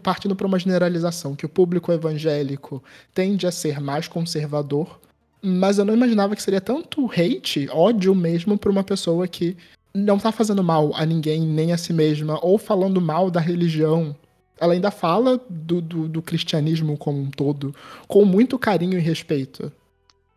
partindo 0.02 0.34
para 0.34 0.46
uma 0.48 0.58
generalização, 0.58 1.36
que 1.36 1.46
o 1.46 1.48
público 1.48 1.92
evangélico 1.92 2.82
tende 3.14 3.46
a 3.46 3.52
ser 3.52 3.80
mais 3.80 4.08
conservador, 4.08 4.98
mas 5.40 5.78
eu 5.78 5.84
não 5.84 5.94
imaginava 5.94 6.34
que 6.34 6.42
seria 6.42 6.60
tanto 6.60 7.08
hate, 7.12 7.68
ódio 7.70 8.12
mesmo, 8.12 8.58
para 8.58 8.72
uma 8.72 8.82
pessoa 8.82 9.28
que 9.28 9.56
não 9.94 10.18
tá 10.18 10.30
fazendo 10.30 10.62
mal 10.62 10.92
a 10.94 11.04
ninguém, 11.04 11.40
nem 11.40 11.72
a 11.72 11.78
si 11.78 11.92
mesma, 11.92 12.38
ou 12.42 12.58
falando 12.58 13.00
mal 13.00 13.30
da 13.30 13.40
religião. 13.40 14.14
Ela 14.58 14.74
ainda 14.74 14.90
fala 14.90 15.40
do, 15.48 15.80
do, 15.80 16.08
do 16.08 16.22
cristianismo 16.22 16.96
como 16.96 17.18
um 17.18 17.30
todo, 17.30 17.74
com 18.06 18.24
muito 18.24 18.58
carinho 18.58 18.98
e 18.98 19.00
respeito. 19.00 19.72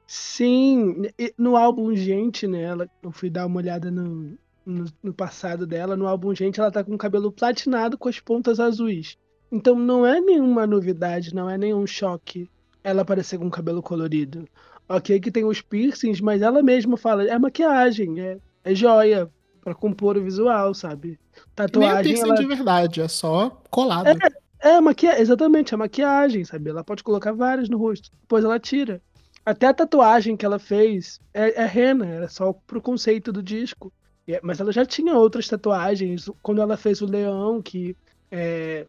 Sim, 0.07 1.07
no 1.37 1.55
álbum 1.55 1.95
Gente, 1.95 2.47
né? 2.47 2.67
Eu 3.01 3.11
fui 3.11 3.29
dar 3.29 3.45
uma 3.45 3.57
olhada 3.57 3.91
no, 3.91 4.37
no, 4.65 4.85
no, 5.01 5.13
passado 5.13 5.65
dela, 5.67 5.95
no 5.95 6.07
álbum 6.07 6.33
Gente, 6.33 6.59
ela 6.59 6.71
tá 6.71 6.83
com 6.83 6.93
o 6.93 6.97
cabelo 6.97 7.31
platinado 7.31 7.97
com 7.97 8.07
as 8.07 8.19
pontas 8.19 8.59
azuis. 8.59 9.17
Então 9.51 9.75
não 9.75 10.05
é 10.05 10.19
nenhuma 10.21 10.65
novidade, 10.65 11.33
não 11.33 11.49
é 11.49 11.57
nenhum 11.57 11.85
choque 11.85 12.49
ela 12.83 13.01
aparecer 13.01 13.37
com 13.37 13.47
o 13.47 13.51
cabelo 13.51 13.81
colorido. 13.81 14.47
Ok, 14.89 15.19
que 15.19 15.31
tem 15.31 15.45
os 15.45 15.61
piercings, 15.61 16.19
mas 16.19 16.41
ela 16.41 16.61
mesma 16.61 16.97
fala, 16.97 17.23
é 17.23 17.39
maquiagem, 17.39 18.19
é, 18.19 18.37
é 18.63 18.75
joia 18.75 19.31
para 19.63 19.73
compor 19.73 20.17
o 20.17 20.23
visual, 20.23 20.73
sabe? 20.73 21.19
Tatuagem. 21.55 22.13
Nem 22.13 22.21
é 22.21 22.25
ela... 22.25 22.35
de 22.35 22.45
verdade, 22.45 23.01
é 23.01 23.07
só 23.07 23.61
colado. 23.69 24.07
É, 24.07 24.69
é 24.69 24.81
maquia... 24.81 25.19
exatamente, 25.19 25.73
é 25.73 25.77
maquiagem, 25.77 26.43
sabe? 26.43 26.69
Ela 26.69 26.83
pode 26.83 27.03
colocar 27.03 27.31
várias 27.31 27.69
no 27.69 27.77
rosto, 27.77 28.11
depois 28.21 28.43
ela 28.43 28.59
tira. 28.59 29.01
Até 29.45 29.67
a 29.67 29.73
tatuagem 29.73 30.37
que 30.37 30.45
ela 30.45 30.59
fez 30.59 31.19
é, 31.33 31.61
é 31.61 31.65
rena, 31.65 32.05
era 32.05 32.27
só 32.27 32.53
pro 32.53 32.81
conceito 32.81 33.31
do 33.31 33.41
disco. 33.41 33.91
É, 34.27 34.39
mas 34.41 34.59
ela 34.59 34.71
já 34.71 34.85
tinha 34.85 35.15
outras 35.15 35.47
tatuagens. 35.47 36.29
Quando 36.41 36.61
ela 36.61 36.77
fez 36.77 37.01
o 37.01 37.05
leão, 37.05 37.61
que 37.61 37.95
é, 38.31 38.85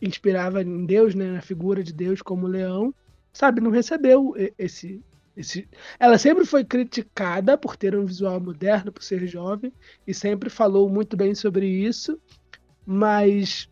inspirava 0.00 0.62
em 0.62 0.84
Deus, 0.86 1.14
né, 1.14 1.30
na 1.30 1.40
figura 1.40 1.82
de 1.82 1.92
Deus 1.92 2.20
como 2.20 2.46
leão, 2.46 2.92
sabe, 3.32 3.60
não 3.60 3.70
recebeu 3.70 4.34
esse, 4.58 5.00
esse. 5.36 5.68
Ela 5.98 6.18
sempre 6.18 6.44
foi 6.44 6.64
criticada 6.64 7.56
por 7.56 7.76
ter 7.76 7.96
um 7.96 8.04
visual 8.04 8.40
moderno, 8.40 8.92
por 8.92 9.02
ser 9.02 9.26
jovem, 9.26 9.72
e 10.06 10.12
sempre 10.12 10.50
falou 10.50 10.88
muito 10.88 11.16
bem 11.16 11.34
sobre 11.34 11.66
isso, 11.66 12.18
mas 12.84 13.68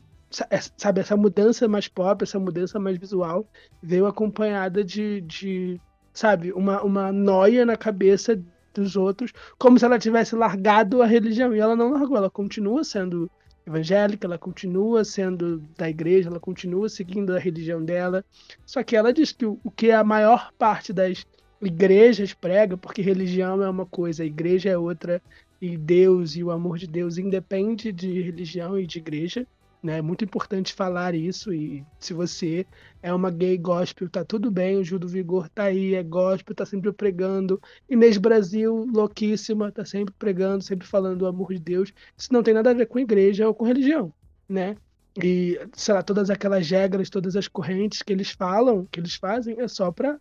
sabe, 0.77 1.01
essa 1.01 1.17
mudança 1.17 1.67
mais 1.67 1.89
pop, 1.89 2.23
essa 2.23 2.39
mudança 2.39 2.79
mais 2.79 2.97
visual, 2.97 3.49
veio 3.83 4.07
acompanhada 4.07 4.85
de, 4.85 5.21
de 5.23 5.81
sabe, 6.13 6.53
uma, 6.53 6.83
uma 6.83 7.13
noia 7.13 7.67
na 7.67 7.77
cabeça 7.77 8.41
dos 8.73 8.97
outros, 8.97 9.33
como 9.59 9.79
se 9.79 9.85
ela 9.85 9.99
tivesse 9.99 10.37
largado 10.37 11.03
a 11.03 11.07
religião. 11.07 11.55
E 11.55 11.59
ela 11.59 11.75
não 11.75 11.91
largou, 11.91 12.17
ela 12.17 12.31
continua 12.31 12.85
sendo 12.85 13.29
evangélica, 13.67 14.27
ela 14.27 14.39
continua 14.39 15.05
sendo 15.05 15.59
da 15.77 15.89
igreja, 15.89 16.29
ela 16.29 16.41
continua 16.41 16.89
seguindo 16.89 17.35
a 17.35 17.39
religião 17.39 17.85
dela. 17.85 18.25
Só 18.65 18.83
que 18.83 18.97
ela 18.97 19.13
diz 19.13 19.33
que 19.33 19.45
o, 19.45 19.59
o 19.65 19.71
que 19.71 19.91
a 19.91 20.05
maior 20.05 20.53
parte 20.57 20.93
das 20.93 21.27
igrejas 21.61 22.33
prega, 22.35 22.77
porque 22.77 23.03
religião 23.03 23.63
é 23.63 23.69
uma 23.69 23.87
coisa, 23.87 24.23
a 24.23 24.27
igreja 24.27 24.71
é 24.71 24.79
outra, 24.79 25.23
e 25.61 25.77
Deus 25.77 26.37
e 26.37 26.43
o 26.43 26.51
amor 26.51 26.79
de 26.79 26.87
Deus 26.87 27.19
independe 27.19 27.93
de 27.93 28.21
religião 28.23 28.79
e 28.79 28.87
de 28.87 28.99
igreja. 28.99 29.47
né? 29.83 29.99
É 29.99 30.03
muito 30.03 30.25
importante 30.25 30.73
falar 30.75 31.15
isso 31.15 31.53
e 31.53 31.85
se 31.99 32.15
você 32.15 32.67
é 33.03 33.13
uma 33.13 33.31
gay 33.31 33.57
gospel, 33.59 34.09
tá 34.09 34.25
tudo 34.25 34.51
bem, 34.51 34.79
o 34.79 34.85
Gil 34.85 34.99
do 34.99 35.09
Vigor 35.09 35.49
tá 35.51 35.65
aí, 35.65 35.95
é 35.95 36.03
gospel, 36.03 36.55
tá 36.55 36.65
sempre 36.67 36.93
pregando. 36.93 37.61
Inês 37.89 38.17
Brasil, 38.17 38.87
louquíssima, 38.93 39.71
tá 39.71 39.85
sempre 39.85 40.15
pregando, 40.19 40.65
sempre 40.65 40.87
falando 40.87 41.19
do 41.19 41.27
amor 41.27 41.53
de 41.53 41.61
Deus. 41.61 41.93
Isso 42.17 42.33
não 42.33 42.43
tem 42.43 42.55
nada 42.55 42.71
a 42.71 42.75
ver 42.75 42.87
com 42.87 42.99
igreja 42.99 43.47
ou 43.47 43.55
com 43.55 43.65
religião, 43.65 44.13
né? 44.49 44.77
E, 45.23 45.59
sei 45.73 45.95
lá, 45.95 46.03
todas 46.03 46.31
aquelas 46.31 46.69
regras, 46.71 47.11
todas 47.11 47.37
as 47.37 47.49
correntes 47.49 48.03
que 48.03 48.13
eles 48.13 48.31
falam, 48.31 48.87
que 48.91 49.01
eles 49.01 49.15
fazem, 49.15 49.61
é 49.61 49.69
só 49.69 49.91
para 49.91 50.19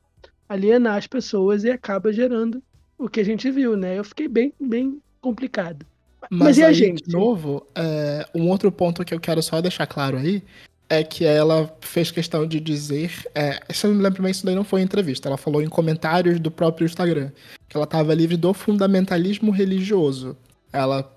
alienar 0.50 0.98
as 0.98 1.06
pessoas 1.06 1.64
e 1.64 1.70
acaba 1.70 2.12
gerando 2.12 2.62
o 2.98 3.08
que 3.08 3.20
a 3.20 3.24
gente 3.24 3.50
viu, 3.52 3.78
né? 3.78 3.98
Eu 3.98 4.04
fiquei 4.04 4.28
bem, 4.28 4.52
bem 4.60 5.00
complicado. 5.22 5.86
Mas, 6.30 6.40
Mas 6.40 6.58
e 6.58 6.64
a 6.64 6.74
gente? 6.74 7.04
De 7.04 7.14
novo, 7.14 7.66
é, 7.76 8.26
um 8.36 8.50
outro 8.50 8.72
ponto 8.72 9.06
que 9.06 9.14
eu 9.14 9.20
quero 9.20 9.42
só 9.42 9.62
deixar 9.62 9.88
claro 9.88 10.18
aí 10.18 10.44
é 10.90 11.04
que 11.04 11.24
ela 11.24 11.74
fez 11.80 12.12
questão 12.12 12.46
de 12.46 12.60
dizer. 12.60 13.12
É, 13.34 13.62
se 13.72 13.86
eu 13.86 13.92
não 13.92 13.98
me 13.98 14.04
lembro 14.04 14.24
bem, 14.24 14.32
isso 14.32 14.46
daí 14.46 14.56
não 14.56 14.64
foi 14.64 14.82
em 14.82 14.84
entrevista. 14.84 15.30
Ela 15.30 15.38
falou 15.38 15.62
em 15.62 15.70
comentários 15.70 16.40
do 16.40 16.50
próprio 16.50 16.86
Instagram 16.86 17.32
que 17.70 17.78
ela 17.78 17.84
estava 17.84 18.14
livre 18.14 18.36
do 18.36 18.54
fundamentalismo 18.54 19.52
religioso. 19.52 20.36
Ela. 20.74 21.10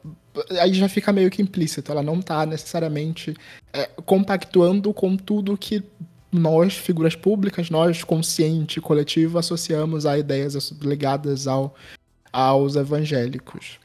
Aí 0.61 0.72
já 0.74 0.89
fica 0.89 1.12
meio 1.12 1.30
que 1.30 1.43
implícito. 1.43 1.91
Ela 1.91 2.03
não 2.03 2.20
está 2.20 2.45
necessariamente 2.47 3.35
é, 3.72 3.87
compactuando 4.05 4.93
com 4.93 5.16
tudo 5.16 5.57
que 5.57 5.83
nós, 6.33 6.74
figuras 6.74 7.14
públicas, 7.14 7.68
nós, 7.68 8.03
consciente, 8.03 8.80
coletivo, 8.80 9.39
associamos 9.39 10.07
a 10.07 10.18
ideias 10.18 10.72
ligadas 10.80 11.47
ao, 11.47 11.74
aos 12.33 12.74
evangélicos. 12.74 13.78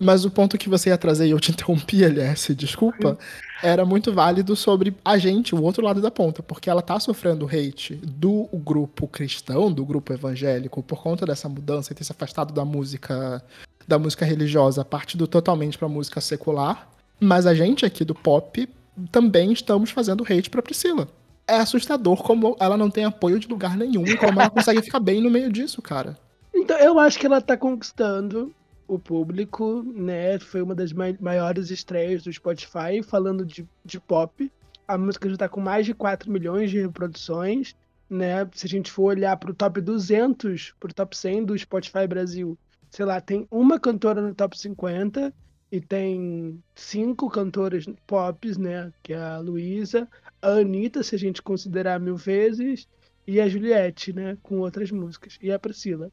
Mas 0.00 0.24
o 0.24 0.30
ponto 0.30 0.56
que 0.56 0.68
você 0.68 0.90
ia 0.90 0.98
trazer, 0.98 1.26
e 1.26 1.30
eu 1.30 1.40
te 1.40 1.50
interrompi, 1.52 2.04
aliás, 2.04 2.48
desculpa, 2.56 3.18
era 3.62 3.84
muito 3.84 4.12
válido 4.12 4.54
sobre 4.54 4.94
a 5.04 5.18
gente, 5.18 5.54
o 5.54 5.62
outro 5.62 5.84
lado 5.84 6.00
da 6.00 6.10
ponta, 6.10 6.42
porque 6.42 6.70
ela 6.70 6.80
tá 6.80 6.98
sofrendo 7.00 7.46
hate 7.46 7.96
do 7.96 8.48
grupo 8.54 9.08
cristão, 9.08 9.70
do 9.70 9.84
grupo 9.84 10.12
evangélico, 10.12 10.82
por 10.82 11.02
conta 11.02 11.26
dessa 11.26 11.48
mudança 11.48 11.92
e 11.92 11.96
ter 11.96 12.04
se 12.04 12.12
afastado 12.12 12.54
da 12.54 12.64
música 12.64 13.42
da 13.86 13.98
música 13.98 14.26
religiosa, 14.26 14.84
partindo 14.84 15.26
totalmente 15.26 15.78
pra 15.78 15.88
música 15.88 16.20
secular. 16.20 16.90
Mas 17.18 17.46
a 17.46 17.54
gente 17.54 17.86
aqui 17.86 18.04
do 18.04 18.14
pop 18.14 18.68
também 19.10 19.50
estamos 19.50 19.90
fazendo 19.90 20.24
hate 20.28 20.50
pra 20.50 20.60
Priscila. 20.60 21.08
É 21.48 21.56
assustador 21.56 22.22
como 22.22 22.56
ela 22.60 22.76
não 22.76 22.90
tem 22.90 23.06
apoio 23.06 23.38
de 23.40 23.48
lugar 23.48 23.76
nenhum 23.76 24.06
e 24.06 24.16
como 24.16 24.38
ela 24.38 24.50
consegue 24.50 24.82
ficar 24.82 25.00
bem 25.00 25.20
no 25.22 25.30
meio 25.30 25.50
disso, 25.50 25.80
cara. 25.80 26.16
Então, 26.54 26.76
eu 26.78 26.98
acho 26.98 27.18
que 27.18 27.24
ela 27.24 27.40
tá 27.40 27.56
conquistando 27.56 28.54
o 28.86 28.98
público, 28.98 29.82
né? 29.94 30.38
Foi 30.38 30.60
uma 30.60 30.74
das 30.74 30.92
maiores 30.92 31.70
estreias 31.70 32.22
do 32.22 32.32
Spotify 32.32 33.02
falando 33.02 33.44
de, 33.44 33.66
de 33.84 33.98
pop. 33.98 34.50
A 34.86 34.98
música 34.98 35.28
já 35.28 35.34
está 35.34 35.48
com 35.48 35.60
mais 35.60 35.86
de 35.86 35.94
4 35.94 36.30
milhões 36.30 36.70
de 36.70 36.80
reproduções, 36.80 37.74
né? 38.08 38.48
Se 38.54 38.66
a 38.66 38.68
gente 38.68 38.90
for 38.90 39.04
olhar 39.04 39.36
para 39.36 39.50
o 39.50 39.54
top 39.54 39.80
200, 39.80 40.74
para 40.78 40.90
o 40.90 40.94
top 40.94 41.16
100 41.16 41.44
do 41.44 41.58
Spotify 41.58 42.06
Brasil, 42.06 42.58
sei 42.90 43.04
lá, 43.04 43.20
tem 43.20 43.46
uma 43.50 43.78
cantora 43.78 44.20
no 44.20 44.34
top 44.34 44.58
50 44.58 45.32
e 45.70 45.80
tem 45.80 46.62
cinco 46.74 47.28
cantoras 47.28 47.84
pop, 48.06 48.58
né? 48.58 48.92
Que 49.02 49.12
é 49.12 49.18
a 49.18 49.38
Luísa, 49.38 50.08
a 50.40 50.48
Anitta, 50.48 51.02
se 51.02 51.14
a 51.14 51.18
gente 51.18 51.42
considerar 51.42 52.00
mil 52.00 52.16
vezes, 52.16 52.88
e 53.26 53.40
a 53.40 53.48
Juliette, 53.48 54.12
né? 54.12 54.38
Com 54.42 54.58
outras 54.60 54.90
músicas, 54.90 55.38
e 55.42 55.52
a 55.52 55.58
Priscila. 55.58 56.10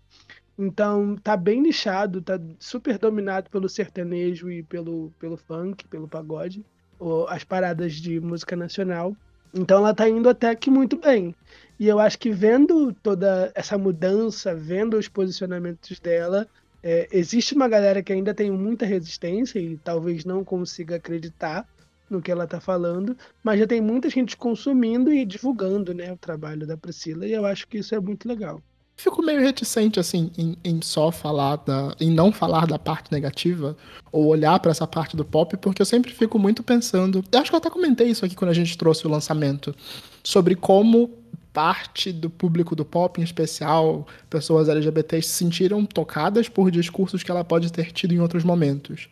Então 0.58 1.16
tá 1.18 1.36
bem 1.36 1.62
nichado, 1.62 2.22
tá 2.22 2.39
super 2.60 2.97
dominado 2.97 3.49
pelo 3.49 3.68
sertanejo 3.68 4.49
e 4.49 4.64
pelo, 4.64 5.12
pelo 5.20 5.38
funk, 5.38 5.86
pelo 5.88 6.08
pagode, 6.08 6.66
ou 6.97 7.28
as 7.28 7.43
paradas 7.43 7.93
de 7.93 8.20
música 8.20 8.56
nacional. 8.56 9.16
Então 9.53 9.80
ela 9.80 9.93
tá 9.93 10.08
indo 10.10 10.28
até 10.28 10.53
que 10.56 10.70
muito 10.70 10.97
bem. 10.97 11.34
E 11.80 11.88
eu 11.88 11.99
acho 11.99 12.18
que 12.20 12.30
vendo 12.30 12.93
toda 12.93 13.51
essa 13.56 13.78
mudança, 13.78 14.56
vendo 14.56 14.97
os 14.97 15.08
posicionamentos 15.08 15.99
dela, 15.99 16.47
é, 16.88 17.07
existe 17.11 17.55
uma 17.55 17.67
galera 17.67 18.03
que 18.03 18.13
ainda 18.13 18.31
tem 18.31 18.51
muita 18.51 18.86
resistência 18.86 19.57
e 19.57 19.75
talvez 19.75 20.23
não 20.23 20.43
consiga 20.43 20.97
acreditar 20.97 21.67
no 22.07 22.21
que 22.21 22.31
ela 22.31 22.45
tá 22.45 22.61
falando, 22.61 23.17
mas 23.43 23.59
já 23.59 23.65
tem 23.65 23.81
muita 23.81 24.07
gente 24.07 24.38
consumindo 24.38 25.11
e 25.11 25.25
divulgando 25.25 25.95
né, 25.95 26.13
o 26.13 26.17
trabalho 26.17 26.67
da 26.67 26.77
Priscila, 26.77 27.25
e 27.25 27.33
eu 27.33 27.43
acho 27.43 27.67
que 27.67 27.79
isso 27.79 27.95
é 27.95 27.99
muito 27.99 28.27
legal 28.27 28.61
fico 28.95 29.21
meio 29.21 29.41
reticente, 29.41 29.99
assim, 29.99 30.31
em, 30.38 30.55
em, 30.63 30.81
só 30.81 31.11
falar 31.11 31.57
da. 31.57 31.93
em 31.99 32.09
não 32.09 32.31
falar 32.31 32.65
da 32.65 32.79
parte 32.79 33.11
negativa, 33.11 33.75
ou 34.11 34.27
olhar 34.27 34.57
para 34.59 34.71
essa 34.71 34.88
parte 34.88 35.17
do 35.17 35.25
pop, 35.25 35.57
porque 35.57 35.81
eu 35.81 35.86
sempre 35.86 36.13
fico 36.13 36.39
muito 36.39 36.63
pensando. 36.63 37.21
Eu 37.31 37.39
acho 37.39 37.51
que 37.51 37.55
eu 37.55 37.59
até 37.59 37.69
comentei 37.69 38.07
isso 38.07 38.25
aqui 38.25 38.36
quando 38.36 38.51
a 38.51 38.53
gente 38.53 38.77
trouxe 38.77 39.05
o 39.05 39.09
lançamento, 39.09 39.75
sobre 40.23 40.55
como 40.55 41.11
parte 41.56 42.12
do 42.12 42.30
público 42.30 42.76
do 42.76 42.84
pop, 42.84 43.22
em 43.22 43.24
especial 43.24 44.06
pessoas 44.30 44.68
LGBTs, 44.68 45.30
se 45.30 45.36
sentiram 45.36 45.86
tocadas 45.86 46.49
por 46.49 46.70
discursos 46.70 47.24
que 47.24 47.32
ela 47.32 47.45
pode 47.45 47.72
ter 47.72 47.93
tido 47.93 48.14
em 48.14 48.20
outros 48.20 48.43
momentos. 48.43 49.08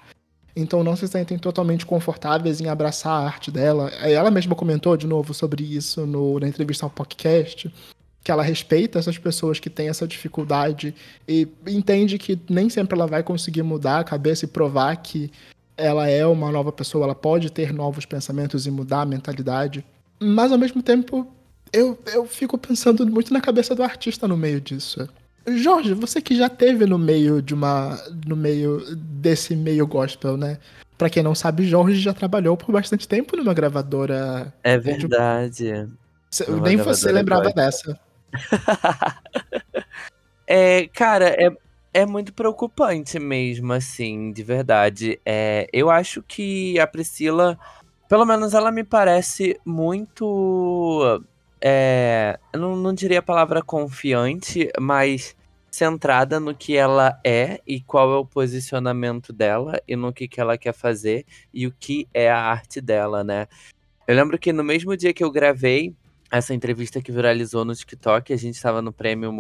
Então 0.54 0.84
não 0.84 0.94
se 0.98 1.08
sentem 1.08 1.40
totalmente 1.40 1.86
confortáveis 1.86 2.60
em 2.60 2.68
abraçar 2.68 3.14
a 3.14 3.26
arte 3.26 3.50
dela. 3.50 3.88
Ela 4.02 4.30
mesma 4.30 4.56
comentou 4.56 4.98
de 4.98 5.08
novo 5.08 5.34
sobre 5.34 5.64
isso 5.64 6.06
no, 6.06 6.38
na 6.38 6.48
entrevista 6.50 6.86
ao 6.86 6.90
podcast 6.90 7.74
que 8.22 8.32
ela 8.32 8.44
respeita 8.44 9.00
essas 9.00 9.18
pessoas 9.18 9.60
que 9.60 9.70
têm 9.70 9.90
essa 9.90 10.08
dificuldade 10.08 10.94
e 11.28 11.48
entende 11.68 12.18
que 12.18 12.40
nem 12.50 12.70
sempre 12.70 12.98
ela 12.98 13.08
vai 13.08 13.22
conseguir 13.22 13.64
mudar 13.64 14.00
a 14.00 14.04
cabeça 14.04 14.46
e 14.46 14.48
provar 14.48 14.96
que 14.98 15.30
ela 15.76 16.08
é 16.08 16.26
uma 16.26 16.52
nova 16.52 16.72
pessoa, 16.72 17.04
ela 17.04 17.16
pode 17.16 17.52
ter 17.52 17.74
novos 17.74 18.06
pensamentos 18.06 18.66
e 18.66 18.72
mudar 18.72 19.02
a 19.02 19.06
mentalidade. 19.06 19.84
Mas 20.22 20.52
ao 20.54 20.58
mesmo 20.58 20.82
tempo, 20.82 21.28
eu, 21.74 21.98
eu 22.14 22.26
fico 22.26 22.58
pensando 22.58 23.06
muito 23.06 23.34
na 23.34 23.42
cabeça 23.42 23.74
do 23.74 23.84
artista 23.84 24.28
no 24.28 24.38
meio 24.38 24.62
disso. 24.62 25.10
Jorge, 25.46 25.94
você 25.94 26.22
que 26.22 26.36
já 26.36 26.48
teve 26.48 26.86
no 26.86 26.98
meio 26.98 27.42
de 27.42 27.54
uma. 27.54 28.00
no 28.26 28.36
meio 28.36 28.96
desse 28.96 29.56
meio 29.56 29.86
gospel, 29.86 30.38
né? 30.38 30.58
Pra 30.98 31.10
quem 31.10 31.24
não 31.24 31.36
sabe, 31.36 31.66
Jorge 31.66 32.00
já 32.00 32.14
trabalhou 32.14 32.56
por 32.56 32.72
bastante 32.72 33.08
tempo 33.08 33.36
numa 33.36 33.54
gravadora. 33.54 34.54
É 34.64 34.78
verdade. 34.78 35.90
Nem 36.64 36.78
você 36.78 37.12
lembrava 37.12 37.52
gospel. 37.52 37.66
dessa. 37.66 38.00
é, 40.48 40.88
cara, 40.88 41.28
é, 41.30 41.52
é 41.94 42.06
muito 42.06 42.32
preocupante 42.32 43.20
mesmo, 43.20 43.74
assim, 43.74 44.32
de 44.32 44.44
verdade. 44.44 45.20
É, 45.26 45.68
eu 45.74 45.90
acho 45.90 46.24
que 46.24 46.80
a 46.80 46.88
Priscila, 46.88 47.60
pelo 48.08 48.26
menos 48.26 48.54
ela 48.54 48.72
me 48.72 48.84
parece 48.84 49.60
muito. 49.66 51.22
É, 51.66 52.38
eu 52.52 52.60
não, 52.60 52.76
não 52.76 52.94
diria 52.94 53.20
a 53.20 53.24
palavra 53.24 53.62
confiante, 53.62 54.70
mas 54.80 55.36
centrada 55.72 56.40
no 56.40 56.54
que 56.54 56.76
ela 56.76 57.18
é 57.24 57.62
e 57.66 57.82
qual 57.82 58.14
é 58.14 58.18
o 58.18 58.26
posicionamento 58.26 59.32
dela 59.32 59.82
e 59.88 59.96
no 59.96 60.12
que, 60.12 60.28
que 60.28 60.42
ela 60.42 60.58
quer 60.58 60.74
fazer 60.74 61.26
e 61.54 61.66
o 61.66 61.72
que 61.72 62.08
é 62.14 62.30
a 62.30 62.38
arte 62.38 62.82
dela, 62.82 63.24
né? 63.24 63.48
Eu 64.06 64.16
lembro 64.16 64.38
que 64.38 64.52
no 64.52 64.64
mesmo 64.64 64.96
dia 64.98 65.14
que 65.14 65.24
eu 65.24 65.32
gravei 65.32 65.96
essa 66.30 66.54
entrevista 66.54 67.02
que 67.02 67.12
viralizou 67.12 67.64
no 67.64 67.74
TikTok, 67.74 68.34
a 68.34 68.38
gente 68.38 68.56
estava 68.56 68.82
no 68.82 68.92
prêmio 68.92 69.32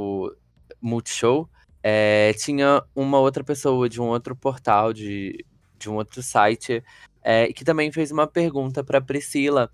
Multishow, 0.81 1.49
é, 1.83 2.33
tinha 2.33 2.81
uma 2.95 3.19
outra 3.19 3.43
pessoa 3.43 3.89
de 3.89 4.01
um 4.01 4.05
outro 4.05 4.35
portal, 4.35 4.93
de, 4.93 5.45
de 5.77 5.89
um 5.89 5.95
outro 5.95 6.23
site, 6.23 6.81
é, 7.21 7.51
que 7.51 7.65
também 7.65 7.91
fez 7.91 8.11
uma 8.11 8.25
pergunta 8.25 8.83
para 8.83 9.01
Priscila. 9.01 9.69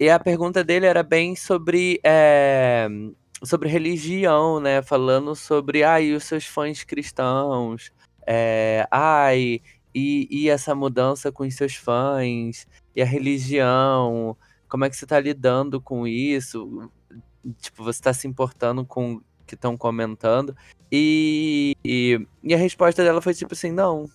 E 0.00 0.08
a 0.08 0.18
pergunta 0.18 0.64
dele 0.64 0.86
era 0.86 1.02
bem 1.02 1.36
sobre, 1.36 2.00
é, 2.02 2.88
sobre 3.44 3.68
religião, 3.68 4.58
né? 4.58 4.80
Falando 4.80 5.36
sobre, 5.36 5.84
ai, 5.84 6.14
os 6.14 6.24
seus 6.24 6.46
fãs 6.46 6.82
cristãos, 6.82 7.92
é, 8.26 8.88
ai, 8.90 9.60
e, 9.94 10.26
e 10.30 10.48
essa 10.48 10.74
mudança 10.74 11.30
com 11.30 11.44
os 11.46 11.54
seus 11.54 11.74
fãs, 11.74 12.66
e 12.96 13.02
a 13.02 13.04
religião, 13.04 14.34
como 14.70 14.86
é 14.86 14.88
que 14.88 14.96
você 14.96 15.04
tá 15.04 15.20
lidando 15.20 15.82
com 15.82 16.06
isso? 16.06 16.90
Tipo, 17.60 17.84
você 17.84 18.00
tá 18.00 18.14
se 18.14 18.26
importando 18.26 18.86
com 18.86 19.16
o 19.16 19.22
que 19.46 19.54
estão 19.54 19.76
comentando? 19.76 20.56
E, 20.90 21.76
e, 21.84 22.26
e, 22.42 22.54
a 22.54 22.56
resposta 22.56 23.04
dela 23.04 23.20
foi 23.20 23.34
tipo 23.34 23.52
assim, 23.52 23.70
não, 23.70 24.08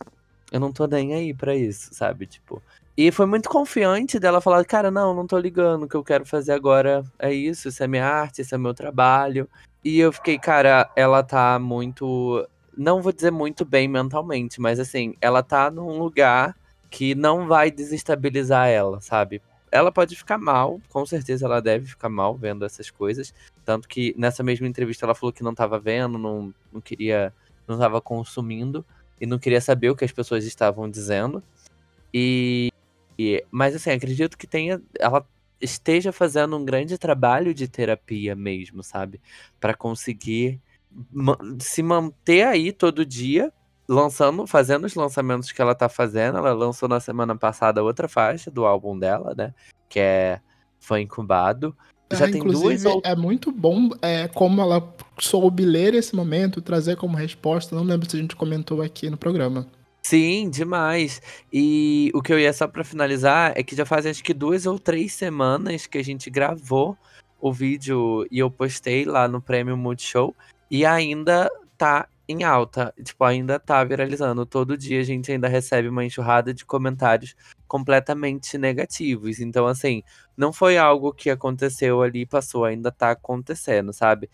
eu 0.52 0.60
não 0.60 0.74
tô 0.74 0.88
nem 0.88 1.14
aí 1.14 1.32
pra 1.32 1.56
isso, 1.56 1.94
sabe? 1.94 2.26
Tipo. 2.26 2.60
E 2.98 3.12
foi 3.12 3.26
muito 3.26 3.50
confiante 3.50 4.20
dela 4.20 4.40
falar, 4.40 4.64
cara, 4.66 4.90
não, 4.90 5.14
não 5.14 5.28
tô 5.28 5.38
ligando, 5.38 5.84
o 5.84 5.88
que 5.88 5.96
eu 5.96 6.04
quero 6.04 6.26
fazer 6.26 6.54
agora 6.54 7.04
é 7.20 7.34
isso, 7.34 7.68
isso 7.68 7.84
é 7.84 7.88
minha 7.88 8.06
arte, 8.06 8.42
isso 8.42 8.56
é 8.56 8.58
meu 8.58 8.74
trabalho. 8.74 9.50
E 9.84 10.00
eu 10.00 10.12
fiquei, 10.12 10.40
cara, 10.40 10.90
ela 10.96 11.22
tá 11.22 11.60
muito. 11.60 12.48
Não 12.78 13.02
vou 13.02 13.12
dizer 13.12 13.32
muito 13.32 13.66
bem 13.66 13.88
mentalmente, 13.88 14.60
mas 14.62 14.80
assim, 14.80 15.14
ela 15.22 15.44
tá 15.44 15.70
num 15.70 16.00
lugar 16.00 16.56
que 16.90 17.14
não 17.16 17.48
vai 17.48 17.70
desestabilizar 17.70 18.68
ela, 18.70 19.02
sabe? 19.02 19.42
ela 19.76 19.92
pode 19.92 20.16
ficar 20.16 20.38
mal, 20.38 20.80
com 20.90 21.06
certeza 21.06 21.46
ela 21.46 21.62
deve 21.62 21.88
ficar 21.88 22.08
mal 22.08 22.34
vendo 22.34 22.64
essas 22.64 22.90
coisas. 22.90 23.34
Tanto 23.66 23.90
que 23.90 24.16
nessa 24.18 24.42
mesma 24.42 24.66
entrevista 24.66 25.06
ela 25.06 25.14
falou 25.14 25.34
que 25.34 25.44
não 25.44 25.52
estava 25.52 25.78
vendo, 25.78 26.18
não, 26.18 26.54
não 26.72 26.80
queria, 26.80 27.34
não 27.68 27.76
estava 27.76 28.00
consumindo 28.00 28.86
e 29.20 29.26
não 29.26 29.38
queria 29.38 29.60
saber 29.60 29.90
o 29.90 29.96
que 29.96 30.06
as 30.06 30.14
pessoas 30.14 30.46
estavam 30.46 30.90
dizendo. 30.90 31.44
E, 32.14 32.72
E, 33.18 33.44
mas 33.50 33.76
assim, 33.76 33.92
acredito 33.92 34.38
que 34.38 34.48
tenha. 34.48 34.82
Ela 35.00 35.26
esteja 35.60 36.12
fazendo 36.12 36.58
um 36.58 36.66
grande 36.66 36.98
trabalho 36.98 37.54
de 37.54 37.68
terapia 37.68 38.36
mesmo, 38.36 38.84
sabe? 38.84 39.22
Para 39.60 39.74
conseguir 39.74 40.60
ma 41.12 41.38
se 41.60 41.82
manter 41.84 42.44
aí 42.44 42.72
todo 42.72 43.06
dia, 43.06 43.52
lançando, 43.88 44.46
fazendo 44.48 44.86
os 44.86 44.96
lançamentos 44.96 45.52
que 45.52 45.62
ela 45.62 45.76
tá 45.76 45.90
fazendo. 45.90 46.38
Ela 46.38 46.54
lançou 46.54 46.90
na 46.90 47.00
semana 47.00 47.36
passada 47.36 47.84
outra 47.84 48.08
faixa 48.08 48.52
do 48.52 48.66
álbum 48.66 48.98
dela, 48.98 49.34
né? 49.36 49.54
Que 49.90 50.00
é 50.00 50.42
Foi 50.80 51.02
Incubado. 51.02 51.76
Já 52.14 52.30
tem 52.30 52.44
duas 52.44 52.86
outras... 52.86 53.12
é 53.12 53.16
muito 53.16 53.52
bom 53.52 53.90
é, 54.00 54.28
como 54.28 54.62
ela 54.62 54.96
soube 55.20 55.66
ler 55.66 55.96
esse 55.96 56.16
momento, 56.16 56.62
trazer 56.62 56.96
como 56.98 57.18
resposta. 57.18 57.76
Não 57.76 57.84
lembro 57.84 58.10
se 58.10 58.16
a 58.16 58.20
gente 58.20 58.36
comentou 58.36 58.82
aqui 58.82 59.10
no 59.10 59.18
programa. 59.18 59.68
Sim, 60.08 60.52
demais. 60.52 61.20
E 61.52 62.12
o 62.14 62.22
que 62.22 62.32
eu 62.32 62.40
ia 62.40 62.54
só 62.54 62.68
para 62.68 62.84
finalizar 62.84 63.54
é 63.56 63.64
que 63.64 63.76
já 63.76 63.88
fazem 63.88 64.12
acho 64.12 64.24
que 64.24 64.36
duas 64.36 64.68
ou 64.68 64.78
três 64.78 65.14
semanas 65.14 65.88
que 65.88 65.98
a 65.98 66.04
gente 66.04 66.30
gravou 66.30 66.96
o 67.42 67.52
vídeo 67.52 68.24
e 68.30 68.38
eu 68.38 68.52
postei 68.52 69.04
lá 69.04 69.28
no 69.28 69.42
Prêmio 69.42 69.76
Multishow 69.76 70.36
e 70.70 70.86
ainda 70.86 71.50
tá 71.76 72.08
em 72.30 72.44
alta, 72.44 72.94
tipo, 73.04 73.24
ainda 73.24 73.60
tá 73.60 73.84
viralizando. 73.84 74.46
Todo 74.46 74.78
dia 74.78 75.00
a 75.00 75.04
gente 75.04 75.32
ainda 75.32 75.48
recebe 75.48 75.88
uma 75.88 76.06
enxurrada 76.06 76.54
de 76.54 76.66
comentários 76.66 77.36
completamente 77.68 78.60
negativos. 78.60 79.40
Então, 79.40 79.66
assim, 79.66 80.04
não 80.38 80.54
foi 80.54 80.78
algo 80.78 81.14
que 81.14 81.32
aconteceu 81.32 82.02
ali 82.04 82.22
e 82.22 82.26
passou, 82.28 82.64
ainda 82.66 82.92
tá 82.92 83.12
acontecendo, 83.12 83.92
sabe? 83.92 84.30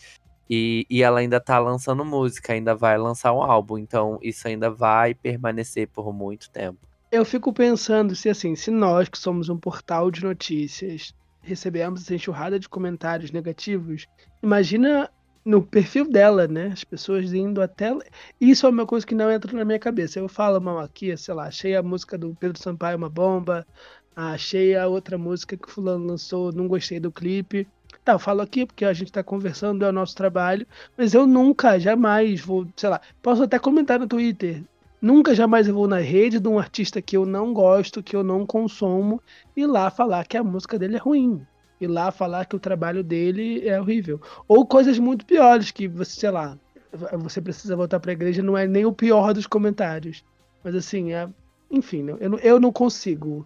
E, 0.54 0.86
e 0.90 1.02
ela 1.02 1.22
ainda 1.22 1.40
tá 1.40 1.58
lançando 1.60 2.04
música, 2.04 2.52
ainda 2.52 2.76
vai 2.76 2.98
lançar 2.98 3.32
um 3.32 3.42
álbum, 3.42 3.78
então 3.78 4.20
isso 4.22 4.46
ainda 4.50 4.70
vai 4.70 5.14
permanecer 5.14 5.88
por 5.88 6.12
muito 6.12 6.50
tempo. 6.50 6.78
Eu 7.10 7.24
fico 7.24 7.54
pensando 7.54 8.14
se 8.14 8.28
assim, 8.28 8.54
se 8.54 8.70
nós 8.70 9.08
que 9.08 9.18
somos 9.18 9.48
um 9.48 9.58
portal 9.58 10.12
de 10.12 10.22
notícias 10.22 11.16
recebemos 11.42 12.02
essa 12.02 12.14
enxurrada 12.14 12.60
de 12.60 12.68
comentários 12.68 13.32
negativos, 13.32 14.06
imagina 14.44 15.10
no 15.44 15.64
perfil 15.64 16.10
dela, 16.10 16.48
né? 16.48 16.68
As 16.68 16.84
pessoas 16.84 17.34
indo 17.34 17.62
até. 17.62 17.98
Isso 18.40 18.66
é 18.66 18.70
uma 18.70 18.86
coisa 18.86 19.08
que 19.08 19.16
não 19.16 19.32
entra 19.32 19.56
na 19.58 19.66
minha 19.66 19.80
cabeça. 19.80 20.20
Eu 20.20 20.28
falo, 20.28 20.60
mal 20.60 20.80
aqui, 20.80 21.16
sei 21.18 21.34
lá, 21.34 21.48
achei 21.48 21.76
a 21.76 21.82
música 21.82 22.18
do 22.18 22.36
Pedro 22.36 22.62
Sampaio 22.62 22.98
uma 22.98 23.10
bomba, 23.10 23.66
achei 24.16 24.76
a 24.76 24.86
outra 24.88 25.18
música 25.18 25.58
que 25.58 25.68
o 25.68 25.72
fulano 25.72 26.06
lançou, 26.06 26.52
não 26.52 26.68
gostei 26.68 27.00
do 27.00 27.12
clipe. 27.12 27.68
Tá, 28.04 28.14
eu 28.14 28.20
falo 28.20 28.42
aqui 28.42 28.66
porque 28.66 28.84
a 28.84 28.94
gente 28.94 29.10
está 29.10 29.24
conversando, 29.24 29.86
é 29.86 29.90
o 29.90 29.94
nosso 29.94 30.16
trabalho, 30.16 30.66
mas 30.98 31.14
eu 31.14 31.28
nunca, 31.28 31.80
jamais 31.80 32.42
vou, 32.42 32.68
sei 32.76 32.90
lá, 32.90 33.00
posso 33.22 33.44
até 33.44 33.60
comentar 33.60 34.00
no 34.00 34.08
Twitter. 34.08 34.64
Nunca, 35.00 35.36
jamais 35.36 35.68
eu 35.68 35.74
vou 35.74 35.88
na 35.88 36.00
rede 36.00 36.40
de 36.40 36.48
um 36.48 36.58
artista 36.58 37.02
que 37.02 37.16
eu 37.16 37.26
não 37.26 37.54
gosto, 37.54 38.02
que 38.02 38.16
eu 38.16 38.24
não 38.24 38.46
consumo, 38.46 39.22
e 39.56 39.66
lá 39.66 39.90
falar 39.92 40.26
que 40.26 40.38
a 40.38 40.44
música 40.44 40.80
dele 40.80 40.96
é 40.96 41.00
ruim. 41.00 41.46
E 41.80 41.88
lá 41.88 42.12
falar 42.12 42.46
que 42.46 42.56
o 42.56 42.60
trabalho 42.60 43.04
dele 43.04 43.68
é 43.68 43.80
horrível. 43.80 44.22
Ou 44.48 44.66
coisas 44.66 45.00
muito 45.00 45.26
piores, 45.26 45.72
que 45.72 45.88
você, 45.88 46.20
sei 46.20 46.30
lá, 46.30 46.58
você 47.20 47.42
precisa 47.42 47.76
voltar 47.76 48.00
para 48.00 48.12
a 48.12 48.14
igreja, 48.14 48.44
não 48.44 48.58
é 48.58 48.68
nem 48.68 48.86
o 48.86 48.94
pior 48.94 49.34
dos 49.34 49.48
comentários. 49.48 50.24
Mas 50.64 50.76
assim, 50.76 51.14
é, 51.14 51.28
enfim, 51.70 52.06
eu 52.44 52.60
não, 52.60 52.72
consigo 52.72 53.46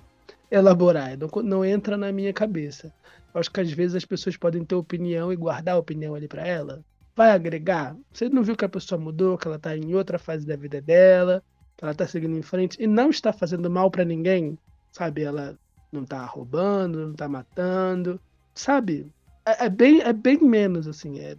elaborar, 0.51 1.17
não 1.43 1.63
entra 1.63 1.95
na 1.95 2.11
minha 2.11 2.33
cabeça. 2.33 2.93
Acho 3.35 3.51
que 3.51 3.59
às 3.59 3.71
vezes 3.71 3.95
as 3.95 4.05
pessoas 4.05 4.37
podem 4.37 4.63
ter 4.63 4.75
opinião 4.75 5.31
e 5.31 5.35
guardar 5.35 5.75
a 5.75 5.79
opinião 5.79 6.15
ali 6.15 6.27
para 6.27 6.47
ela. 6.47 6.83
Vai 7.15 7.31
agregar? 7.31 7.95
Você 8.11 8.29
não 8.29 8.43
viu 8.43 8.55
que 8.55 8.65
a 8.65 8.69
pessoa 8.69 8.99
mudou, 8.99 9.37
que 9.37 9.47
ela 9.47 9.59
tá 9.59 9.75
em 9.75 9.93
outra 9.93 10.17
fase 10.17 10.45
da 10.47 10.55
vida 10.55 10.81
dela, 10.81 11.43
que 11.75 11.83
ela 11.83 11.93
tá 11.93 12.07
seguindo 12.07 12.37
em 12.37 12.41
frente 12.41 12.81
e 12.81 12.87
não 12.87 13.09
está 13.09 13.33
fazendo 13.33 13.69
mal 13.69 13.91
para 13.91 14.05
ninguém, 14.05 14.57
sabe? 14.91 15.23
Ela 15.23 15.57
não 15.91 16.05
tá 16.05 16.25
roubando, 16.25 17.07
não 17.07 17.13
tá 17.13 17.27
matando, 17.27 18.19
sabe? 18.53 19.11
É, 19.45 19.65
é, 19.65 19.69
bem, 19.69 20.01
é 20.01 20.13
bem 20.13 20.39
menos, 20.39 20.87
assim. 20.87 21.19
É, 21.19 21.37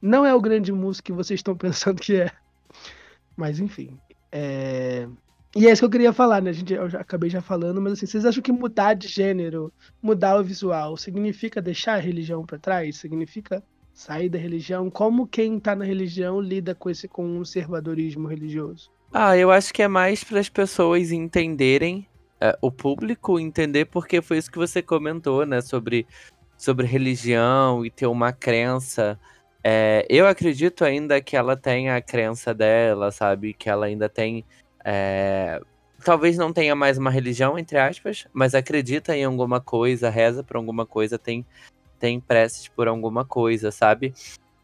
não 0.00 0.24
é 0.24 0.34
o 0.34 0.40
grande 0.40 0.72
músico 0.72 1.06
que 1.06 1.12
vocês 1.12 1.38
estão 1.38 1.56
pensando 1.56 2.00
que 2.00 2.16
é. 2.16 2.30
Mas 3.36 3.60
enfim. 3.60 3.98
É, 4.32 5.06
e 5.56 5.68
é 5.68 5.72
isso 5.72 5.82
que 5.82 5.86
eu 5.86 5.90
queria 5.90 6.12
falar, 6.12 6.42
né? 6.42 6.50
A 6.50 6.52
gente, 6.52 6.74
eu 6.74 6.88
já 6.88 7.00
acabei 7.00 7.30
já 7.30 7.40
falando, 7.40 7.80
mas 7.80 7.92
assim, 7.92 8.06
vocês 8.06 8.24
acham 8.24 8.42
que 8.42 8.50
mudar 8.50 8.94
de 8.94 9.06
gênero, 9.06 9.72
mudar 10.02 10.38
o 10.38 10.42
visual, 10.42 10.96
significa 10.96 11.62
deixar 11.62 11.94
a 11.94 12.00
religião 12.00 12.44
para 12.44 12.58
trás? 12.58 12.96
Significa 12.96 13.62
sair 13.92 14.28
da 14.28 14.36
religião? 14.36 14.90
Como 14.90 15.28
quem 15.28 15.60
tá 15.60 15.76
na 15.76 15.84
religião 15.84 16.40
lida 16.40 16.74
com 16.74 16.90
esse 16.90 17.06
conservadorismo 17.06 18.26
religioso? 18.26 18.90
Ah, 19.12 19.36
eu 19.36 19.50
acho 19.52 19.72
que 19.72 19.80
é 19.80 19.86
mais 19.86 20.24
para 20.24 20.40
as 20.40 20.48
pessoas 20.48 21.12
entenderem, 21.12 22.08
é, 22.40 22.58
o 22.60 22.70
público 22.70 23.38
entender, 23.38 23.84
porque 23.84 24.20
foi 24.20 24.38
isso 24.38 24.50
que 24.50 24.58
você 24.58 24.82
comentou, 24.82 25.46
né? 25.46 25.60
Sobre, 25.60 26.04
sobre 26.58 26.84
religião 26.84 27.86
e 27.86 27.90
ter 27.90 28.08
uma 28.08 28.32
crença. 28.32 29.16
É, 29.62 30.04
eu 30.10 30.26
acredito 30.26 30.84
ainda 30.84 31.20
que 31.20 31.36
ela 31.36 31.56
tem 31.56 31.90
a 31.90 32.02
crença 32.02 32.52
dela, 32.52 33.12
sabe? 33.12 33.54
Que 33.54 33.70
ela 33.70 33.86
ainda 33.86 34.08
tem 34.08 34.44
é, 34.84 35.60
talvez 36.04 36.36
não 36.36 36.52
tenha 36.52 36.74
mais 36.74 36.98
uma 36.98 37.10
religião, 37.10 37.58
entre 37.58 37.78
aspas, 37.78 38.26
mas 38.32 38.54
acredita 38.54 39.16
em 39.16 39.24
alguma 39.24 39.60
coisa, 39.60 40.10
reza 40.10 40.44
por 40.44 40.56
alguma 40.56 40.84
coisa, 40.84 41.18
tem, 41.18 41.44
tem 41.98 42.20
preces 42.20 42.68
por 42.68 42.86
alguma 42.86 43.24
coisa, 43.24 43.70
sabe? 43.72 44.12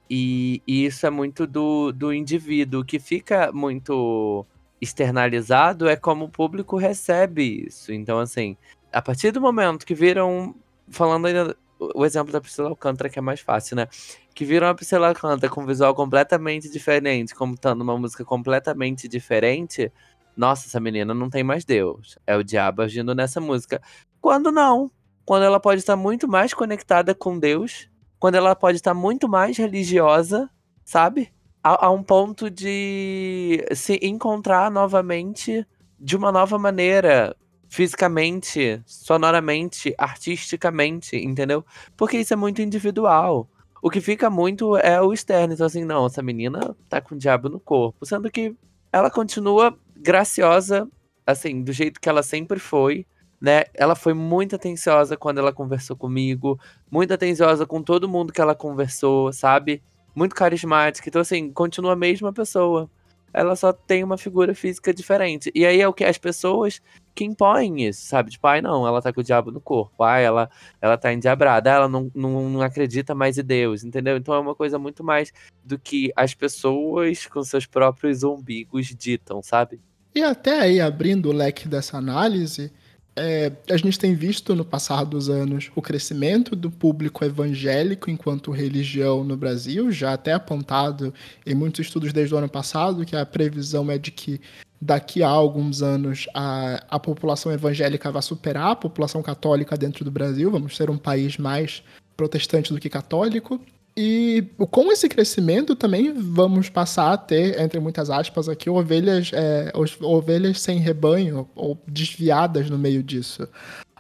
E, 0.08 0.62
e 0.66 0.84
isso 0.84 1.06
é 1.06 1.10
muito 1.10 1.46
do, 1.46 1.92
do 1.92 2.12
indivíduo. 2.12 2.80
O 2.80 2.84
que 2.84 2.98
fica 2.98 3.50
muito 3.52 4.44
externalizado 4.80 5.88
é 5.88 5.96
como 5.96 6.24
o 6.24 6.28
público 6.28 6.76
recebe 6.76 7.64
isso. 7.66 7.92
Então, 7.92 8.18
assim, 8.18 8.56
a 8.92 9.00
partir 9.00 9.30
do 9.30 9.40
momento 9.40 9.86
que 9.86 9.94
viram. 9.94 10.54
Falando 10.92 11.26
ainda 11.26 11.56
o 11.95 12.05
exemplo 12.05 12.33
da 12.33 12.41
Priscila 12.41 12.68
Alcântara, 12.68 13.09
que 13.09 13.18
é 13.18 13.22
mais 13.22 13.41
fácil, 13.41 13.76
né? 13.76 13.89
Que 14.35 14.45
viram 14.45 14.68
a 14.68 14.74
Priscila 14.74 15.09
Alcântara 15.09 15.53
com 15.53 15.62
um 15.62 15.66
visual 15.66 15.95
completamente 15.95 16.70
diferente, 16.70 17.35
contando 17.35 17.81
uma 17.81 17.97
música 17.97 18.24
completamente 18.24 19.09
diferente, 19.09 19.91
nossa, 20.37 20.68
essa 20.68 20.81
menina 20.81 21.12
não 21.12 21.28
tem 21.28 21.43
mais 21.43 21.64
Deus. 21.64 22.18
É 22.26 22.37
o 22.37 22.45
diabo 22.45 22.83
agindo 22.83 23.14
nessa 23.14 23.41
música. 23.41 23.81
Quando 24.20 24.51
não? 24.51 24.91
Quando 25.24 25.43
ela 25.43 25.61
pode 25.61 25.81
estar 25.81 25.97
muito 25.97 26.26
mais 26.26 26.55
conectada 26.55 27.14
com 27.14 27.39
Deus, 27.39 27.89
quando 28.18 28.37
ela 28.37 28.57
pode 28.57 28.76
estar 28.76 28.95
muito 28.95 29.28
mais 29.28 29.57
religiosa, 29.57 30.49
sabe? 30.85 31.33
A, 31.62 31.87
a 31.87 31.91
um 31.91 32.03
ponto 32.03 32.51
de 32.51 33.66
se 33.74 33.99
encontrar 34.03 34.70
novamente 34.70 35.66
de 35.99 36.16
uma 36.16 36.33
nova 36.33 36.59
maneira, 36.59 37.37
fisicamente, 37.70 38.82
sonoramente, 38.84 39.94
artisticamente, 39.96 41.16
entendeu? 41.16 41.64
Porque 41.96 42.18
isso 42.18 42.34
é 42.34 42.36
muito 42.36 42.60
individual. 42.60 43.48
O 43.80 43.88
que 43.88 44.00
fica 44.00 44.28
muito 44.28 44.76
é 44.76 45.00
o 45.00 45.12
externo. 45.12 45.54
Então, 45.54 45.64
assim, 45.64 45.84
não, 45.84 46.04
essa 46.04 46.20
menina 46.20 46.76
tá 46.88 47.00
com 47.00 47.14
o 47.14 47.18
diabo 47.18 47.48
no 47.48 47.60
corpo. 47.60 48.04
Sendo 48.04 48.28
que 48.28 48.54
ela 48.92 49.08
continua 49.08 49.78
graciosa, 49.96 50.88
assim, 51.24 51.62
do 51.62 51.72
jeito 51.72 52.00
que 52.00 52.08
ela 52.08 52.24
sempre 52.24 52.58
foi, 52.58 53.06
né? 53.40 53.62
Ela 53.72 53.94
foi 53.94 54.14
muito 54.14 54.56
atenciosa 54.56 55.16
quando 55.16 55.38
ela 55.38 55.52
conversou 55.52 55.96
comigo, 55.96 56.58
muito 56.90 57.14
atenciosa 57.14 57.64
com 57.64 57.80
todo 57.82 58.08
mundo 58.08 58.32
que 58.32 58.40
ela 58.40 58.54
conversou, 58.54 59.32
sabe? 59.32 59.80
Muito 60.12 60.34
carismática. 60.34 61.08
Então, 61.08 61.22
assim, 61.22 61.52
continua 61.52 61.92
a 61.92 61.96
mesma 61.96 62.32
pessoa. 62.32 62.90
Ela 63.33 63.57
só 63.57 63.72
tem 63.72 64.03
uma 64.03 64.18
figura 64.18 64.55
física 64.55 64.93
diferente. 64.93 65.51
E 65.55 65.64
aí 65.64 65.81
é 65.81 65.89
o 65.89 65.93
que 65.93 66.05
as 66.05 66.18
pessoas 66.18 66.81
que 67.14 67.24
impõem 67.24 67.87
isso, 67.87 68.07
sabe? 68.07 68.31
Tipo, 68.31 68.47
ai 68.47 68.61
não, 68.62 68.87
ela 68.87 69.03
tá 69.03 69.12
com 69.12 69.20
o 69.20 69.24
diabo 69.24 69.51
no 69.51 69.61
corpo, 69.61 70.03
ai, 70.03 70.24
ela, 70.24 70.49
ela 70.81 70.97
tá 70.97 71.12
endiabrada, 71.12 71.70
ela 71.70 71.89
não, 71.89 72.11
não, 72.14 72.49
não 72.49 72.62
acredita 72.62 73.14
mais 73.14 73.37
em 73.37 73.45
Deus, 73.45 73.85
entendeu? 73.85 74.16
Então 74.16 74.35
é 74.35 74.39
uma 74.39 74.55
coisa 74.55 74.78
muito 74.78 75.05
mais 75.05 75.33
do 75.64 75.78
que 75.78 76.12
as 76.16 76.35
pessoas 76.35 77.26
com 77.26 77.43
seus 77.43 77.66
próprios 77.66 78.22
umbigos 78.22 78.87
ditam, 78.87 79.43
sabe? 79.43 79.81
E 80.14 80.22
até 80.22 80.61
aí, 80.61 80.81
abrindo 80.81 81.28
o 81.28 81.33
leque 81.33 81.68
dessa 81.68 81.97
análise, 81.97 82.72
é, 83.20 83.52
a 83.70 83.76
gente 83.76 83.98
tem 83.98 84.14
visto 84.14 84.54
no 84.54 84.64
passar 84.64 85.04
dos 85.04 85.28
anos 85.28 85.70
o 85.74 85.82
crescimento 85.82 86.56
do 86.56 86.70
público 86.70 87.22
evangélico 87.22 88.10
enquanto 88.10 88.50
religião 88.50 89.22
no 89.22 89.36
Brasil, 89.36 89.92
já 89.92 90.14
até 90.14 90.32
apontado 90.32 91.12
em 91.44 91.54
muitos 91.54 91.80
estudos 91.86 92.14
desde 92.14 92.34
o 92.34 92.38
ano 92.38 92.48
passado, 92.48 93.04
que 93.04 93.14
a 93.14 93.26
previsão 93.26 93.90
é 93.90 93.98
de 93.98 94.10
que 94.10 94.40
daqui 94.80 95.22
a 95.22 95.28
alguns 95.28 95.82
anos 95.82 96.26
a, 96.32 96.82
a 96.88 96.98
população 96.98 97.52
evangélica 97.52 98.10
vai 98.10 98.22
superar 98.22 98.70
a 98.70 98.76
população 98.76 99.22
católica 99.22 99.76
dentro 99.76 100.02
do 100.02 100.10
Brasil, 100.10 100.50
vamos 100.50 100.74
ser 100.74 100.88
um 100.88 100.96
país 100.96 101.36
mais 101.36 101.82
protestante 102.16 102.72
do 102.72 102.80
que 102.80 102.88
católico. 102.88 103.60
E 104.03 104.42
com 104.70 104.90
esse 104.90 105.11
crescimento 105.11 105.76
também 105.76 106.11
vamos 106.14 106.70
passar 106.70 107.12
a 107.12 107.18
ter, 107.18 107.61
entre 107.61 107.78
muitas 107.78 108.09
aspas 108.09 108.48
aqui, 108.48 108.70
ovelhas, 108.70 109.30
é, 109.34 109.70
ovelhas 110.01 110.59
sem 110.59 110.78
rebanho 110.78 111.46
ou 111.55 111.78
desviadas 111.86 112.70
no 112.70 112.78
meio 112.78 113.03
disso. 113.03 113.46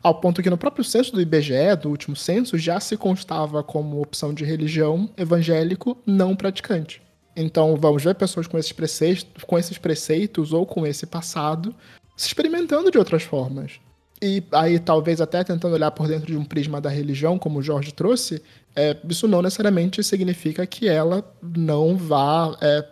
Ao 0.02 0.18
ponto 0.18 0.42
que 0.42 0.48
no 0.48 0.56
próprio 0.56 0.82
censo 0.82 1.12
do 1.12 1.20
IBGE, 1.20 1.76
do 1.82 1.90
último 1.90 2.16
censo, 2.16 2.56
já 2.56 2.80
se 2.80 2.96
constava 2.96 3.62
como 3.62 4.00
opção 4.00 4.32
de 4.32 4.42
religião 4.42 5.10
evangélico 5.18 5.98
não 6.06 6.34
praticante. 6.34 7.02
Então 7.36 7.76
vamos 7.76 8.02
ver 8.02 8.14
pessoas 8.14 8.46
com 8.46 8.56
esses 8.56 8.72
preceitos, 8.72 9.44
com 9.44 9.58
esses 9.58 9.76
preceitos 9.76 10.54
ou 10.54 10.64
com 10.64 10.86
esse 10.86 11.04
passado 11.04 11.74
se 12.16 12.26
experimentando 12.26 12.90
de 12.90 12.96
outras 12.96 13.22
formas. 13.22 13.78
E 14.22 14.42
aí, 14.52 14.78
talvez 14.78 15.20
até 15.20 15.42
tentando 15.42 15.74
olhar 15.74 15.90
por 15.90 16.06
dentro 16.06 16.26
de 16.26 16.36
um 16.36 16.44
prisma 16.44 16.78
da 16.78 16.90
religião, 16.90 17.38
como 17.38 17.58
o 17.58 17.62
Jorge 17.62 17.92
trouxe, 17.92 18.42
é, 18.74 18.96
isso 19.08 19.26
não 19.26 19.42
necessariamente 19.42 20.02
significa 20.02 20.66
que 20.66 20.88
ela 20.88 21.24
não 21.42 21.96
vá 21.96 22.56
é, 22.60 22.86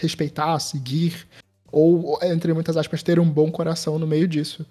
respeitar, 0.00 0.58
seguir, 0.58 1.26
ou, 1.70 2.18
entre 2.22 2.52
muitas 2.52 2.76
aspas, 2.76 3.02
ter 3.02 3.18
um 3.18 3.28
bom 3.28 3.50
coração 3.50 3.98
no 3.98 4.06
meio 4.06 4.28
disso. 4.28 4.64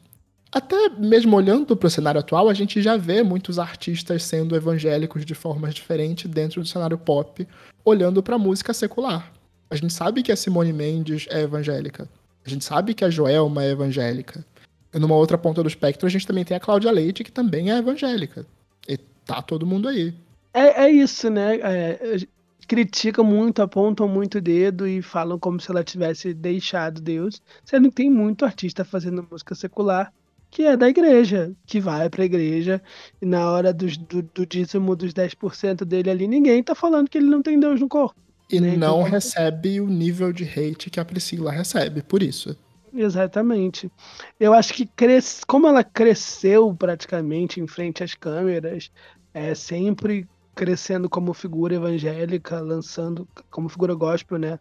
Até 0.51 0.89
mesmo 0.89 1.35
olhando 1.35 1.75
para 1.75 1.87
o 1.87 1.89
cenário 1.89 2.19
atual, 2.19 2.47
a 2.47 2.53
gente 2.53 2.81
já 2.81 2.95
vê 2.95 3.23
muitos 3.23 3.57
artistas 3.57 4.23
sendo 4.23 4.55
evangélicos 4.55 5.25
de 5.25 5.33
formas 5.33 5.73
diferentes 5.73 6.29
dentro 6.29 6.61
do 6.61 6.67
cenário 6.67 6.97
pop, 6.97 7.47
olhando 7.83 8.21
para 8.21 8.35
a 8.35 8.39
música 8.39 8.73
secular. 8.73 9.31
A 9.69 9.75
gente 9.75 9.91
sabe 9.91 10.21
que 10.21 10.31
a 10.31 10.35
Simone 10.35 10.71
Mendes 10.71 11.25
é 11.31 11.41
evangélica. 11.41 12.07
A 12.45 12.49
gente 12.49 12.63
sabe 12.63 12.93
que 12.93 13.03
a 13.03 13.09
Joelma 13.09 13.63
é 13.63 13.71
evangélica. 13.71 14.45
E 14.93 14.99
numa 14.99 15.15
outra 15.15 15.39
ponta 15.39 15.63
do 15.63 15.67
espectro, 15.67 16.05
a 16.05 16.09
gente 16.09 16.27
também 16.27 16.45
tem 16.45 16.55
a 16.55 16.59
Cláudia 16.59 16.91
Leite, 16.91 17.23
que 17.23 17.31
também 17.31 17.71
é 17.71 17.77
evangélica. 17.77 18.45
Tá 19.25 19.41
todo 19.41 19.65
mundo 19.65 19.87
aí. 19.87 20.13
É, 20.53 20.85
é 20.85 20.89
isso, 20.89 21.29
né? 21.29 21.55
É, 21.55 22.17
criticam 22.67 23.23
muito, 23.23 23.61
apontam 23.61 24.07
muito 24.07 24.37
o 24.37 24.41
dedo 24.41 24.87
e 24.87 25.01
falam 25.01 25.39
como 25.39 25.59
se 25.59 25.71
ela 25.71 25.83
tivesse 25.83 26.33
deixado 26.33 27.01
Deus. 27.01 27.41
Sendo 27.63 27.89
que 27.89 27.95
tem 27.95 28.09
muito 28.09 28.45
artista 28.45 28.85
fazendo 28.85 29.27
música 29.29 29.55
secular 29.55 30.11
que 30.53 30.61
é 30.61 30.77
da 30.77 30.87
igreja, 30.87 31.51
que 31.65 31.79
vai 31.79 32.07
pra 32.11 32.25
igreja, 32.25 32.79
e 33.19 33.25
na 33.25 33.49
hora 33.49 33.73
do, 33.73 33.87
do, 33.87 34.21
do 34.21 34.45
dízimo 34.45 34.95
dos 34.95 35.11
10% 35.11 35.83
dele 35.83 36.11
ali, 36.11 36.27
ninguém 36.27 36.61
tá 36.61 36.75
falando 36.75 37.09
que 37.09 37.17
ele 37.17 37.25
não 37.25 37.41
tem 37.41 37.59
Deus 37.59 37.79
no 37.81 37.89
corpo. 37.89 38.13
E 38.51 38.59
né? 38.61 38.77
não 38.77 38.99
então, 38.99 39.01
recebe 39.01 39.81
o 39.81 39.87
nível 39.87 40.31
de 40.31 40.43
hate 40.43 40.91
que 40.91 40.99
a 40.99 41.05
Priscila 41.05 41.51
recebe, 41.51 42.03
por 42.03 42.21
isso. 42.21 42.55
Exatamente. 42.93 43.91
Eu 44.39 44.53
acho 44.53 44.73
que 44.73 44.85
cres... 44.85 45.43
como 45.45 45.67
ela 45.67 45.83
cresceu 45.83 46.73
praticamente 46.75 47.59
em 47.59 47.67
frente 47.67 48.03
às 48.03 48.13
câmeras, 48.13 48.91
é 49.33 49.55
sempre 49.55 50.27
crescendo 50.53 51.09
como 51.09 51.33
figura 51.33 51.73
evangélica, 51.73 52.59
lançando 52.59 53.27
como 53.49 53.67
figura 53.67 53.95
gospel, 53.95 54.37
né? 54.37 54.59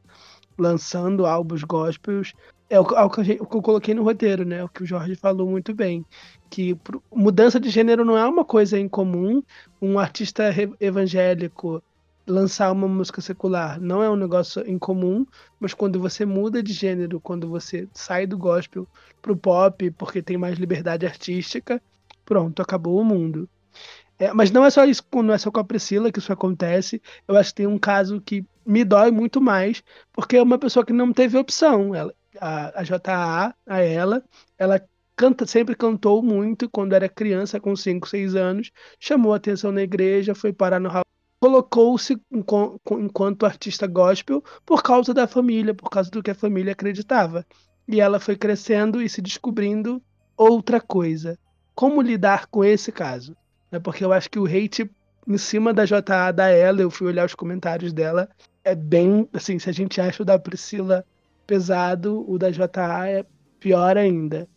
Lançando 0.58 1.26
álbuns 1.26 1.62
gospels. 1.62 2.32
É 2.70 2.80
o, 2.80 2.84
é 2.84 3.02
o, 3.02 3.10
que 3.10 3.20
eu, 3.20 3.42
o, 3.42 3.46
que 3.46 3.56
eu 3.56 3.62
coloquei 3.62 3.92
no 3.92 4.02
roteiro, 4.02 4.46
né? 4.46 4.64
O 4.64 4.68
que 4.68 4.82
o 4.82 4.86
Jorge 4.86 5.14
falou 5.14 5.46
muito 5.46 5.74
bem. 5.74 6.04
Que 6.48 6.74
mudança 7.14 7.60
de 7.60 7.68
gênero 7.68 8.02
não 8.02 8.16
é 8.16 8.26
uma 8.26 8.46
coisa 8.46 8.78
incomum. 8.78 9.42
Um 9.80 9.98
artista 9.98 10.44
evangélico 10.80 11.82
lançar 12.26 12.70
uma 12.72 12.88
música 12.88 13.20
secular 13.20 13.80
não 13.80 14.02
é 14.02 14.10
um 14.10 14.16
negócio 14.16 14.68
incomum, 14.68 15.26
mas 15.58 15.74
quando 15.74 15.98
você 16.00 16.24
muda 16.24 16.62
de 16.62 16.72
gênero, 16.72 17.20
quando 17.20 17.48
você 17.48 17.88
sai 17.92 18.26
do 18.26 18.38
gospel 18.38 18.86
pro 19.20 19.36
pop, 19.36 19.90
porque 19.92 20.22
tem 20.22 20.36
mais 20.36 20.58
liberdade 20.58 21.06
artística, 21.06 21.82
pronto, 22.24 22.62
acabou 22.62 23.00
o 23.00 23.04
mundo. 23.04 23.48
É, 24.18 24.32
mas 24.32 24.50
não 24.50 24.64
é 24.64 24.70
só 24.70 24.84
isso, 24.84 25.02
não 25.14 25.34
é 25.34 25.38
só 25.38 25.50
com 25.50 25.60
a 25.60 25.64
Priscila 25.64 26.12
que 26.12 26.18
isso 26.18 26.32
acontece. 26.32 27.02
Eu 27.26 27.36
acho 27.36 27.50
que 27.50 27.56
tem 27.56 27.66
um 27.66 27.78
caso 27.78 28.20
que 28.20 28.44
me 28.64 28.84
dói 28.84 29.10
muito 29.10 29.40
mais, 29.40 29.82
porque 30.12 30.36
é 30.36 30.42
uma 30.42 30.58
pessoa 30.58 30.86
que 30.86 30.92
não 30.92 31.12
teve 31.12 31.36
opção. 31.36 31.94
Ela, 31.94 32.14
a, 32.40 32.80
a 32.80 32.82
JA, 32.84 33.54
a 33.66 33.80
ela, 33.80 34.22
ela 34.58 34.80
canta, 35.16 35.46
sempre 35.46 35.74
cantou 35.74 36.22
muito 36.22 36.68
quando 36.70 36.94
era 36.94 37.08
criança, 37.08 37.60
com 37.60 37.74
5, 37.74 38.08
6 38.08 38.34
anos, 38.34 38.70
chamou 38.98 39.34
atenção 39.34 39.72
na 39.72 39.82
igreja, 39.82 40.34
foi 40.34 40.52
parar 40.52 40.80
no 40.80 40.88
colocou-se 41.42 42.16
enquanto 42.88 43.44
artista 43.44 43.84
gospel 43.88 44.44
por 44.64 44.80
causa 44.80 45.12
da 45.12 45.26
família, 45.26 45.74
por 45.74 45.90
causa 45.90 46.08
do 46.08 46.22
que 46.22 46.30
a 46.30 46.36
família 46.36 46.70
acreditava. 46.70 47.44
E 47.88 48.00
ela 48.00 48.20
foi 48.20 48.36
crescendo 48.36 49.02
e 49.02 49.08
se 49.08 49.20
descobrindo 49.20 50.00
outra 50.36 50.80
coisa. 50.80 51.36
Como 51.74 52.00
lidar 52.00 52.46
com 52.46 52.62
esse 52.64 52.92
caso? 52.92 53.36
É 53.72 53.80
porque 53.80 54.04
eu 54.04 54.12
acho 54.12 54.30
que 54.30 54.38
o 54.38 54.46
hate 54.46 54.88
em 55.26 55.36
cima 55.36 55.74
da 55.74 55.84
JA 55.84 56.30
da 56.32 56.46
ela, 56.48 56.80
eu 56.80 56.92
fui 56.92 57.08
olhar 57.08 57.26
os 57.26 57.34
comentários 57.34 57.92
dela, 57.92 58.28
é 58.62 58.76
bem, 58.76 59.28
assim, 59.32 59.58
se 59.58 59.68
a 59.68 59.72
gente 59.72 60.00
acha 60.00 60.22
o 60.22 60.26
da 60.26 60.38
Priscila 60.38 61.04
pesado, 61.44 62.24
o 62.30 62.38
da 62.38 62.52
JA 62.52 63.08
é 63.08 63.26
pior 63.58 63.96
ainda. 63.96 64.48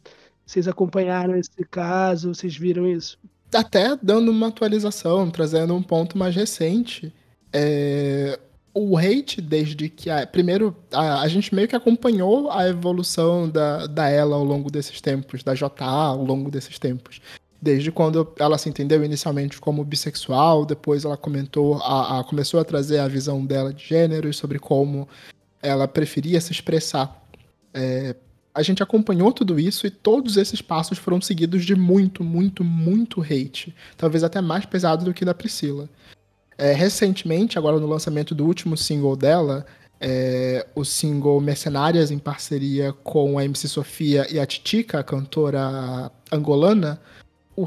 Vocês 0.45 0.67
acompanharam 0.67 1.35
esse 1.35 1.65
caso? 1.65 2.31
Vocês 2.35 2.55
viram 2.55 2.87
isso? 2.87 3.17
Até 3.55 3.97
dando 4.01 4.29
uma 4.29 4.47
atualização, 4.47 5.29
trazendo 5.29 5.73
um 5.75 5.81
ponto 5.81 6.17
mais 6.17 6.35
recente, 6.35 7.13
é, 7.51 8.39
o 8.73 8.97
hate, 8.97 9.41
desde 9.41 9.87
que. 9.87 10.09
A, 10.09 10.27
primeiro, 10.27 10.75
a, 10.91 11.21
a, 11.21 11.27
gente 11.29 11.55
meio 11.55 11.67
que 11.67 11.75
acompanhou 11.75 12.51
a 12.51 12.67
evolução 12.67 13.49
da, 13.49 13.87
da 13.87 14.09
ela 14.09 14.35
ao 14.35 14.43
longo 14.43 14.69
desses 14.69 14.99
tempos, 14.99 15.41
da 15.41 15.53
JA 15.53 15.71
ao 15.79 16.23
longo 16.23 16.51
desses 16.51 16.77
tempos. 16.77 17.21
Desde 17.61 17.91
quando 17.91 18.31
ela 18.37 18.57
se 18.57 18.67
entendeu 18.67 19.03
inicialmente 19.03 19.59
como 19.61 19.83
bissexual, 19.83 20.65
depois 20.65 21.05
ela 21.05 21.15
comentou, 21.15 21.75
a, 21.81 22.19
a, 22.19 22.23
começou 22.25 22.59
a 22.59 22.65
trazer 22.65 22.99
a 22.99 23.07
visão 23.07 23.45
dela 23.45 23.73
de 23.73 23.83
gênero 23.85 24.29
e 24.29 24.33
sobre 24.33 24.59
como 24.59 25.07
ela 25.61 25.87
preferia 25.87 26.41
se 26.41 26.51
expressar. 26.51 27.23
É, 27.73 28.15
a 28.55 28.61
gente 28.61 28.81
acompanhou 28.81 29.33
tudo 29.33 29.59
isso 29.59 29.85
e 29.85 29.89
todos 29.89 30.37
esses 30.37 30.61
passos 30.61 30.97
foram 30.97 31.19
seguidos 31.19 31.65
de 31.65 31.75
muito, 31.75 32.23
muito, 32.23 32.63
muito 32.63 33.21
hate. 33.21 33.75
Talvez 33.97 34.23
até 34.23 34.39
mais 34.39 34.65
pesado 34.65 35.03
do 35.03 35.13
que 35.13 35.25
da 35.25 35.33
Priscila. 35.33 35.89
É, 36.57 36.71
recentemente, 36.71 37.57
agora 37.59 37.77
no 37.77 37.85
lançamento 37.85 38.33
do 38.33 38.45
último 38.45 38.77
single 38.77 39.17
dela, 39.17 39.65
é, 39.99 40.65
o 40.73 40.85
single 40.85 41.41
Mercenárias, 41.41 42.11
em 42.11 42.17
parceria 42.17 42.93
com 43.03 43.37
a 43.37 43.43
MC 43.43 43.67
Sofia 43.67 44.25
e 44.33 44.39
a 44.39 44.45
Titica, 44.45 44.99
a 44.99 45.03
cantora 45.03 46.09
angolana, 46.31 46.97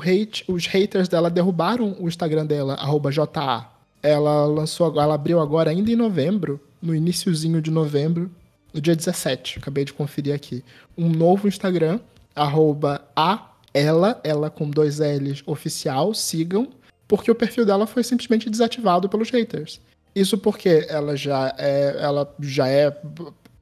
hate, 0.01 0.43
os 0.49 0.67
haters 0.67 1.07
dela 1.07 1.29
derrubaram 1.29 1.97
o 2.01 2.09
Instagram 2.09 2.47
dela, 2.47 2.79
JA. 3.11 3.71
Ela 4.03 4.47
lançou, 4.47 4.99
ela 4.99 5.15
abriu 5.15 5.39
agora 5.39 5.71
ainda 5.71 5.91
em 5.91 5.97
novembro, 5.97 6.59
no 6.81 6.95
iníciozinho 6.95 7.61
de 7.61 7.71
novembro, 7.71 8.31
no 8.73 8.81
dia 8.81 8.95
17, 8.95 9.59
acabei 9.59 9.85
de 9.85 9.93
conferir 9.93 10.35
aqui, 10.35 10.65
um 10.97 11.09
novo 11.09 11.49
Instagram, 11.49 12.01
arroba 12.35 13.03
a 13.17 13.53
ela, 13.73 14.21
ela 14.25 14.51
com 14.51 14.69
dois 14.69 14.99
L's 14.99 15.43
oficial, 15.47 16.15
sigam, 16.15 16.69
porque 17.07 17.31
o 17.31 17.35
perfil 17.35 17.65
dela 17.65 17.87
foi 17.87 18.03
simplesmente 18.03 18.51
desativado 18.51 19.09
pelos 19.09 19.31
haters. 19.31 19.81
Isso 20.15 20.37
porque 20.37 20.87
ela 20.89 21.17
já 21.17 21.55
é, 21.59 21.97
ela 22.01 22.35
já 22.41 22.69
é 22.69 22.91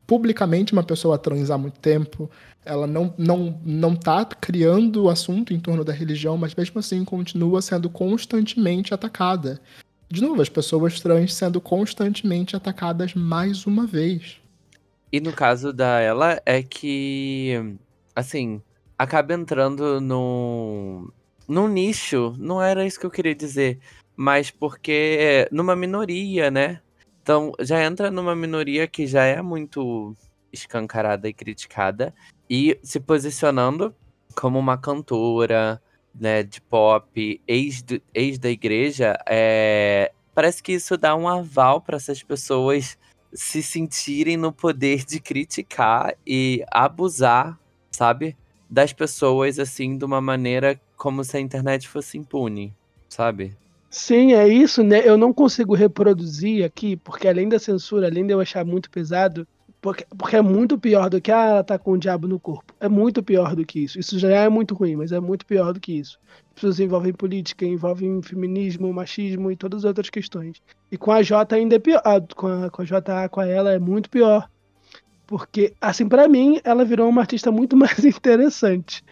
publicamente 0.07 0.73
uma 0.73 0.83
pessoa 0.83 1.19
trans 1.19 1.51
há 1.51 1.59
muito 1.59 1.79
tempo, 1.81 2.31
ela 2.65 2.87
não, 2.87 3.15
não, 3.17 3.61
não 3.65 3.95
tá 3.95 4.25
criando 4.25 5.05
o 5.05 5.11
assunto 5.11 5.53
em 5.53 5.61
torno 5.61 5.85
da 5.85 5.93
religião, 5.93 6.37
mas 6.37 6.55
mesmo 6.55 6.79
assim 6.79 7.05
continua 7.05 7.63
sendo 7.63 7.89
constantemente 7.89 8.93
atacada. 8.93 9.61
De 10.09 10.21
novo, 10.21 10.41
as 10.41 10.49
pessoas 10.49 11.01
trans 11.01 11.35
sendo 11.35 11.61
constantemente 11.61 12.57
atacadas 12.57 13.15
mais 13.15 13.67
uma 13.67 13.87
vez. 13.87 14.39
E 15.13 15.21
no 15.21 15.33
caso 15.33 15.73
da 15.73 16.01
ela 16.01 16.41
é 16.45 16.63
que, 16.63 17.77
assim, 18.15 18.61
acaba 18.99 19.35
entrando 19.35 20.01
num, 20.01 21.09
num 21.49 21.69
nicho, 21.69 22.35
não 22.39 22.61
era 22.61 22.85
isso 22.85 22.99
que 22.99 23.07
eu 23.07 23.11
queria 23.11 23.35
dizer, 23.35 23.79
mas 24.17 24.51
porque 24.51 25.49
numa 25.53 25.77
minoria, 25.77 26.51
né? 26.51 26.81
Então 27.23 27.53
já 27.61 27.83
entra 27.83 28.11
numa 28.11 28.35
minoria 28.37 28.87
que 28.87 29.07
já 29.07 29.25
é 29.25 29.43
muito 29.43 30.17
escancarada 30.53 31.29
e 31.29 31.35
criticada 31.35 32.15
e 32.49 32.79
se 32.83 33.01
posicionando 33.01 33.95
como 34.35 34.59
uma 34.59 34.79
cantora, 34.79 35.81
né, 36.15 36.43
de 36.43 36.61
pop, 36.61 37.43
ex, 37.47 37.83
do, 37.83 38.01
ex 38.15 38.39
da 38.39 38.51
igreja, 38.51 39.19
é, 39.29 40.13
parece 40.35 40.63
que 40.63 40.73
isso 40.73 40.97
dá 40.97 41.15
um 41.15 41.29
aval 41.29 41.81
para 41.81 41.97
essas 41.97 42.23
pessoas 42.23 42.99
se 43.37 43.63
sentirem 43.63 44.37
no 44.37 44.53
poder 44.53 45.05
de 45.05 45.21
criticar 45.21 46.15
e 46.27 46.65
abusar, 46.73 47.59
sabe? 47.91 48.37
Das 48.69 48.93
pessoas, 48.93 49.59
assim, 49.59 49.97
de 49.97 50.05
uma 50.05 50.21
maneira 50.21 50.81
como 50.97 51.23
se 51.23 51.37
a 51.37 51.41
internet 51.41 51.87
fosse 51.87 52.17
impune, 52.19 52.75
sabe? 53.09 53.55
Sim, 53.91 54.33
é 54.33 54.49
isso, 54.49 54.83
né? 54.83 55.07
Eu 55.07 55.17
não 55.17 55.33
consigo 55.33 55.75
reproduzir 55.75 56.65
aqui, 56.65 56.97
porque 56.97 57.29
além 57.29 57.49
da 57.49 57.59
censura, 57.59 58.07
além 58.07 58.27
de 58.27 58.33
eu 58.33 58.41
achar 58.41 58.65
muito 58.65 58.91
pesado, 58.91 59.47
porque, 59.87 60.05
porque 60.19 60.35
é 60.35 60.43
muito 60.43 60.77
pior 60.77 61.09
do 61.09 61.21
que 61.21 61.31
ah, 61.31 61.45
ela 61.45 61.63
tá 61.63 61.79
com 61.79 61.93
o 61.93 61.97
diabo 61.97 62.27
no 62.27 62.41
corpo. 62.41 62.75
É 62.81 62.89
muito 62.89 63.23
pior 63.23 63.55
do 63.55 63.65
que 63.65 63.85
isso. 63.85 64.01
Isso 64.01 64.19
já 64.19 64.29
é 64.31 64.49
muito 64.49 64.75
ruim, 64.75 64.97
mas 64.97 65.13
é 65.13 65.21
muito 65.21 65.47
pior 65.47 65.73
do 65.73 65.79
que 65.79 65.93
isso. 65.93 66.19
As 66.49 66.55
pessoas 66.57 66.81
envolvem 66.81 67.13
política, 67.13 67.65
envolvem 67.65 68.21
feminismo, 68.21 68.93
machismo 68.93 69.49
e 69.49 69.55
todas 69.55 69.83
as 69.83 69.85
outras 69.85 70.11
questões. 70.11 70.61
E 70.91 70.99
com 70.99 71.13
a 71.13 71.23
J 71.23 71.55
ainda 71.55 71.77
é 71.77 71.79
pior. 71.79 72.03
Ah, 72.05 72.21
com, 72.35 72.49
a, 72.49 72.69
com 72.69 72.83
a 72.83 72.85
JA, 72.85 73.29
com 73.31 73.39
a 73.39 73.47
ela, 73.47 73.71
é 73.75 73.79
muito 73.79 74.11
pior. 74.11 74.51
Porque, 75.25 75.73
assim, 75.81 76.09
para 76.09 76.27
mim, 76.27 76.61
ela 76.65 76.85
virou 76.85 77.09
uma 77.09 77.21
artista 77.21 77.53
muito 77.53 77.77
mais 77.79 78.05
interessante. 78.05 79.05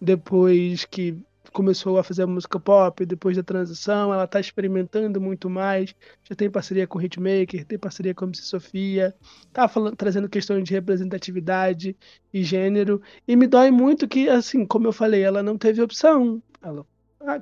Depois 0.00 0.84
que 0.86 1.16
começou 1.56 1.98
a 1.98 2.04
fazer 2.04 2.26
música 2.26 2.60
pop 2.60 3.06
depois 3.06 3.34
da 3.34 3.42
transição, 3.42 4.12
ela 4.12 4.24
está 4.24 4.38
experimentando 4.38 5.18
muito 5.18 5.48
mais, 5.48 5.94
já 6.22 6.36
tem 6.36 6.50
parceria 6.50 6.86
com 6.86 6.98
o 6.98 7.02
Hitmaker, 7.02 7.64
tem 7.64 7.78
parceria 7.78 8.14
com 8.14 8.26
a 8.26 8.28
MC 8.28 8.42
Sofia, 8.42 9.14
tá 9.54 9.66
falando, 9.66 9.96
trazendo 9.96 10.28
questões 10.28 10.64
de 10.64 10.74
representatividade 10.74 11.96
e 12.30 12.42
gênero, 12.42 13.00
e 13.26 13.34
me 13.34 13.46
dói 13.46 13.70
muito 13.70 14.06
que, 14.06 14.28
assim, 14.28 14.66
como 14.66 14.86
eu 14.86 14.92
falei, 14.92 15.22
ela 15.22 15.42
não 15.42 15.56
teve 15.56 15.80
opção, 15.80 16.42
ela 16.60 16.84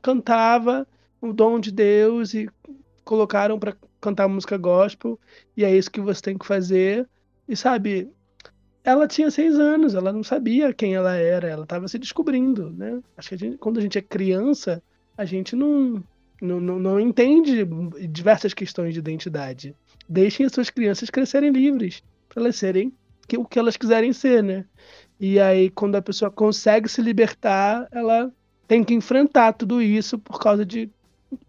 cantava 0.01 0.87
o 1.21 1.33
dom 1.33 1.59
de 1.59 1.73
Deus 1.73 2.35
e 2.35 2.49
colocaram 3.05 3.59
para 3.59 3.77
cantar 4.01 4.29
música 4.29 4.57
gospel, 4.57 5.19
e 5.57 5.65
é 5.65 5.77
isso 5.77 5.91
que 5.91 6.01
você 6.01 6.23
tem 6.23 6.39
que 6.39 6.47
fazer, 6.47 7.09
e 7.49 7.57
sabe, 7.57 8.09
ela 8.85 9.09
tinha 9.09 9.31
seis 9.31 9.59
anos, 9.59 9.95
ela 9.95 10.13
não 10.13 10.23
sabia 10.23 10.75
quem 10.75 10.95
ela 10.95 11.15
era, 11.17 11.49
ela 11.49 11.63
estava 11.65 11.89
se 11.89 11.99
descobrindo, 11.99 12.71
né? 12.71 13.01
Acho 13.17 13.31
que 13.31 13.35
a 13.35 13.39
gente, 13.39 13.57
quando 13.57 13.79
a 13.79 13.81
gente 13.81 13.97
é 13.97 14.03
criança, 14.03 14.83
a 15.17 15.25
gente 15.25 15.57
não, 15.57 16.05
não, 16.41 16.61
não, 16.61 16.79
não 16.79 17.01
entende 17.01 17.67
diversas 18.09 18.53
questões 18.53 18.93
de 18.93 19.01
identidade. 19.01 19.75
Deixem 20.07 20.45
as 20.45 20.53
suas 20.53 20.69
crianças 20.69 21.09
crescerem 21.09 21.51
livres, 21.51 22.03
para 22.29 22.43
elas 22.43 22.57
serem 22.57 22.93
o 23.39 23.45
que 23.47 23.59
elas 23.59 23.77
quiserem 23.77 24.13
ser, 24.13 24.43
né? 24.43 24.67
E 25.19 25.41
aí, 25.41 25.71
quando 25.71 25.97
a 25.97 26.03
pessoa 26.03 26.31
consegue 26.31 26.87
se 26.87 27.01
libertar, 27.01 27.89
ela 27.91 28.31
tem 28.69 28.85
que 28.85 28.93
enfrentar 28.93 29.55
tudo 29.55 29.81
isso 29.81 30.19
por 30.19 30.39
causa 30.39 30.65
de 30.65 30.91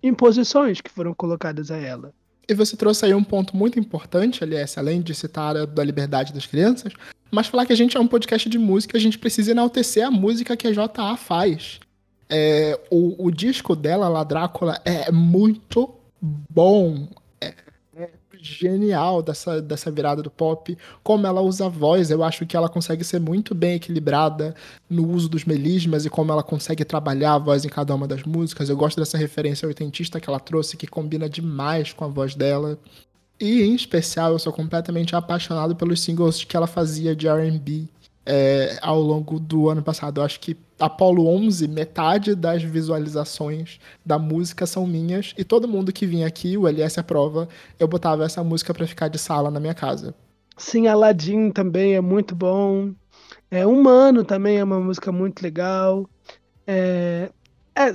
imposições 0.01 0.79
que 0.79 0.89
foram 0.89 1.13
colocadas 1.13 1.69
a 1.69 1.77
ela. 1.77 2.13
E 2.47 2.53
você 2.53 2.77
trouxe 2.77 3.05
aí 3.05 3.13
um 3.13 3.23
ponto 3.23 3.55
muito 3.55 3.79
importante, 3.79 4.43
aliás, 4.43 4.77
além 4.77 5.01
de 5.01 5.13
citar 5.15 5.57
a 5.57 5.65
da 5.65 5.83
liberdade 5.83 6.33
das 6.33 6.45
crianças, 6.45 6.93
mas 7.31 7.47
falar 7.47 7.65
que 7.65 7.73
a 7.73 7.77
gente 7.77 7.97
é 7.97 7.99
um 7.99 8.07
podcast 8.07 8.47
de 8.47 8.57
música, 8.57 8.97
a 8.97 9.01
gente 9.01 9.17
precisa 9.17 9.51
enaltecer 9.51 10.05
a 10.05 10.11
música 10.11 10.55
que 10.55 10.67
a 10.67 10.71
JA 10.71 11.17
faz. 11.17 11.79
É, 12.29 12.79
o, 12.89 13.27
o 13.27 13.31
disco 13.31 13.75
dela, 13.75 14.07
La 14.07 14.23
Drácula, 14.23 14.79
é 14.85 15.11
muito 15.11 15.93
bom. 16.21 17.07
Genial 18.45 19.21
dessa, 19.21 19.61
dessa 19.61 19.89
virada 19.89 20.21
do 20.21 20.29
pop. 20.29 20.77
Como 21.03 21.25
ela 21.25 21.41
usa 21.41 21.65
a 21.65 21.69
voz, 21.69 22.11
eu 22.11 22.23
acho 22.23 22.45
que 22.45 22.55
ela 22.55 22.69
consegue 22.69 23.03
ser 23.03 23.19
muito 23.19 23.55
bem 23.55 23.75
equilibrada 23.75 24.53
no 24.89 25.07
uso 25.09 25.27
dos 25.27 25.45
melismas 25.45 26.05
e 26.05 26.09
como 26.09 26.31
ela 26.31 26.43
consegue 26.43 26.85
trabalhar 26.85 27.33
a 27.33 27.37
voz 27.39 27.65
em 27.65 27.69
cada 27.69 27.93
uma 27.95 28.07
das 28.07 28.23
músicas. 28.23 28.69
Eu 28.69 28.77
gosto 28.77 28.97
dessa 28.97 29.17
referência 29.17 29.67
oitentista 29.67 30.19
que 30.19 30.29
ela 30.29 30.39
trouxe, 30.39 30.77
que 30.77 30.87
combina 30.87 31.27
demais 31.27 31.91
com 31.91 32.05
a 32.05 32.07
voz 32.07 32.35
dela. 32.35 32.77
E, 33.39 33.63
em 33.63 33.75
especial, 33.75 34.31
eu 34.31 34.39
sou 34.39 34.53
completamente 34.53 35.15
apaixonado 35.15 35.75
pelos 35.75 36.01
singles 36.01 36.43
que 36.43 36.55
ela 36.55 36.67
fazia 36.67 37.15
de 37.15 37.27
RB 37.27 37.89
é, 38.25 38.77
ao 38.81 39.01
longo 39.01 39.39
do 39.39 39.69
ano 39.69 39.81
passado. 39.81 40.21
Eu 40.21 40.25
acho 40.25 40.39
que 40.39 40.55
Apollo 40.79 41.27
11, 41.27 41.67
metade 41.67 42.35
das 42.35 42.61
visualizações 42.61 43.79
da 44.05 44.19
música 44.19 44.65
são 44.65 44.85
minhas. 44.85 45.33
E 45.37 45.43
todo 45.43 45.67
mundo 45.67 45.93
que 45.93 46.05
vinha 46.05 46.27
aqui, 46.27 46.57
o 46.57 46.67
LS 46.67 46.99
aprova, 46.99 47.47
eu 47.79 47.87
botava 47.87 48.25
essa 48.25 48.43
música 48.43 48.73
para 48.73 48.85
ficar 48.85 49.07
de 49.07 49.17
sala 49.17 49.49
na 49.49 49.59
minha 49.59 49.73
casa. 49.73 50.13
Sim, 50.57 50.87
Aladdin 50.87 51.51
também 51.51 51.95
é 51.95 52.01
muito 52.01 52.35
bom. 52.35 52.93
É 53.49 53.65
Humano 53.65 54.23
também 54.23 54.57
é 54.57 54.63
uma 54.63 54.79
música 54.79 55.11
muito 55.11 55.41
legal. 55.41 56.09
É, 56.67 57.29
é, 57.75 57.91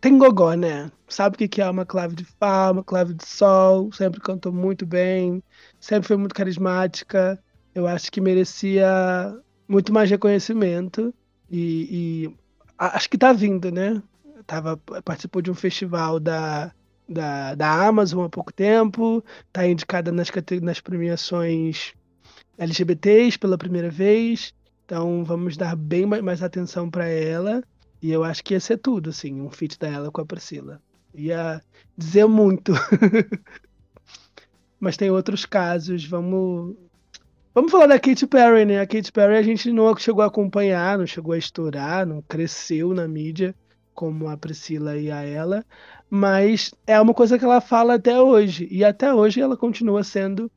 tem 0.00 0.16
gogó, 0.18 0.54
né? 0.54 0.90
Sabe 1.08 1.36
o 1.36 1.48
que 1.48 1.60
é 1.60 1.68
uma 1.68 1.84
clave 1.86 2.14
de 2.14 2.24
Fá, 2.24 2.70
uma 2.70 2.84
clave 2.84 3.14
de 3.14 3.26
Sol, 3.26 3.92
sempre 3.92 4.20
cantou 4.20 4.52
muito 4.52 4.84
bem, 4.86 5.42
sempre 5.80 6.08
foi 6.08 6.16
muito 6.16 6.34
carismática. 6.34 7.38
Eu 7.74 7.86
acho 7.86 8.10
que 8.10 8.20
merecia 8.20 8.86
muito 9.68 9.92
mais 9.92 10.10
reconhecimento 10.10 11.12
e, 11.56 12.26
e 12.26 12.36
acho 12.76 13.08
que 13.08 13.16
tá 13.16 13.32
vindo, 13.32 13.70
né? 13.70 14.02
Tava, 14.44 14.76
participou 15.04 15.40
de 15.40 15.52
um 15.52 15.54
festival 15.54 16.18
da, 16.18 16.72
da, 17.08 17.54
da 17.54 17.86
Amazon 17.86 18.24
há 18.24 18.28
pouco 18.28 18.52
tempo, 18.52 19.24
tá 19.52 19.64
indicada 19.64 20.10
nas, 20.10 20.28
nas 20.60 20.80
premiações 20.80 21.94
LGBTs 22.58 23.38
pela 23.38 23.56
primeira 23.56 23.88
vez, 23.88 24.52
então 24.84 25.24
vamos 25.24 25.56
dar 25.56 25.76
bem 25.76 26.04
mais 26.04 26.42
atenção 26.42 26.90
para 26.90 27.06
ela. 27.06 27.62
E 28.02 28.10
eu 28.10 28.24
acho 28.24 28.42
que 28.42 28.54
ia 28.54 28.60
ser 28.60 28.78
tudo, 28.78 29.10
assim, 29.10 29.40
um 29.40 29.48
feat 29.48 29.78
dela 29.78 30.10
com 30.10 30.20
a 30.20 30.26
Priscila. 30.26 30.82
Ia 31.14 31.62
dizer 31.96 32.26
muito. 32.26 32.72
Mas 34.78 34.96
tem 34.96 35.08
outros 35.08 35.46
casos, 35.46 36.04
vamos. 36.04 36.76
Vamos 37.54 37.70
falar 37.70 37.86
da 37.86 38.00
Katy 38.00 38.26
Perry, 38.26 38.64
né? 38.64 38.80
A 38.80 38.86
Katy 38.86 39.12
Perry 39.12 39.36
a 39.36 39.42
gente 39.42 39.70
não 39.70 39.96
chegou 39.96 40.22
a 40.22 40.26
acompanhar, 40.26 40.98
não 40.98 41.06
chegou 41.06 41.34
a 41.34 41.38
estourar, 41.38 42.04
não 42.04 42.20
cresceu 42.20 42.92
na 42.92 43.06
mídia 43.06 43.54
como 43.94 44.28
a 44.28 44.36
Priscila 44.36 44.96
e 44.96 45.08
a 45.08 45.22
ela, 45.22 45.64
mas 46.10 46.74
é 46.84 47.00
uma 47.00 47.14
coisa 47.14 47.38
que 47.38 47.44
ela 47.44 47.60
fala 47.60 47.94
até 47.94 48.20
hoje. 48.20 48.66
E 48.72 48.84
até 48.84 49.14
hoje 49.14 49.40
ela 49.40 49.56
continua 49.56 50.02
sendo 50.02 50.50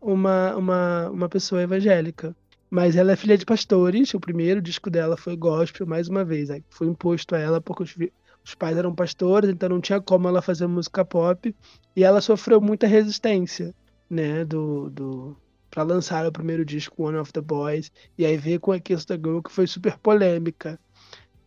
uma, 0.00 0.54
uma, 0.54 1.10
uma 1.10 1.28
pessoa 1.28 1.60
evangélica. 1.60 2.36
Mas 2.70 2.94
ela 2.94 3.10
é 3.10 3.16
filha 3.16 3.36
de 3.36 3.44
pastores, 3.44 4.14
o 4.14 4.20
primeiro 4.20 4.62
disco 4.62 4.88
dela 4.88 5.16
foi 5.16 5.36
gospel, 5.36 5.88
mais 5.88 6.08
uma 6.08 6.24
vez. 6.24 6.50
Aí 6.50 6.62
foi 6.70 6.86
imposto 6.86 7.34
a 7.34 7.38
ela 7.40 7.60
porque 7.60 7.82
os, 7.82 7.96
os 8.44 8.54
pais 8.54 8.76
eram 8.76 8.94
pastores, 8.94 9.50
então 9.50 9.68
não 9.68 9.80
tinha 9.80 10.00
como 10.00 10.28
ela 10.28 10.40
fazer 10.40 10.68
música 10.68 11.04
pop. 11.04 11.52
E 11.96 12.04
ela 12.04 12.20
sofreu 12.20 12.60
muita 12.60 12.86
resistência, 12.86 13.74
né, 14.08 14.44
do, 14.44 14.88
do, 14.90 15.36
para 15.74 15.82
lançar 15.82 16.24
o 16.24 16.30
primeiro 16.30 16.64
disco, 16.64 17.02
One 17.02 17.18
of 17.18 17.32
the 17.32 17.40
Boys. 17.40 17.90
E 18.16 18.24
aí 18.24 18.36
veio 18.36 18.60
com 18.60 18.70
a 18.70 18.78
Kiss 18.78 19.04
the 19.04 19.16
Girl, 19.16 19.40
que 19.40 19.50
foi 19.50 19.66
super 19.66 19.98
polêmica. 19.98 20.78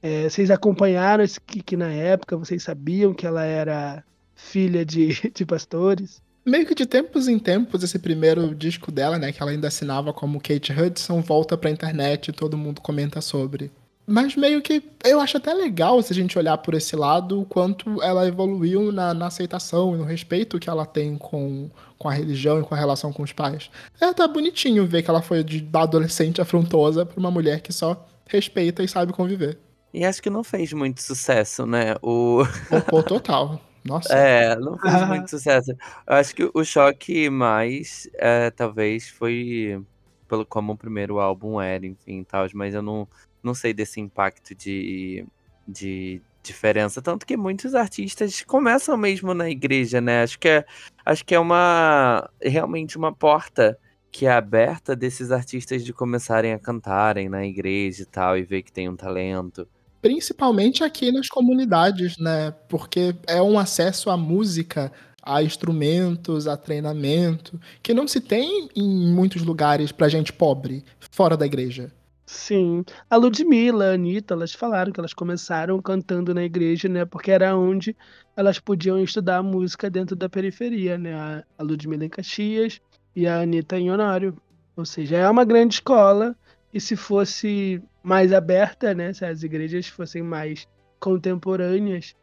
É, 0.01 0.29
vocês 0.29 0.51
acompanharam 0.51 1.23
esse 1.23 1.39
que 1.39 1.77
na 1.77 1.87
época? 1.87 2.35
Vocês 2.35 2.61
sabiam 2.61 3.13
que 3.13 3.25
ela 3.25 3.45
era 3.45 4.03
filha 4.35 4.85
de, 4.85 5.07
de 5.33 5.45
pastores? 5.45 6.21
Meio 6.45 6.65
que 6.65 6.75
de 6.75 6.85
tempos 6.85 7.29
em 7.29 7.39
tempos, 7.39 7.83
esse 7.83 7.99
primeiro 7.99 8.53
disco 8.53 8.91
dela, 8.91 9.17
né, 9.17 9.31
que 9.31 9.41
ela 9.41 9.51
ainda 9.51 9.69
assinava 9.69 10.13
como 10.13 10.41
Kate 10.41 10.73
Hudson, 10.73 11.21
volta 11.21 11.57
pra 11.57 11.69
internet 11.69 12.27
e 12.27 12.33
todo 12.33 12.57
mundo 12.57 12.81
comenta 12.81 13.21
sobre. 13.21 13.71
Mas 14.05 14.37
meio 14.37 14.61
que 14.61 14.81
eu 15.03 15.19
acho 15.19 15.35
até 15.35 15.53
legal 15.53 16.01
se 16.01 16.13
a 16.13 16.15
gente 16.15 16.39
olhar 16.39 16.57
por 16.59 16.73
esse 16.73 16.95
lado 16.95 17.41
o 17.41 17.45
quanto 17.45 18.01
ela 18.01 18.25
evoluiu 18.25 18.89
na, 18.89 19.13
na, 19.13 19.27
aceitação 19.27 19.93
e 19.93 19.97
no 19.97 20.05
respeito 20.05 20.57
que 20.57 20.69
ela 20.69 20.85
tem 20.85 21.17
com, 21.17 21.69
com 21.97 22.09
a 22.09 22.13
religião 22.13 22.59
e 22.59 22.63
com 22.63 22.75
a 22.75 22.77
relação 22.77 23.11
com 23.11 23.23
os 23.23 23.33
pais. 23.33 23.69
É 23.99 24.05
até 24.05 24.27
bonitinho 24.27 24.85
ver 24.85 25.03
que 25.03 25.09
ela 25.09 25.21
foi 25.21 25.43
de 25.43 25.67
adolescente 25.73 26.41
afrontosa 26.41 27.05
pra 27.05 27.19
uma 27.19 27.31
mulher 27.31 27.61
que 27.61 27.73
só 27.73 28.05
respeita 28.27 28.83
e 28.83 28.87
sabe 28.87 29.13
conviver. 29.13 29.57
E 29.93 30.05
acho 30.05 30.21
que 30.21 30.29
não 30.29 30.43
fez 30.43 30.73
muito 30.73 31.01
sucesso, 31.01 31.65
né? 31.65 31.95
O. 32.01 32.43
Pô, 32.89 33.01
total. 33.01 33.61
Nossa. 33.83 34.13
É, 34.13 34.55
não 34.57 34.77
fez 34.77 34.93
ah. 34.93 35.05
muito 35.07 35.29
sucesso. 35.29 35.71
Eu 35.71 36.15
acho 36.15 36.35
que 36.35 36.49
o 36.53 36.63
choque 36.63 37.29
mais, 37.29 38.07
é, 38.15 38.51
talvez, 38.51 39.09
foi 39.09 39.81
pelo 40.27 40.45
como 40.45 40.73
o 40.73 40.77
primeiro 40.77 41.19
álbum 41.19 41.59
era, 41.59 41.85
enfim, 41.85 42.23
tal, 42.23 42.45
mas 42.53 42.73
eu 42.73 42.81
não, 42.81 43.07
não 43.41 43.53
sei 43.53 43.73
desse 43.73 44.01
impacto 44.01 44.53
de, 44.53 45.25
de 45.65 46.21
diferença. 46.47 47.01
Tanto 47.01 47.25
que 47.25 47.37
muitos 47.37 47.75
artistas 47.75 48.41
começam 48.41 48.97
mesmo 48.97 49.33
na 49.33 49.49
igreja, 49.49 50.01
né? 50.01 50.23
Acho 50.23 50.39
que 50.39 50.47
é, 50.47 50.65
acho 51.05 51.23
que 51.23 51.35
é 51.35 51.39
uma 51.39 52.29
realmente 52.41 52.97
uma 52.97 53.13
porta 53.13 53.77
que 54.11 54.25
é 54.25 54.31
aberta 54.31 54.95
desses 54.95 55.31
artistas 55.31 55.83
de 55.85 55.93
começarem 55.93 56.53
a 56.53 56.59
cantarem 56.59 57.29
na 57.29 57.45
igreja 57.45 58.03
e 58.03 58.05
tal, 58.05 58.37
e 58.37 58.43
ver 58.43 58.63
que 58.63 58.71
tem 58.71 58.89
um 58.89 58.95
talento. 58.95 59.67
Principalmente 60.01 60.83
aqui 60.83 61.11
nas 61.11 61.27
comunidades, 61.27 62.17
né? 62.17 62.51
Porque 62.67 63.15
é 63.27 63.41
um 63.41 63.59
acesso 63.59 64.09
à 64.09 64.17
música, 64.17 64.91
a 65.21 65.43
instrumentos, 65.43 66.47
a 66.47 66.55
treinamento, 66.55 67.59
que 67.83 67.93
não 67.93 68.07
se 68.07 68.21
tem 68.21 68.69
em 68.75 69.13
muitos 69.13 69.43
lugares 69.43 69.91
pra 69.91 70.07
gente 70.07 70.31
pobre, 70.31 70.83
fora 71.11 71.35
da 71.35 71.45
igreja. 71.45 71.91
Sim. 72.27 72.83
A 73.09 73.15
Ludmilla, 73.15 73.91
a 73.91 73.93
Anitta, 73.93 74.33
elas 74.33 74.53
falaram 74.53 74.91
que 74.91 74.99
elas 74.99 75.13
começaram 75.13 75.81
cantando 75.81 76.33
na 76.33 76.43
igreja, 76.43 76.89
né? 76.89 77.05
Porque 77.05 77.31
era 77.31 77.55
onde 77.55 77.95
elas 78.35 78.59
podiam 78.59 79.01
estudar 79.01 79.41
música 79.41 79.89
dentro 79.89 80.13
da 80.13 80.27
periferia, 80.27 80.97
né? 80.97 81.43
A 81.57 81.63
Ludmilla 81.63 82.03
em 82.03 82.09
Caxias 82.09 82.81
e 83.15 83.25
a 83.25 83.39
Anitta 83.39 83.79
em 83.79 83.89
Honório. 83.89 84.35
Ou 84.75 84.85
seja, 84.85 85.15
é 85.15 85.29
uma 85.29 85.45
grande 85.45 85.75
escola. 85.75 86.35
E 86.73 86.81
se 86.81 86.97
fosse 86.97 87.81
mais 88.03 88.33
aberta, 88.33 88.93
né? 88.93 89.13
Se 89.13 89.23
as 89.23 89.41
igrejas 89.41 89.87
fossem 89.87 90.21
mais 90.21 90.67
contemporâneas, 90.99 92.13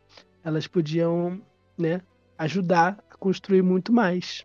elas 0.44 0.66
podiam, 0.66 1.40
né, 1.78 2.02
ajudar 2.36 3.02
a 3.11 3.16
construir 3.16 3.62
muito 3.62 3.90
mais, 3.90 4.44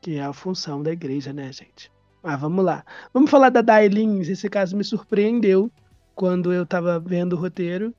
que 0.00 0.16
é 0.16 0.22
a 0.22 0.32
função 0.32 0.80
da 0.80 0.92
igreja, 0.92 1.32
né, 1.32 1.52
gente? 1.52 1.90
Ah, 2.28 2.34
vamos 2.36 2.64
lá. 2.64 2.84
Vamos 3.14 3.30
falar 3.30 3.50
da 3.50 3.62
Dailins. 3.62 4.28
Esse 4.28 4.48
caso 4.50 4.76
me 4.76 4.82
surpreendeu 4.82 5.70
quando 6.12 6.52
eu 6.52 6.64
estava 6.64 6.98
vendo 6.98 7.34
o 7.34 7.38
roteiro 7.38 7.94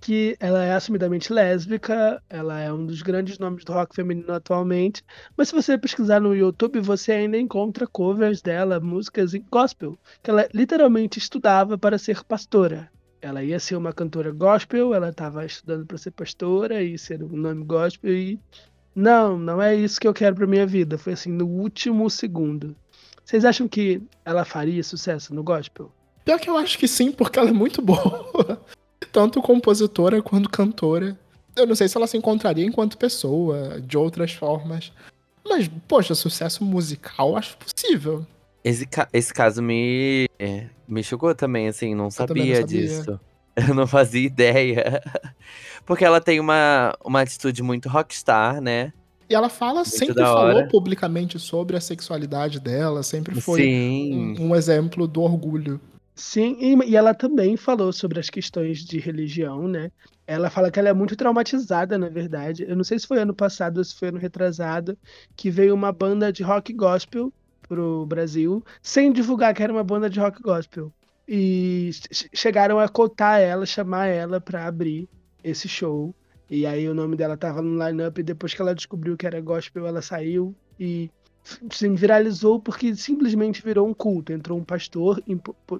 que 0.00 0.36
ela 0.38 0.62
é 0.62 0.74
assumidamente 0.74 1.32
lésbica, 1.32 2.22
ela 2.28 2.60
é 2.60 2.70
um 2.70 2.84
dos 2.84 3.00
grandes 3.00 3.38
nomes 3.38 3.64
do 3.64 3.72
rock 3.72 3.96
feminino 3.96 4.30
atualmente, 4.34 5.02
mas 5.34 5.48
se 5.48 5.54
você 5.54 5.78
pesquisar 5.78 6.20
no 6.20 6.36
YouTube, 6.36 6.78
você 6.80 7.12
ainda 7.12 7.38
encontra 7.38 7.86
covers 7.86 8.42
dela, 8.42 8.78
músicas 8.78 9.32
em 9.32 9.42
gospel, 9.50 9.98
que 10.22 10.30
ela 10.30 10.46
literalmente 10.52 11.18
estudava 11.18 11.78
para 11.78 11.96
ser 11.96 12.22
pastora. 12.22 12.90
ela 13.22 13.42
ia 13.42 13.58
ser 13.58 13.76
uma 13.76 13.94
cantora 13.94 14.30
gospel, 14.30 14.92
ela 14.94 15.08
estava 15.08 15.46
estudando 15.46 15.86
para 15.86 15.96
ser 15.96 16.10
pastora 16.10 16.82
e 16.82 16.98
ser 16.98 17.22
um 17.24 17.34
nome 17.34 17.64
gospel 17.64 18.12
e 18.12 18.38
não, 18.94 19.38
não 19.38 19.60
é 19.60 19.74
isso 19.74 19.98
que 19.98 20.06
eu 20.06 20.12
quero 20.12 20.36
para 20.36 20.46
minha 20.46 20.66
vida. 20.66 20.98
Foi 20.98 21.14
assim 21.14 21.32
no 21.32 21.46
último 21.46 22.08
segundo. 22.10 22.76
Vocês 23.24 23.44
acham 23.44 23.66
que 23.66 24.02
ela 24.24 24.44
faria 24.44 24.82
sucesso 24.82 25.34
no 25.34 25.42
gospel? 25.42 25.90
Pior 26.24 26.38
que 26.38 26.48
eu 26.48 26.56
acho 26.56 26.78
que 26.78 26.86
sim, 26.86 27.10
porque 27.10 27.38
ela 27.38 27.50
é 27.50 27.52
muito 27.52 27.80
boa. 27.80 28.60
Tanto 29.12 29.40
compositora 29.40 30.22
quanto 30.22 30.48
cantora. 30.48 31.18
Eu 31.56 31.66
não 31.66 31.74
sei 31.74 31.88
se 31.88 31.96
ela 31.96 32.06
se 32.06 32.16
encontraria 32.16 32.64
enquanto 32.64 32.98
pessoa, 32.98 33.80
de 33.80 33.96
outras 33.96 34.32
formas. 34.32 34.92
Mas, 35.46 35.70
poxa, 35.86 36.14
sucesso 36.14 36.64
musical 36.64 37.36
acho 37.36 37.56
possível. 37.56 38.26
Esse, 38.62 38.86
ca 38.86 39.08
esse 39.12 39.32
caso 39.32 39.62
me, 39.62 40.26
é, 40.38 40.66
me 40.88 41.02
chocou 41.02 41.34
também, 41.34 41.68
assim, 41.68 41.94
não 41.94 42.10
sabia, 42.10 42.44
não 42.44 42.60
sabia 42.62 42.64
disso. 42.64 43.20
Eu 43.56 43.74
não 43.74 43.86
fazia 43.86 44.26
ideia. 44.26 45.00
Porque 45.86 46.04
ela 46.04 46.20
tem 46.20 46.40
uma, 46.40 46.96
uma 47.04 47.20
atitude 47.20 47.62
muito 47.62 47.88
rockstar, 47.88 48.60
né? 48.60 48.92
E 49.28 49.34
ela 49.34 49.48
fala, 49.48 49.80
muito 49.80 49.90
sempre 49.90 50.22
falou 50.22 50.68
publicamente 50.68 51.38
sobre 51.38 51.76
a 51.76 51.80
sexualidade 51.80 52.60
dela, 52.60 53.02
sempre 53.02 53.40
foi 53.40 53.62
um, 54.12 54.48
um, 54.48 54.54
exemplo 54.54 55.06
do 55.06 55.22
orgulho. 55.22 55.80
Sim, 56.14 56.56
e, 56.60 56.90
e, 56.90 56.96
ela 56.96 57.14
também 57.14 57.56
falou 57.56 57.92
sobre 57.92 58.20
as 58.20 58.30
questões 58.30 58.84
de 58.84 58.98
religião, 58.98 59.66
né? 59.66 59.90
Ela 60.26 60.48
fala 60.48 60.70
que 60.70 60.78
ela 60.78 60.88
é 60.88 60.92
muito 60.92 61.16
traumatizada, 61.16 61.98
na 61.98 62.08
verdade. 62.08 62.64
Eu 62.68 62.76
não 62.76 62.84
sei 62.84 62.98
se 62.98 63.06
foi 63.06 63.18
ano 63.18 63.34
passado 63.34 63.78
ou 63.78 63.84
se 63.84 63.94
foi 63.94 64.08
ano 64.08 64.18
retrasado, 64.18 64.96
que 65.36 65.50
veio 65.50 65.74
uma 65.74 65.92
banda 65.92 66.32
de 66.32 66.42
rock 66.42 66.72
gospel 66.72 67.32
pro 67.68 68.06
Brasil, 68.06 68.62
sem 68.82 69.12
divulgar 69.12 69.54
que 69.54 69.62
era 69.62 69.72
uma 69.72 69.84
banda 69.84 70.08
de 70.08 70.20
rock 70.20 70.40
gospel. 70.40 70.92
E 71.26 71.90
chegaram 72.32 72.78
a 72.78 72.88
cotar 72.88 73.40
ela, 73.40 73.64
chamar 73.66 74.06
ela 74.06 74.40
para 74.40 74.66
abrir 74.66 75.08
esse 75.42 75.68
show. 75.68 76.14
E 76.50 76.66
aí 76.66 76.88
o 76.88 76.94
nome 76.94 77.16
dela 77.16 77.36
tava 77.36 77.62
no 77.62 77.82
line-up 77.82 78.20
e 78.20 78.24
depois 78.24 78.54
que 78.54 78.60
ela 78.60 78.74
descobriu 78.74 79.16
que 79.16 79.26
era 79.26 79.40
gospel, 79.40 79.86
ela 79.86 80.02
saiu 80.02 80.54
e 80.78 81.10
sim, 81.70 81.94
viralizou 81.94 82.60
porque 82.60 82.94
simplesmente 82.94 83.62
virou 83.62 83.88
um 83.88 83.94
culto. 83.94 84.32
Entrou 84.32 84.58
um 84.58 84.64
pastor 84.64 85.22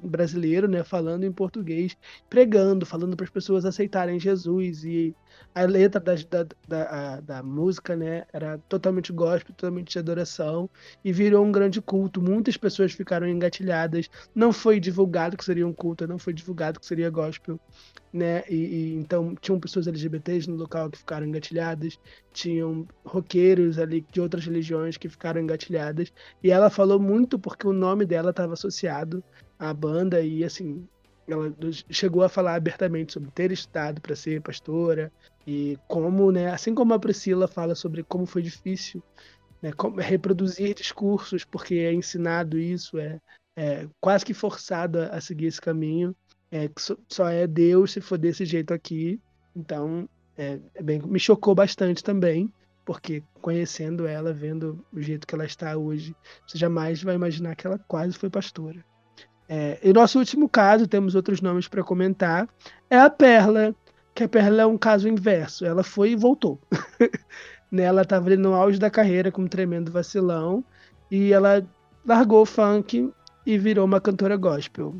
brasileiro, 0.02 0.68
né, 0.68 0.82
falando 0.82 1.24
em 1.24 1.32
português, 1.32 1.96
pregando, 2.28 2.86
falando 2.86 3.16
para 3.16 3.24
as 3.24 3.30
pessoas 3.30 3.64
aceitarem 3.64 4.18
Jesus. 4.18 4.84
E 4.84 5.14
a 5.54 5.62
letra 5.62 6.00
da, 6.00 6.14
da, 6.14 6.46
da, 6.66 7.20
da, 7.20 7.42
música, 7.42 7.96
né, 7.96 8.24
era 8.32 8.58
totalmente 8.68 9.12
gospel, 9.12 9.54
totalmente 9.54 9.92
de 9.92 9.98
adoração. 9.98 10.68
E 11.04 11.12
virou 11.12 11.44
um 11.44 11.52
grande 11.52 11.80
culto. 11.80 12.20
Muitas 12.20 12.56
pessoas 12.56 12.92
ficaram 12.92 13.28
engatilhadas. 13.28 14.08
Não 14.34 14.52
foi 14.52 14.80
divulgado 14.80 15.36
que 15.36 15.44
seria 15.44 15.66
um 15.66 15.72
culto, 15.72 16.06
não 16.06 16.18
foi 16.18 16.32
divulgado 16.32 16.80
que 16.80 16.86
seria 16.86 17.10
gospel 17.10 17.58
né? 18.14 18.44
E, 18.48 18.54
e, 18.54 18.94
então 18.94 19.34
tinham 19.40 19.58
pessoas 19.58 19.88
LGBTs 19.88 20.48
no 20.48 20.54
local 20.54 20.88
que 20.88 20.98
ficaram 20.98 21.26
engatilhadas, 21.26 21.98
tinham 22.32 22.86
roqueiros 23.04 23.76
ali 23.76 24.06
de 24.12 24.20
outras 24.20 24.46
religiões 24.46 24.96
que 24.96 25.08
ficaram 25.08 25.40
engatilhadas. 25.40 26.12
E 26.40 26.52
ela 26.52 26.70
falou 26.70 27.00
muito 27.00 27.40
porque 27.40 27.66
o 27.66 27.72
nome 27.72 28.06
dela 28.06 28.30
estava 28.30 28.52
associado 28.52 29.22
à 29.58 29.74
banda 29.74 30.20
e 30.20 30.44
assim 30.44 30.86
ela 31.26 31.54
chegou 31.90 32.22
a 32.22 32.28
falar 32.28 32.54
abertamente 32.54 33.12
sobre 33.12 33.30
ter 33.30 33.50
estudado 33.50 34.00
para 34.00 34.14
ser 34.14 34.42
pastora 34.42 35.12
e 35.46 35.78
como, 35.88 36.30
né? 36.30 36.50
Assim 36.50 36.74
como 36.74 36.94
a 36.94 36.98
Priscila 36.98 37.48
fala 37.48 37.74
sobre 37.74 38.02
como 38.02 38.26
foi 38.26 38.42
difícil 38.42 39.02
né, 39.62 39.70
reproduzir 39.98 40.74
discursos 40.74 41.44
porque 41.44 41.76
é 41.76 41.92
ensinado 41.92 42.58
isso 42.58 42.98
é, 42.98 43.18
é 43.56 43.88
quase 44.00 44.24
que 44.24 44.34
forçado 44.34 44.98
a 45.00 45.20
seguir 45.20 45.46
esse 45.46 45.60
caminho 45.60 46.14
é, 46.54 46.70
só 47.08 47.28
é 47.28 47.48
Deus 47.48 47.92
se 47.92 48.00
for 48.00 48.16
desse 48.16 48.44
jeito 48.44 48.72
aqui. 48.72 49.20
Então, 49.56 50.08
é, 50.36 50.60
é, 50.74 50.82
bem, 50.82 51.00
me 51.00 51.18
chocou 51.18 51.52
bastante 51.52 52.02
também, 52.02 52.52
porque 52.84 53.24
conhecendo 53.42 54.06
ela, 54.06 54.32
vendo 54.32 54.84
o 54.92 55.00
jeito 55.00 55.26
que 55.26 55.34
ela 55.34 55.44
está 55.44 55.76
hoje, 55.76 56.14
você 56.46 56.56
jamais 56.56 57.02
vai 57.02 57.16
imaginar 57.16 57.56
que 57.56 57.66
ela 57.66 57.78
quase 57.88 58.16
foi 58.16 58.30
pastora. 58.30 58.84
É, 59.48 59.78
e 59.82 59.92
nosso 59.92 60.18
último 60.18 60.48
caso, 60.48 60.86
temos 60.86 61.14
outros 61.14 61.40
nomes 61.40 61.68
para 61.68 61.82
comentar, 61.82 62.48
é 62.88 62.98
a 62.98 63.10
Perla, 63.10 63.74
que 64.14 64.24
a 64.24 64.28
Perla 64.28 64.62
é 64.62 64.66
um 64.66 64.78
caso 64.78 65.08
inverso. 65.08 65.64
Ela 65.64 65.82
foi 65.82 66.12
e 66.12 66.16
voltou. 66.16 66.60
né, 67.70 67.82
ela 67.82 68.02
estava 68.02 68.26
ali 68.26 68.36
no 68.36 68.54
auge 68.54 68.78
da 68.78 68.90
carreira 68.90 69.30
com 69.30 69.42
um 69.42 69.48
tremendo 69.48 69.90
vacilão 69.90 70.64
e 71.10 71.32
ela 71.32 71.66
largou 72.06 72.42
o 72.42 72.46
funk 72.46 73.12
e 73.44 73.58
virou 73.58 73.84
uma 73.84 74.00
cantora 74.00 74.36
gospel. 74.36 74.94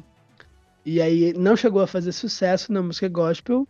E 0.84 1.01
aí 1.01 1.32
não 1.32 1.57
chegou 1.57 1.80
a 1.80 1.86
fazer 1.86 2.12
sucesso 2.12 2.72
na 2.72 2.82
música 2.82 3.09
gospel 3.09 3.66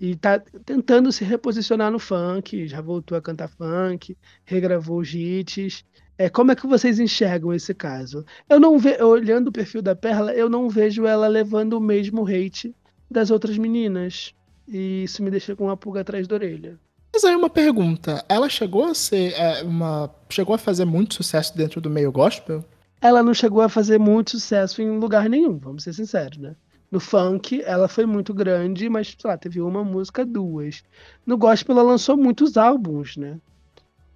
e 0.00 0.16
tá 0.16 0.38
tentando 0.64 1.12
se 1.12 1.24
reposicionar 1.24 1.90
no 1.90 1.98
funk, 1.98 2.66
já 2.66 2.80
voltou 2.80 3.18
a 3.18 3.20
cantar 3.20 3.48
funk, 3.48 4.16
regravou 4.44 5.00
os 5.00 5.12
hits. 5.12 5.84
É, 6.20 6.28
como 6.28 6.52
é 6.52 6.54
que 6.54 6.66
vocês 6.66 7.00
enxergam 7.00 7.50
esse 7.50 7.72
caso? 7.72 8.26
Eu 8.46 8.60
não 8.60 8.78
vejo, 8.78 9.02
olhando 9.06 9.48
o 9.48 9.52
perfil 9.52 9.80
da 9.80 9.96
Perla, 9.96 10.34
eu 10.34 10.50
não 10.50 10.68
vejo 10.68 11.06
ela 11.06 11.26
levando 11.26 11.72
o 11.72 11.80
mesmo 11.80 12.26
hate 12.26 12.76
das 13.10 13.30
outras 13.30 13.56
meninas. 13.56 14.34
E 14.68 15.04
isso 15.04 15.22
me 15.22 15.30
deixa 15.30 15.56
com 15.56 15.64
uma 15.64 15.78
pulga 15.78 16.02
atrás 16.02 16.28
da 16.28 16.34
orelha. 16.34 16.78
Mas 17.10 17.24
aí 17.24 17.34
uma 17.34 17.48
pergunta, 17.48 18.22
ela 18.28 18.50
chegou 18.50 18.84
a 18.84 18.94
ser 18.94 19.32
é, 19.32 19.62
uma. 19.62 20.10
chegou 20.28 20.54
a 20.54 20.58
fazer 20.58 20.84
muito 20.84 21.14
sucesso 21.14 21.56
dentro 21.56 21.80
do 21.80 21.88
meio 21.88 22.12
gospel? 22.12 22.62
ela 23.00 23.22
não 23.22 23.32
chegou 23.32 23.62
a 23.62 23.68
fazer 23.70 23.98
muito 23.98 24.32
sucesso 24.32 24.82
em 24.82 24.98
lugar 24.98 25.26
nenhum, 25.26 25.56
vamos 25.56 25.84
ser 25.84 25.94
sinceros, 25.94 26.36
né? 26.36 26.54
No 26.90 27.00
funk, 27.00 27.62
ela 27.64 27.88
foi 27.88 28.04
muito 28.04 28.34
grande, 28.34 28.90
mas, 28.90 29.16
sei 29.18 29.30
lá, 29.30 29.38
teve 29.38 29.60
uma 29.62 29.82
música, 29.82 30.26
duas. 30.26 30.82
No 31.24 31.38
gospel, 31.38 31.78
ela 31.78 31.92
lançou 31.92 32.14
muitos 32.14 32.58
álbuns, 32.58 33.16
né? 33.16 33.38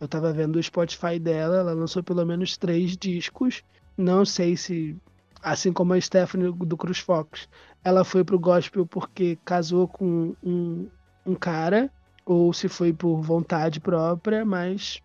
Eu 0.05 0.09
tava 0.09 0.35
vendo 0.35 0.57
o 0.57 0.63
Spotify 0.63 1.19
dela, 1.19 1.61
ela 1.61 1.73
lançou 1.73 2.03
pelo 2.03 2.27
menos 2.27 2.59
três 2.59 2.95
discos. 2.95 3.63
Não 3.97 4.23
sei 4.23 4.55
se, 4.55 4.95
assim 5.43 5.73
como 5.73 5.95
a 5.95 6.01
Stephanie 6.01 6.53
do 6.53 6.77
Cruz 6.77 6.99
Fox, 6.99 7.49
ela 7.83 8.05
foi 8.05 8.23
pro 8.23 8.39
gospel 8.39 8.85
porque 8.85 9.39
casou 9.47 9.89
com 9.89 10.37
um, 10.43 10.87
um 11.25 11.35
cara, 11.35 11.91
ou 12.27 12.53
se 12.53 12.69
foi 12.69 12.93
por 12.93 13.23
vontade 13.23 13.81
própria, 13.81 14.45
mas 14.45 15.01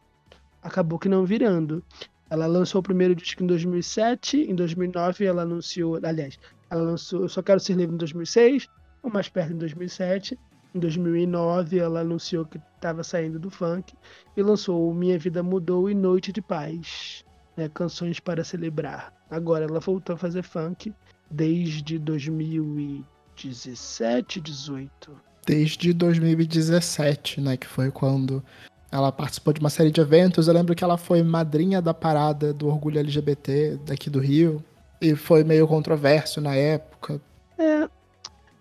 acabou 0.61 0.99
que 0.99 1.07
não 1.07 1.25
virando. 1.25 1.81
Ela 2.29 2.45
lançou 2.45 2.79
o 2.79 2.83
primeiro 2.83 3.15
disco 3.15 3.41
em 3.41 3.47
2007, 3.47 4.51
em 4.51 4.53
2009 4.53 5.23
ela 5.23 5.43
anunciou, 5.43 5.97
aliás, 6.03 6.37
ela 6.69 6.81
lançou 6.81 7.21
Eu 7.21 7.29
Só 7.29 7.41
Quero 7.41 7.61
Ser 7.61 7.77
Livre 7.77 7.95
em 7.95 7.97
2006, 7.97 8.67
ou 9.01 9.09
mais 9.09 9.29
perto 9.29 9.53
em 9.53 9.57
2007. 9.57 10.37
Em 10.73 10.79
2009 10.79 11.77
ela 11.79 11.99
anunciou 12.01 12.45
que 12.45 12.59
estava 12.75 13.03
saindo 13.03 13.39
do 13.39 13.49
funk 13.49 13.93
e 14.37 14.41
lançou 14.41 14.93
Minha 14.93 15.17
Vida 15.17 15.41
Mudou 15.41 15.89
e 15.89 15.95
Noite 15.95 16.31
de 16.31 16.41
Paz, 16.41 17.25
né, 17.57 17.67
canções 17.73 18.19
para 18.19 18.43
celebrar. 18.43 19.11
Agora 19.29 19.65
ela 19.65 19.79
voltou 19.79 20.15
a 20.15 20.17
fazer 20.17 20.43
funk 20.43 20.93
desde 21.29 21.97
2017, 21.97 24.41
18. 24.41 25.11
Desde 25.45 25.93
2017, 25.93 27.39
né, 27.41 27.57
que 27.57 27.67
foi 27.67 27.89
quando 27.89 28.43
ela 28.91 29.11
participou 29.11 29.53
de 29.53 29.59
uma 29.59 29.69
série 29.69 29.91
de 29.91 30.01
eventos. 30.01 30.47
Eu 30.47 30.53
lembro 30.53 30.75
que 30.75 30.83
ela 30.83 30.97
foi 30.97 31.23
madrinha 31.23 31.81
da 31.81 31.93
parada 31.93 32.53
do 32.53 32.67
orgulho 32.67 32.99
LGBT 32.99 33.79
daqui 33.85 34.09
do 34.09 34.19
Rio. 34.19 34.63
E 35.01 35.15
foi 35.15 35.43
meio 35.43 35.67
controverso 35.67 36.41
na 36.41 36.55
época. 36.55 37.21
É. 37.57 37.87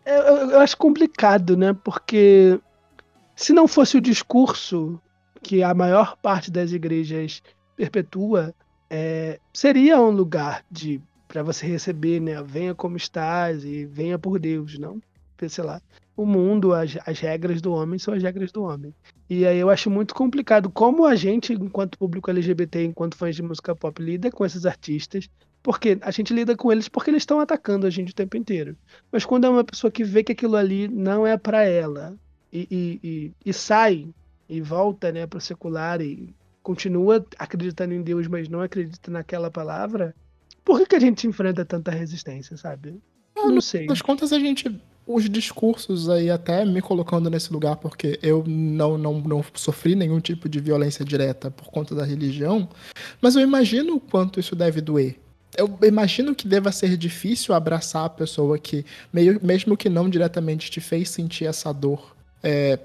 Eu, 0.09 0.51
eu 0.51 0.61
acho 0.61 0.77
complicado, 0.77 1.57
né? 1.57 1.73
Porque 1.85 2.59
se 3.37 3.53
não 3.53 3.69
fosse 3.69 3.97
o 3.97 4.01
discurso 4.01 5.01
que 5.43 5.63
a 5.63 5.75
maior 5.75 6.17
parte 6.17 6.51
das 6.51 6.73
igrejas 6.73 7.43
perpetua, 7.77 8.55
é, 8.91 9.39
seria 9.53 10.01
um 10.01 10.11
lugar 10.11 10.65
de 10.71 11.01
para 11.29 11.43
você 11.43 11.67
receber, 11.67 12.21
né? 12.21 12.43
Venha 12.43 12.75
como 12.75 12.97
estás 12.97 13.65
e 13.65 13.85
venha 13.85 14.19
por 14.19 14.39
Deus, 14.39 14.79
não? 14.79 15.01
Sei 15.47 15.63
lá 15.63 15.81
o 16.19 16.27
mundo, 16.27 16.75
as, 16.75 16.99
as 17.07 17.21
regras 17.21 17.63
do 17.63 17.73
homem 17.73 17.97
são 17.97 18.13
as 18.13 18.21
regras 18.21 18.51
do 18.51 18.65
homem. 18.65 18.93
E 19.31 19.47
aí 19.47 19.57
eu 19.57 19.71
acho 19.71 19.89
muito 19.89 20.17
complicado 20.17 20.69
como 20.69 21.05
a 21.05 21.15
gente, 21.15 21.53
enquanto 21.53 21.97
público 21.97 22.29
LGBT, 22.29 22.87
enquanto 22.87 23.17
fãs 23.17 23.37
de 23.37 23.43
música 23.43 23.75
pop, 23.77 24.03
lida 24.03 24.29
com 24.29 24.45
esses 24.45 24.67
artistas, 24.67 25.31
porque 25.69 25.99
a 26.01 26.11
gente 26.11 26.33
lida 26.33 26.57
com 26.57 26.73
eles 26.73 26.89
porque 26.89 27.11
eles 27.11 27.21
estão 27.21 27.41
atacando 27.41 27.87
a 27.87 27.91
gente 27.91 28.13
o 28.13 28.15
tempo 28.15 28.39
inteiro. 28.39 28.75
Mas 29.13 29.27
quando 29.27 29.45
é 29.45 29.51
uma 29.51 29.63
pessoa 29.63 29.91
que 29.91 30.03
vê 30.03 30.25
que 30.25 30.33
aquilo 30.33 30.57
ali 30.57 30.89
não 30.89 31.27
é 31.27 31.37
para 31.37 31.63
ela 31.63 32.17
e, 32.51 32.67
e, 32.71 33.01
e, 33.07 33.33
e, 33.45 33.53
sai 33.53 34.09
e 34.49 34.63
volta 34.63 35.13
né, 35.13 35.27
para 35.27 35.37
o 35.37 35.41
secular 35.43 36.01
e 36.01 36.35
continua 36.63 37.23
acreditando 37.39 37.93
em 37.93 38.01
Deus, 38.01 38.27
mas 38.29 38.49
não 38.49 38.63
acredita 38.63 39.11
naquela 39.11 39.51
palavra, 39.51 40.15
por 40.65 40.79
que, 40.79 40.87
que 40.87 40.97
a 40.97 41.01
gente 41.01 41.27
enfrenta 41.27 41.67
tanta 41.67 41.91
resistência, 41.91 42.57
sabe? 42.57 42.99
Ah, 43.37 43.49
não 43.49 43.61
sei. 43.61 43.85
Nas 43.85 44.01
contas, 44.01 44.33
a 44.33 44.39
gente 44.39 44.75
os 45.07 45.29
discursos 45.29 46.09
aí 46.09 46.31
até 46.31 46.65
me 46.65 46.81
colocando 46.81 47.29
nesse 47.29 47.53
lugar, 47.53 47.77
porque 47.77 48.19
eu 48.23 48.43
não, 48.47 48.97
não, 48.97 49.21
não 49.21 49.45
sofri 49.53 49.95
nenhum 49.95 50.19
tipo 50.19 50.49
de 50.49 50.61
violência 50.61 51.05
direta 51.05 51.51
por 51.51 51.67
conta 51.67 51.95
da 51.95 52.07
religião, 52.07 52.67
mas 53.21 53.37
eu 53.37 53.43
imagino 53.43 53.97
o 53.97 54.01
quanto 54.01 54.41
isso 54.41 54.57
deve 54.57 54.81
doer. 54.81 55.28
Eu 55.59 55.77
imagino 55.83 56.37
que 56.37 56.47
deva 56.47 56.71
ser 56.71 56.97
difícil 56.97 57.53
abraçar 57.53 58.05
a 58.05 58.09
pessoa 58.09 58.57
que, 58.57 58.87
meio, 59.13 59.41
mesmo 59.43 59.77
que 59.77 59.89
não 59.89 60.09
diretamente 60.09 60.71
te 60.71 60.81
fez 60.81 61.11
sentir 61.11 61.47
essa 61.47 61.73
dor, 61.73 62.15
é, 62.41 62.79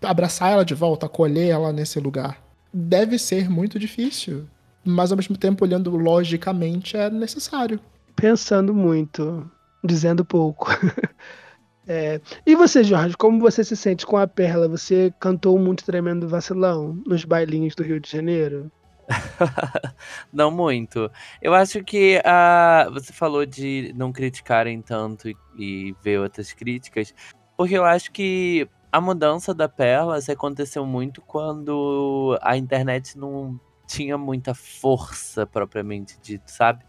abraçar 0.00 0.52
ela 0.52 0.64
de 0.64 0.72
volta, 0.72 1.04
acolher 1.04 1.50
ela 1.50 1.74
nesse 1.74 2.00
lugar. 2.00 2.42
Deve 2.72 3.18
ser 3.18 3.50
muito 3.50 3.78
difícil, 3.78 4.46
mas 4.82 5.10
ao 5.12 5.18
mesmo 5.18 5.36
tempo, 5.36 5.66
olhando 5.66 5.94
logicamente, 5.94 6.96
é 6.96 7.10
necessário. 7.10 7.78
Pensando 8.16 8.72
muito, 8.72 9.48
dizendo 9.84 10.24
pouco. 10.24 10.68
É, 11.88 12.20
e 12.44 12.56
você, 12.56 12.82
Jorge, 12.82 13.16
como 13.16 13.38
você 13.38 13.62
se 13.62 13.76
sente 13.76 14.04
com 14.04 14.16
a 14.16 14.26
Perla? 14.26 14.66
Você 14.66 15.14
cantou 15.20 15.56
muito 15.56 15.84
tremendo 15.84 16.26
vacilão 16.26 17.00
nos 17.06 17.24
bailinhos 17.24 17.76
do 17.76 17.84
Rio 17.84 18.00
de 18.00 18.10
Janeiro? 18.10 18.72
não 20.32 20.50
muito. 20.50 21.10
Eu 21.40 21.54
acho 21.54 21.82
que 21.84 22.18
uh, 22.18 22.90
você 22.92 23.12
falou 23.12 23.46
de 23.46 23.92
não 23.96 24.12
criticarem 24.12 24.82
tanto 24.82 25.28
e, 25.28 25.36
e 25.56 25.96
ver 26.02 26.20
outras 26.20 26.52
críticas, 26.52 27.14
porque 27.56 27.76
eu 27.76 27.84
acho 27.84 28.10
que 28.12 28.68
a 28.90 29.00
mudança 29.00 29.52
da 29.52 29.68
Perla 29.68 30.18
aconteceu 30.28 30.86
muito 30.86 31.20
quando 31.20 32.38
a 32.42 32.56
internet 32.56 33.18
não 33.18 33.60
tinha 33.86 34.18
muita 34.18 34.54
força 34.54 35.46
propriamente 35.46 36.18
dito, 36.20 36.50
sabe? 36.50 36.84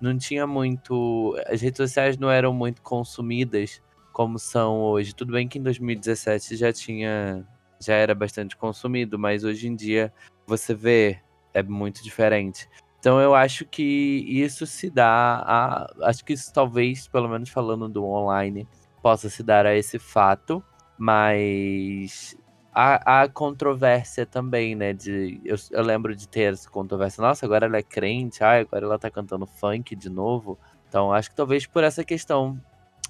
Não 0.00 0.16
tinha 0.16 0.46
muito. 0.46 1.36
As 1.46 1.60
redes 1.60 1.76
sociais 1.76 2.16
não 2.16 2.30
eram 2.30 2.52
muito 2.52 2.82
consumidas 2.82 3.82
como 4.12 4.38
são 4.38 4.80
hoje. 4.80 5.14
Tudo 5.14 5.32
bem 5.32 5.46
que 5.46 5.58
em 5.58 5.62
2017 5.62 6.56
já 6.56 6.72
tinha. 6.72 7.46
já 7.78 7.94
era 7.94 8.14
bastante 8.14 8.56
consumido, 8.56 9.18
mas 9.18 9.44
hoje 9.44 9.68
em 9.68 9.76
dia 9.76 10.12
você 10.46 10.74
vê, 10.74 11.20
é 11.54 11.62
muito 11.62 12.02
diferente. 12.02 12.68
Então 13.00 13.18
eu 13.18 13.34
acho 13.34 13.64
que 13.64 13.82
isso 14.28 14.66
se 14.66 14.90
dá 14.90 15.42
a. 15.46 16.08
Acho 16.08 16.24
que 16.24 16.34
isso 16.34 16.52
talvez, 16.52 17.08
pelo 17.08 17.28
menos 17.28 17.48
falando 17.48 17.88
do 17.88 18.04
online, 18.04 18.68
possa 19.02 19.30
se 19.30 19.42
dar 19.42 19.64
a 19.64 19.74
esse 19.74 19.98
fato, 19.98 20.62
mas 20.98 22.36
há, 22.74 23.22
há 23.22 23.28
controvérsia 23.28 24.26
também, 24.26 24.74
né? 24.74 24.92
De, 24.92 25.40
eu, 25.44 25.56
eu, 25.70 25.82
lembro 25.82 26.14
de 26.14 26.28
ter 26.28 26.52
essa 26.52 26.68
controvérsia. 26.70 27.22
Nossa, 27.22 27.46
agora 27.46 27.66
ela 27.66 27.78
é 27.78 27.82
crente, 27.82 28.44
ah, 28.44 28.60
agora 28.60 28.84
ela 28.84 28.98
tá 28.98 29.10
cantando 29.10 29.46
funk 29.46 29.96
de 29.96 30.10
novo. 30.10 30.58
Então 30.86 31.10
acho 31.10 31.30
que 31.30 31.36
talvez 31.36 31.66
por 31.66 31.82
essa 31.82 32.04
questão 32.04 32.60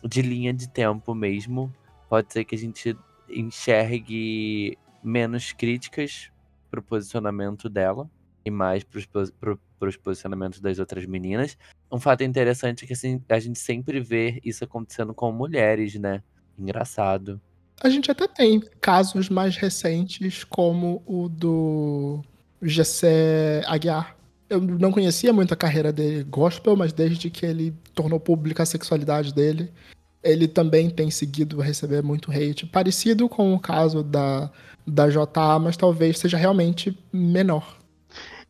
de 0.05 0.23
linha 0.23 0.55
de 0.55 0.69
tempo 0.69 1.15
mesmo. 1.17 1.73
Pode 2.09 2.33
ser 2.33 2.45
que 2.45 2.55
a 2.55 2.59
gente 2.59 2.97
enxergue 3.29 4.79
menos 5.03 5.53
críticas 5.53 6.31
pro 6.71 6.83
posicionamento 6.83 7.69
dela 7.69 8.09
e 8.45 8.51
mais 8.51 8.85
pro, 8.85 9.59
pros 9.79 9.97
posicionamentos 9.97 10.61
das 10.61 10.79
outras 10.79 11.07
meninas. 11.07 11.57
Um 11.91 11.99
fato 11.99 12.23
interessante 12.23 12.85
é 12.85 12.87
que 12.87 12.93
assim, 12.93 13.23
a 13.29 13.39
gente 13.39 13.59
sempre 13.59 14.01
vê 14.01 14.41
isso 14.45 14.65
acontecendo 14.65 15.15
com 15.15 15.33
mulheres, 15.33 15.95
né? 15.97 16.23
Engraçado. 16.59 17.41
A 17.83 17.89
gente 17.89 18.11
até 18.11 18.29
tem 18.29 18.61
casos 18.81 19.31
mais 19.31 19.57
recentes, 19.57 20.45
como 20.45 21.03
o 21.07 21.29
do 21.29 22.23
Gessé 22.61 23.63
Aguiar. 23.67 24.17
Eu 24.51 24.61
não 24.61 24.93
conhecia 24.93 25.33
muito 25.33 25.55
a 25.55 25.57
carreira 25.57 25.93
dele 25.93 26.25
gospel, 26.25 26.77
mas 26.77 26.93
desde 26.93 27.31
que 27.31 27.47
ele 27.47 27.73
tornou 27.95 28.21
pública 28.21 28.65
a 28.65 28.67
sexualidade 28.67 29.33
dele, 29.33 29.73
ele 30.23 30.47
também 30.47 30.91
tem 30.91 31.11
seguido 31.11 31.61
receber 31.61 32.03
muito 32.03 32.31
hate, 32.31 32.67
parecido 32.67 33.29
com 33.29 33.55
o 33.55 33.61
caso 33.61 34.03
da, 34.03 34.51
da 34.87 35.09
JA, 35.09 35.59
mas 35.59 35.77
talvez 35.77 36.19
seja 36.19 36.37
realmente 36.37 36.99
menor. 37.13 37.80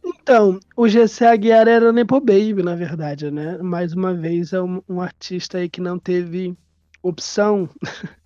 Então, 0.04 0.58
o 0.76 0.88
GC 0.88 1.24
Aguiar 1.24 1.68
era 1.68 1.92
Nepo 1.92 2.20
Baby, 2.20 2.62
na 2.62 2.74
verdade, 2.74 3.30
né? 3.30 3.58
Mais 3.58 3.92
uma 3.92 4.14
vez, 4.14 4.52
é 4.52 4.60
um, 4.60 4.82
um 4.88 5.00
artista 5.00 5.58
aí 5.58 5.68
que 5.68 5.80
não 5.80 5.98
teve 5.98 6.56
opção. 7.02 7.68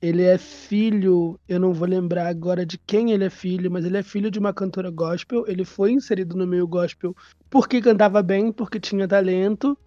ele 0.00 0.22
é 0.22 0.36
filho, 0.36 1.38
eu 1.48 1.60
não 1.60 1.72
vou 1.72 1.86
lembrar 1.86 2.26
agora 2.26 2.66
de 2.66 2.76
quem 2.76 3.12
ele 3.12 3.24
é 3.24 3.30
filho, 3.30 3.70
mas 3.70 3.84
ele 3.84 3.96
é 3.96 4.02
filho 4.02 4.30
de 4.30 4.38
uma 4.38 4.52
cantora 4.52 4.90
gospel. 4.90 5.44
Ele 5.46 5.64
foi 5.64 5.92
inserido 5.92 6.36
no 6.36 6.46
meio 6.46 6.66
gospel 6.66 7.14
porque 7.48 7.80
cantava 7.80 8.20
bem, 8.22 8.50
porque 8.50 8.80
tinha 8.80 9.06
talento, 9.06 9.78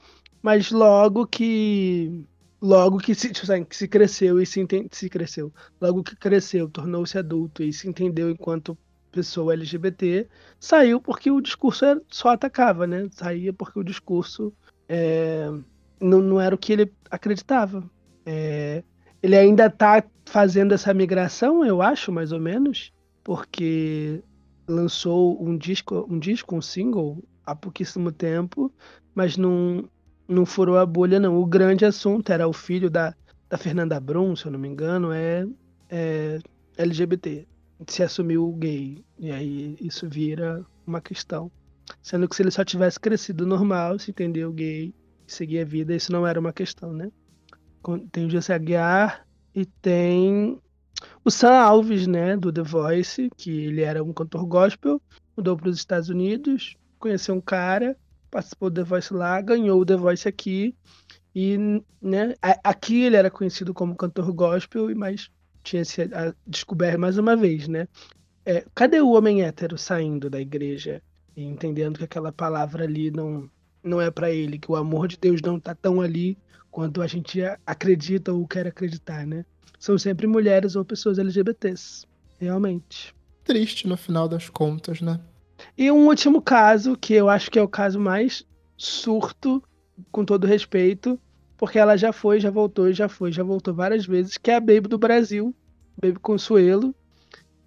mas 0.42 0.72
logo 0.72 1.28
que 1.28 2.26
logo 2.62 2.98
que 2.98 3.14
se, 3.14 3.32
tipo, 3.32 3.66
que 3.66 3.76
se 3.76 3.88
cresceu 3.88 4.42
e 4.42 4.46
se, 4.46 4.60
entende, 4.60 4.88
se 4.92 5.10
cresceu, 5.10 5.54
logo 5.80 6.04
que 6.04 6.16
cresceu, 6.16 6.70
tornou-se 6.70 7.18
adulto 7.18 7.62
e 7.62 7.72
se 7.74 7.88
entendeu 7.88 8.30
enquanto 8.30 8.78
pessoa 9.16 9.54
LGBT, 9.54 10.28
saiu 10.60 11.00
porque 11.00 11.32
o 11.32 11.40
discurso 11.40 11.86
só 12.10 12.30
atacava, 12.30 12.86
né? 12.86 13.08
Saía 13.12 13.54
porque 13.54 13.80
o 13.80 13.84
discurso 13.84 14.54
é, 14.90 15.50
não, 16.02 16.20
não 16.22 16.42
era 16.42 16.54
o 16.54 16.58
que 16.58 16.74
ele 16.74 16.92
acreditava. 17.10 17.90
É, 18.26 18.84
ele 19.24 19.38
ainda 19.38 19.68
está 19.68 20.04
fazendo 20.26 20.74
essa 20.74 20.94
migração, 20.94 21.66
eu 21.66 21.82
acho, 21.82 22.12
mais 22.12 22.34
ou 22.34 22.40
menos, 22.40 22.92
porque 23.24 24.22
lançou 24.68 25.42
um 25.42 25.58
disco, 25.58 26.06
um 26.10 26.20
disco, 26.20 26.56
um 26.56 26.62
single 26.62 27.24
há 27.46 27.56
pouquíssimo 27.56 28.12
tempo, 28.12 28.72
mas 29.14 29.38
não, 29.38 29.88
não 30.28 30.46
furou 30.46 30.78
a 30.78 30.86
bolha, 30.86 31.20
não. 31.20 31.40
O 31.40 31.46
grande 31.46 31.86
assunto 31.86 32.32
era 32.32 32.48
o 32.48 32.54
filho 32.54 32.90
da, 32.90 33.16
da 33.50 33.58
Fernanda 33.58 33.98
Brum, 33.98 34.36
se 34.36 34.46
eu 34.46 34.52
não 34.52 34.60
me 34.60 34.68
engano, 34.68 35.14
é, 35.14 35.48
é 35.90 36.40
LGBT. 36.78 37.48
Se 37.88 38.04
assumiu 38.04 38.52
gay. 38.54 39.04
E 39.18 39.32
aí 39.32 39.78
isso 39.82 40.08
vira 40.10 40.66
uma 40.86 41.02
questão. 41.02 41.52
Sendo 42.02 42.28
que 42.28 42.36
se 42.36 42.42
ele 42.42 42.52
só 42.52 42.64
tivesse 42.64 43.00
crescido 43.00 43.46
normal, 43.46 44.00
se 44.00 44.12
entendeu 44.12 44.52
gay, 44.52 44.94
seguir 45.28 45.60
a 45.60 45.66
vida, 45.66 45.96
isso 45.96 46.12
não 46.12 46.26
era 46.26 46.40
uma 46.40 46.54
questão, 46.54 46.92
né? 46.94 47.12
Tem 48.12 48.26
o 48.26 48.30
Jesse 48.30 48.52
Aguiar 48.52 49.28
e 49.54 49.66
tem 49.66 50.60
o 51.24 51.30
Sam 51.30 51.54
Alves, 51.54 52.08
né, 52.08 52.36
do 52.36 52.52
The 52.52 52.64
Voice, 52.64 53.30
que 53.38 53.66
ele 53.66 53.82
era 53.82 54.04
um 54.04 54.12
cantor 54.12 54.46
gospel, 54.46 55.00
mudou 55.38 55.56
para 55.56 55.70
os 55.70 55.78
Estados 55.78 56.10
Unidos, 56.10 56.76
conheceu 56.98 57.36
um 57.36 57.42
cara 57.42 57.96
participou 58.36 58.70
do 58.70 58.76
The 58.76 58.84
Voice 58.84 59.14
lá, 59.14 59.40
ganhou 59.40 59.80
o 59.80 59.86
The 59.86 59.96
Voice 59.96 60.28
aqui. 60.28 60.76
E 61.34 61.58
né, 62.02 62.34
aqui 62.64 63.04
ele 63.04 63.16
era 63.16 63.32
conhecido 63.32 63.74
como 63.74 63.96
cantor 63.96 64.32
gospel, 64.34 64.94
mas 64.96 65.30
tinha 65.66 65.84
se 65.84 66.10
descoberto 66.46 67.00
mais 67.00 67.18
uma 67.18 67.36
vez, 67.36 67.68
né? 67.68 67.88
É, 68.46 68.64
cadê 68.76 69.02
o 69.02 69.12
homem 69.12 69.42
hétero 69.42 69.78
saindo 69.78 70.30
da 70.30 70.40
igreja 70.40 71.02
e 71.36 71.44
entendendo 71.44 71.98
que 71.98 72.04
aquela 72.04 72.32
palavra 72.32 72.84
ali 72.84 73.10
não, 73.10 73.50
não 73.84 74.00
é 74.00 74.12
para 74.12 74.32
ele, 74.32 74.60
que 74.60 74.72
o 74.72 74.76
amor 74.76 75.08
de 75.08 75.18
Deus 75.18 75.42
não 75.42 75.60
tá 75.60 75.74
tão 75.74 76.00
ali 76.00 76.38
quanto 76.70 77.02
a 77.02 77.08
gente 77.08 77.42
acredita 77.66 78.32
ou 78.32 78.48
quer 78.48 78.68
acreditar, 78.68 79.26
né? 79.26 79.44
São 79.80 79.98
sempre 79.98 80.28
mulheres 80.28 80.76
ou 80.76 80.86
pessoas 80.86 81.18
LGBTs, 81.18 82.06
realmente. 82.40 83.16
Triste 83.44 83.88
no 83.88 83.98
final 83.98 84.28
das 84.28 84.50
contas, 84.50 85.02
né? 85.02 85.20
E 85.78 85.90
um 85.90 86.08
último 86.08 86.42
caso, 86.42 86.96
que 86.96 87.14
eu 87.14 87.30
acho 87.30 87.50
que 87.50 87.58
é 87.58 87.62
o 87.62 87.68
caso 87.68 88.00
mais 88.00 88.46
surto, 88.78 89.64
com 90.12 90.26
todo 90.26 90.46
respeito, 90.46 91.20
porque 91.58 91.80
ela 91.80 91.98
já 91.98 92.12
foi, 92.12 92.40
já 92.40 92.50
voltou, 92.50 92.92
já 92.92 93.08
foi, 93.08 93.32
já 93.32 93.44
voltou 93.44 93.74
várias 93.74 94.06
vezes, 94.06 94.38
que 94.38 94.52
é 94.52 94.56
a 94.56 94.60
Baby 94.60 94.88
do 94.88 94.98
Brasil, 94.98 95.54
Baby 96.02 96.20
Consuelo, 96.20 96.94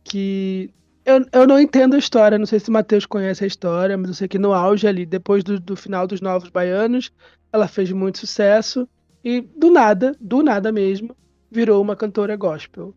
que 0.05 0.70
eu, 1.05 1.24
eu 1.32 1.47
não 1.47 1.59
entendo 1.59 1.95
a 1.95 1.99
história, 1.99 2.39
não 2.39 2.47
sei 2.47 2.61
se 2.61 2.68
o 2.68 2.72
Matheus 2.72 3.07
conhece 3.07 3.45
a 3.45 3.47
história, 3.47 3.97
mas 3.97 4.09
eu 4.09 4.14
sei 4.14 4.28
que 4.28 4.39
no 4.39 4.53
auge 4.53 4.86
ali, 4.86 5.07
depois 5.07 5.43
do, 5.43 5.59
do 5.59 5.74
final 5.74 6.07
dos 6.07 6.20
Novos 6.20 6.51
Baianos, 6.51 7.11
ela 7.53 7.66
fez 7.66 7.91
muito 7.93 8.18
sucesso 8.18 8.86
e 9.24 9.41
do 9.41 9.70
nada, 9.70 10.14
do 10.20 10.43
nada 10.43 10.70
mesmo, 10.70 11.16
virou 11.51 11.80
uma 11.80 11.97
cantora 11.97 12.36
gospel. 12.36 12.94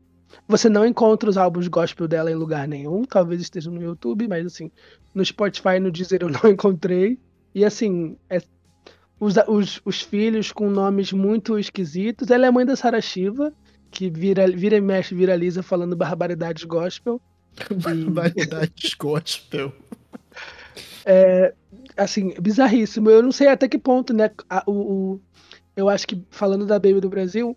Você 0.47 0.69
não 0.69 0.85
encontra 0.85 1.30
os 1.30 1.38
álbuns 1.38 1.68
gospel 1.68 2.07
dela 2.07 2.31
em 2.31 2.35
lugar 2.35 2.68
nenhum. 2.68 3.03
Talvez 3.03 3.41
estejam 3.41 3.73
no 3.73 3.81
YouTube, 3.81 4.27
mas 4.27 4.45
assim, 4.45 4.72
no 5.13 5.23
Spotify, 5.23 5.80
no 5.80 5.91
Deezer 5.91 6.22
eu 6.22 6.30
não 6.30 6.41
encontrei. 6.49 7.19
E 7.53 7.65
assim, 7.65 8.18
é, 8.30 8.41
os, 9.22 9.35
os, 9.48 9.81
os, 9.85 10.02
filhos 10.02 10.52
com 10.52 10.68
nomes 10.68 11.14
muito 11.14 11.60
esquisitos. 11.60 12.31
Ela 12.31 12.48
é 12.48 12.52
mãe 12.52 12.65
da 12.65 12.76
Sarah 12.76 12.99
Shiva, 12.99 13.53
que 13.91 14.10
vira, 14.10 14.48
vira 14.48 14.77
e 14.77 14.81
mexe, 14.81 15.14
viraliza 15.14 15.61
falando 15.61 15.95
barbaridades 15.95 16.64
gospel. 16.64 17.22
Barbaridades 17.84 18.95
gospel. 18.95 19.72
É, 21.06 21.53
assim, 21.95 22.34
bizarríssimo. 22.41 23.11
Eu 23.11 23.22
não 23.22 23.31
sei 23.31 23.48
até 23.48 23.68
que 23.68 23.77
ponto, 23.77 24.11
né? 24.11 24.31
A, 24.49 24.64
o, 24.65 24.72
o, 24.72 25.22
eu 25.76 25.88
acho 25.88 26.07
que, 26.07 26.19
falando 26.31 26.65
da 26.65 26.80
Baby 26.80 26.99
do 26.99 27.10
Brasil, 27.10 27.56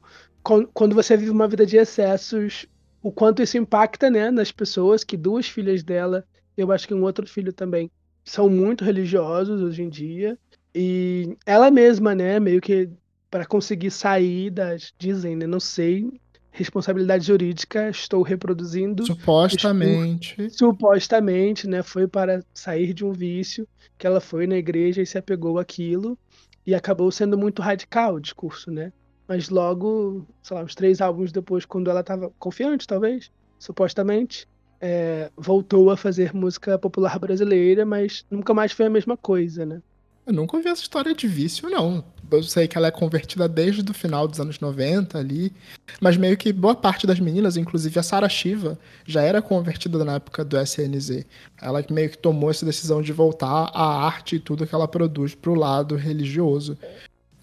quando 0.74 0.94
você 0.94 1.16
vive 1.16 1.30
uma 1.30 1.48
vida 1.48 1.64
de 1.64 1.78
excessos, 1.78 2.66
o 3.02 3.10
quanto 3.10 3.42
isso 3.42 3.56
impacta 3.56 4.10
né, 4.10 4.30
nas 4.30 4.52
pessoas, 4.52 5.02
que 5.02 5.16
duas 5.16 5.48
filhas 5.48 5.82
dela, 5.82 6.26
eu 6.58 6.70
acho 6.70 6.86
que 6.86 6.92
um 6.92 7.04
outro 7.04 7.26
filho 7.26 7.54
também, 7.54 7.90
são 8.22 8.50
muito 8.50 8.84
religiosos 8.84 9.62
hoje 9.62 9.82
em 9.82 9.88
dia. 9.88 10.38
E 10.74 11.36
ela 11.46 11.70
mesma, 11.70 12.14
né, 12.14 12.40
meio 12.40 12.60
que 12.60 12.90
para 13.30 13.46
conseguir 13.46 13.90
sair 13.90 14.50
das. 14.50 14.92
Dizem, 14.98 15.36
né? 15.36 15.46
Não 15.46 15.60
sei 15.60 16.10
responsabilidade 16.54 17.26
jurídica, 17.26 17.90
estou 17.90 18.22
reproduzindo. 18.22 19.04
Supostamente. 19.04 20.40
Estou, 20.40 20.70
supostamente, 20.70 21.66
né? 21.66 21.82
Foi 21.82 22.06
para 22.06 22.44
sair 22.54 22.94
de 22.94 23.04
um 23.04 23.12
vício, 23.12 23.66
que 23.98 24.06
ela 24.06 24.20
foi 24.20 24.46
na 24.46 24.56
igreja 24.56 25.02
e 25.02 25.06
se 25.06 25.18
apegou 25.18 25.58
àquilo, 25.58 26.16
e 26.64 26.72
acabou 26.72 27.10
sendo 27.10 27.36
muito 27.36 27.60
radical 27.60 28.14
o 28.14 28.20
discurso, 28.20 28.70
né? 28.70 28.92
Mas 29.26 29.48
logo, 29.48 30.24
sei 30.42 30.56
lá, 30.56 30.62
uns 30.62 30.76
três 30.76 31.00
álbuns 31.00 31.32
depois, 31.32 31.64
quando 31.64 31.90
ela 31.90 32.00
estava 32.00 32.30
confiante, 32.38 32.86
talvez, 32.86 33.32
supostamente, 33.58 34.46
é, 34.80 35.32
voltou 35.36 35.90
a 35.90 35.96
fazer 35.96 36.32
música 36.32 36.78
popular 36.78 37.18
brasileira, 37.18 37.84
mas 37.84 38.24
nunca 38.30 38.54
mais 38.54 38.70
foi 38.70 38.86
a 38.86 38.90
mesma 38.90 39.16
coisa, 39.16 39.66
né? 39.66 39.82
Eu 40.26 40.32
nunca 40.32 40.56
ouvi 40.56 40.68
essa 40.68 40.82
história 40.82 41.14
de 41.14 41.28
vício, 41.28 41.68
não. 41.68 42.02
Eu 42.30 42.42
sei 42.42 42.66
que 42.66 42.78
ela 42.78 42.88
é 42.88 42.90
convertida 42.90 43.46
desde 43.46 43.88
o 43.88 43.94
final 43.94 44.26
dos 44.26 44.40
anos 44.40 44.58
90 44.58 45.18
ali, 45.18 45.52
mas 46.00 46.16
meio 46.16 46.36
que 46.36 46.52
boa 46.52 46.74
parte 46.74 47.06
das 47.06 47.20
meninas, 47.20 47.56
inclusive 47.56 47.98
a 47.98 48.02
Sara 48.02 48.28
Shiva, 48.28 48.78
já 49.06 49.22
era 49.22 49.42
convertida 49.42 50.02
na 50.04 50.14
época 50.14 50.44
do 50.44 50.58
SNZ. 50.58 51.26
Ela 51.60 51.84
meio 51.90 52.10
que 52.10 52.18
tomou 52.18 52.50
essa 52.50 52.64
decisão 52.64 53.02
de 53.02 53.12
voltar 53.12 53.70
à 53.74 54.06
arte 54.06 54.36
e 54.36 54.40
tudo 54.40 54.66
que 54.66 54.74
ela 54.74 54.88
produz 54.88 55.34
pro 55.34 55.54
lado 55.54 55.94
religioso. 55.94 56.78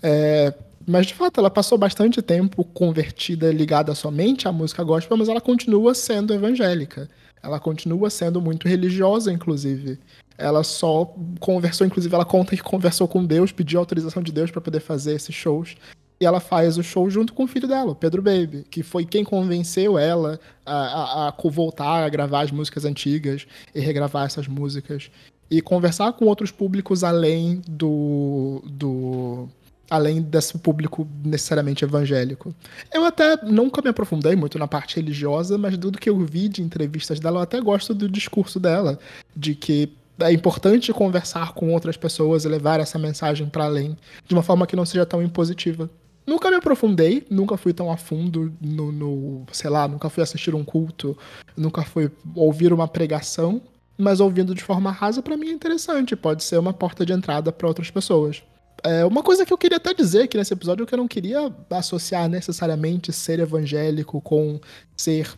É, 0.01 0.53
mas 0.87 1.05
de 1.05 1.13
fato, 1.13 1.39
ela 1.39 1.49
passou 1.49 1.77
bastante 1.77 2.21
tempo 2.21 2.63
convertida, 2.63 3.51
ligada 3.51 3.93
somente 3.93 4.47
à 4.47 4.51
música 4.51 4.83
gospel, 4.83 5.17
mas 5.17 5.29
ela 5.29 5.39
continua 5.39 5.93
sendo 5.93 6.33
evangélica. 6.33 7.07
Ela 7.43 7.59
continua 7.59 8.09
sendo 8.09 8.41
muito 8.41 8.67
religiosa, 8.67 9.31
inclusive. 9.31 9.99
Ela 10.41 10.63
só 10.63 11.13
conversou, 11.39 11.85
inclusive, 11.85 12.13
ela 12.13 12.25
conta 12.25 12.55
que 12.55 12.63
conversou 12.63 13.07
com 13.07 13.23
Deus, 13.23 13.51
pediu 13.51 13.79
autorização 13.79 14.23
de 14.23 14.31
Deus 14.31 14.49
para 14.49 14.59
poder 14.59 14.79
fazer 14.79 15.13
esses 15.13 15.35
shows. 15.35 15.75
E 16.19 16.25
ela 16.25 16.39
faz 16.39 16.77
o 16.77 16.83
show 16.83 17.09
junto 17.09 17.33
com 17.33 17.43
o 17.43 17.47
filho 17.47 17.67
dela, 17.67 17.91
o 17.91 17.95
Pedro 17.95 18.21
Baby, 18.21 18.63
que 18.69 18.83
foi 18.83 19.05
quem 19.05 19.23
convenceu 19.23 19.97
ela 19.97 20.39
a, 20.65 20.75
a, 20.75 21.27
a 21.29 21.49
voltar 21.49 22.03
a 22.03 22.09
gravar 22.09 22.41
as 22.41 22.51
músicas 22.51 22.85
antigas 22.85 23.47
e 23.73 23.79
regravar 23.79 24.25
essas 24.25 24.47
músicas. 24.47 25.09
E 25.49 25.61
conversar 25.61 26.13
com 26.13 26.25
outros 26.25 26.49
públicos 26.49 27.03
além 27.03 27.61
do, 27.67 28.63
do 28.65 29.49
além 29.89 30.21
desse 30.21 30.57
público 30.57 31.05
necessariamente 31.23 31.83
evangélico. 31.83 32.55
Eu 32.93 33.03
até 33.03 33.35
nunca 33.43 33.81
me 33.81 33.89
aprofundei 33.89 34.37
muito 34.37 34.57
na 34.57 34.65
parte 34.65 34.95
religiosa, 34.95 35.57
mas 35.57 35.77
tudo 35.77 35.99
que 35.99 36.09
eu 36.09 36.17
vi 36.23 36.47
de 36.47 36.61
entrevistas 36.61 37.19
dela, 37.19 37.39
eu 37.39 37.43
até 37.43 37.59
gosto 37.59 37.93
do 37.93 38.07
discurso 38.07 38.57
dela, 38.57 38.97
de 39.35 39.53
que 39.53 39.89
é 40.19 40.31
importante 40.31 40.93
conversar 40.93 41.53
com 41.53 41.73
outras 41.73 41.97
pessoas 41.97 42.45
e 42.45 42.47
levar 42.47 42.79
essa 42.79 42.99
mensagem 42.99 43.47
para 43.47 43.65
além, 43.65 43.97
de 44.27 44.33
uma 44.33 44.43
forma 44.43 44.67
que 44.67 44.75
não 44.75 44.85
seja 44.85 45.05
tão 45.05 45.21
impositiva. 45.21 45.89
Nunca 46.25 46.49
me 46.49 46.57
aprofundei, 46.57 47.25
nunca 47.29 47.57
fui 47.57 47.73
tão 47.73 47.91
a 47.91 47.97
fundo 47.97 48.53
no, 48.61 48.91
no 48.91 49.45
sei 49.51 49.69
lá, 49.69 49.87
nunca 49.87 50.09
fui 50.09 50.21
assistir 50.21 50.53
um 50.53 50.63
culto, 50.63 51.17
nunca 51.57 51.81
fui 51.83 52.11
ouvir 52.35 52.71
uma 52.71 52.87
pregação, 52.87 53.61
mas 53.97 54.19
ouvindo 54.19 54.53
de 54.53 54.63
forma 54.63 54.91
rasa 54.91 55.21
para 55.21 55.35
mim 55.35 55.49
é 55.49 55.51
interessante, 55.51 56.15
pode 56.15 56.43
ser 56.43 56.57
uma 56.57 56.73
porta 56.73 57.05
de 57.05 57.13
entrada 57.13 57.51
para 57.51 57.67
outras 57.67 57.89
pessoas. 57.89 58.43
É, 58.83 59.05
uma 59.05 59.21
coisa 59.21 59.45
que 59.45 59.53
eu 59.53 59.57
queria 59.57 59.77
até 59.77 59.93
dizer 59.93 60.23
aqui 60.23 60.37
nesse 60.37 60.53
episódio 60.53 60.83
é 60.83 60.85
que 60.85 60.93
eu 60.93 60.97
não 60.97 61.07
queria 61.07 61.53
associar 61.69 62.27
necessariamente 62.27 63.13
ser 63.13 63.39
evangélico 63.39 64.19
com 64.21 64.59
ser 64.97 65.29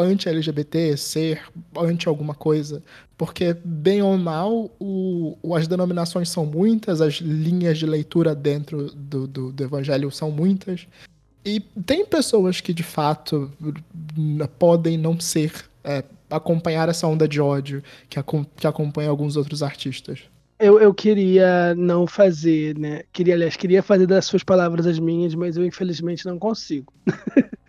anti-LGBT, 0.00 0.96
ser 0.96 1.42
anti 1.76 2.08
alguma 2.08 2.34
coisa. 2.34 2.82
Porque, 3.16 3.56
bem 3.64 4.02
ou 4.02 4.16
mal, 4.16 4.70
o, 4.80 5.36
o, 5.42 5.54
as 5.54 5.68
denominações 5.68 6.28
são 6.28 6.44
muitas, 6.44 7.00
as 7.00 7.14
linhas 7.14 7.78
de 7.78 7.86
leitura 7.86 8.34
dentro 8.34 8.86
do, 8.94 9.26
do, 9.26 9.52
do 9.52 9.64
evangelho 9.64 10.10
são 10.10 10.30
muitas. 10.30 10.86
E 11.44 11.60
tem 11.60 12.04
pessoas 12.04 12.60
que, 12.60 12.72
de 12.72 12.82
fato, 12.82 13.50
podem 14.58 14.96
não 14.96 15.18
ser. 15.20 15.52
É, 15.84 16.04
acompanhar 16.32 16.88
essa 16.88 17.06
onda 17.06 17.28
de 17.28 17.40
ódio 17.40 17.82
que, 18.08 18.18
que 18.56 18.66
acompanha 18.66 19.10
alguns 19.10 19.36
outros 19.36 19.62
artistas. 19.62 20.20
Eu, 20.58 20.80
eu 20.80 20.94
queria 20.94 21.74
não 21.74 22.06
fazer, 22.06 22.78
né? 22.78 23.02
Queria, 23.12 23.34
aliás, 23.34 23.56
queria 23.56 23.82
fazer 23.82 24.06
das 24.06 24.24
suas 24.24 24.44
palavras 24.44 24.86
as 24.86 24.98
minhas, 24.98 25.34
mas 25.34 25.56
eu 25.56 25.64
infelizmente 25.64 26.24
não 26.24 26.38
consigo. 26.38 26.92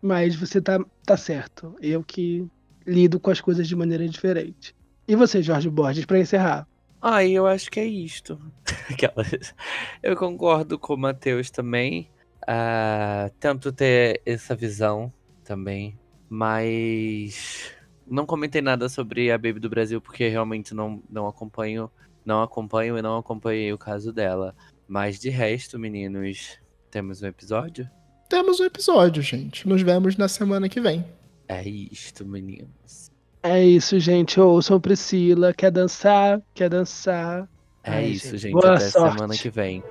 mas 0.00 0.34
você 0.34 0.60
tá, 0.60 0.84
tá 1.04 1.16
certo. 1.16 1.74
Eu 1.80 2.02
que 2.02 2.46
lido 2.86 3.20
com 3.20 3.30
as 3.30 3.40
coisas 3.40 3.66
de 3.66 3.76
maneira 3.76 4.08
diferente. 4.08 4.74
E 5.06 5.16
você, 5.16 5.42
Jorge 5.42 5.68
Borges, 5.70 6.04
para 6.04 6.18
encerrar? 6.18 6.66
Ah, 7.00 7.24
eu 7.24 7.46
acho 7.46 7.70
que 7.70 7.80
é 7.80 7.86
isto. 7.86 8.40
eu 10.02 10.16
concordo 10.16 10.78
com 10.78 10.94
o 10.94 10.98
Matheus 10.98 11.50
também. 11.50 12.10
Uh, 12.42 13.30
tento 13.38 13.72
ter 13.72 14.20
essa 14.26 14.54
visão 14.54 15.12
também. 15.44 15.98
Mas 16.28 17.72
não 18.06 18.26
comentei 18.26 18.60
nada 18.60 18.88
sobre 18.88 19.30
a 19.30 19.38
Baby 19.38 19.60
do 19.60 19.70
Brasil, 19.70 20.00
porque 20.00 20.28
realmente 20.28 20.74
não, 20.74 21.02
não 21.08 21.26
acompanho 21.26 21.90
não 22.28 22.42
acompanho 22.42 22.98
e 22.98 23.02
não 23.02 23.16
acompanhei 23.16 23.72
o 23.72 23.78
caso 23.78 24.12
dela. 24.12 24.54
Mas 24.86 25.18
de 25.18 25.30
resto, 25.30 25.78
meninos, 25.78 26.60
temos 26.90 27.22
um 27.22 27.26
episódio? 27.26 27.88
Temos 28.28 28.60
um 28.60 28.64
episódio, 28.64 29.22
gente. 29.22 29.66
Nos 29.66 29.80
vemos 29.82 30.16
na 30.16 30.28
semana 30.28 30.68
que 30.68 30.80
vem. 30.80 31.04
É 31.48 31.66
isto, 31.66 32.26
meninos. 32.26 33.10
É 33.42 33.64
isso, 33.64 33.98
gente. 33.98 34.38
Ouçam 34.38 34.78
Priscila. 34.80 35.54
Quer 35.54 35.70
dançar? 35.70 36.42
Quer 36.54 36.68
dançar? 36.68 37.48
É 37.82 37.90
Ai, 37.92 38.04
isso, 38.06 38.36
gente. 38.36 38.52
Boa 38.52 38.74
Até 38.74 38.90
sorte. 38.90 39.14
semana 39.14 39.34
que 39.34 39.48
vem. 39.48 39.82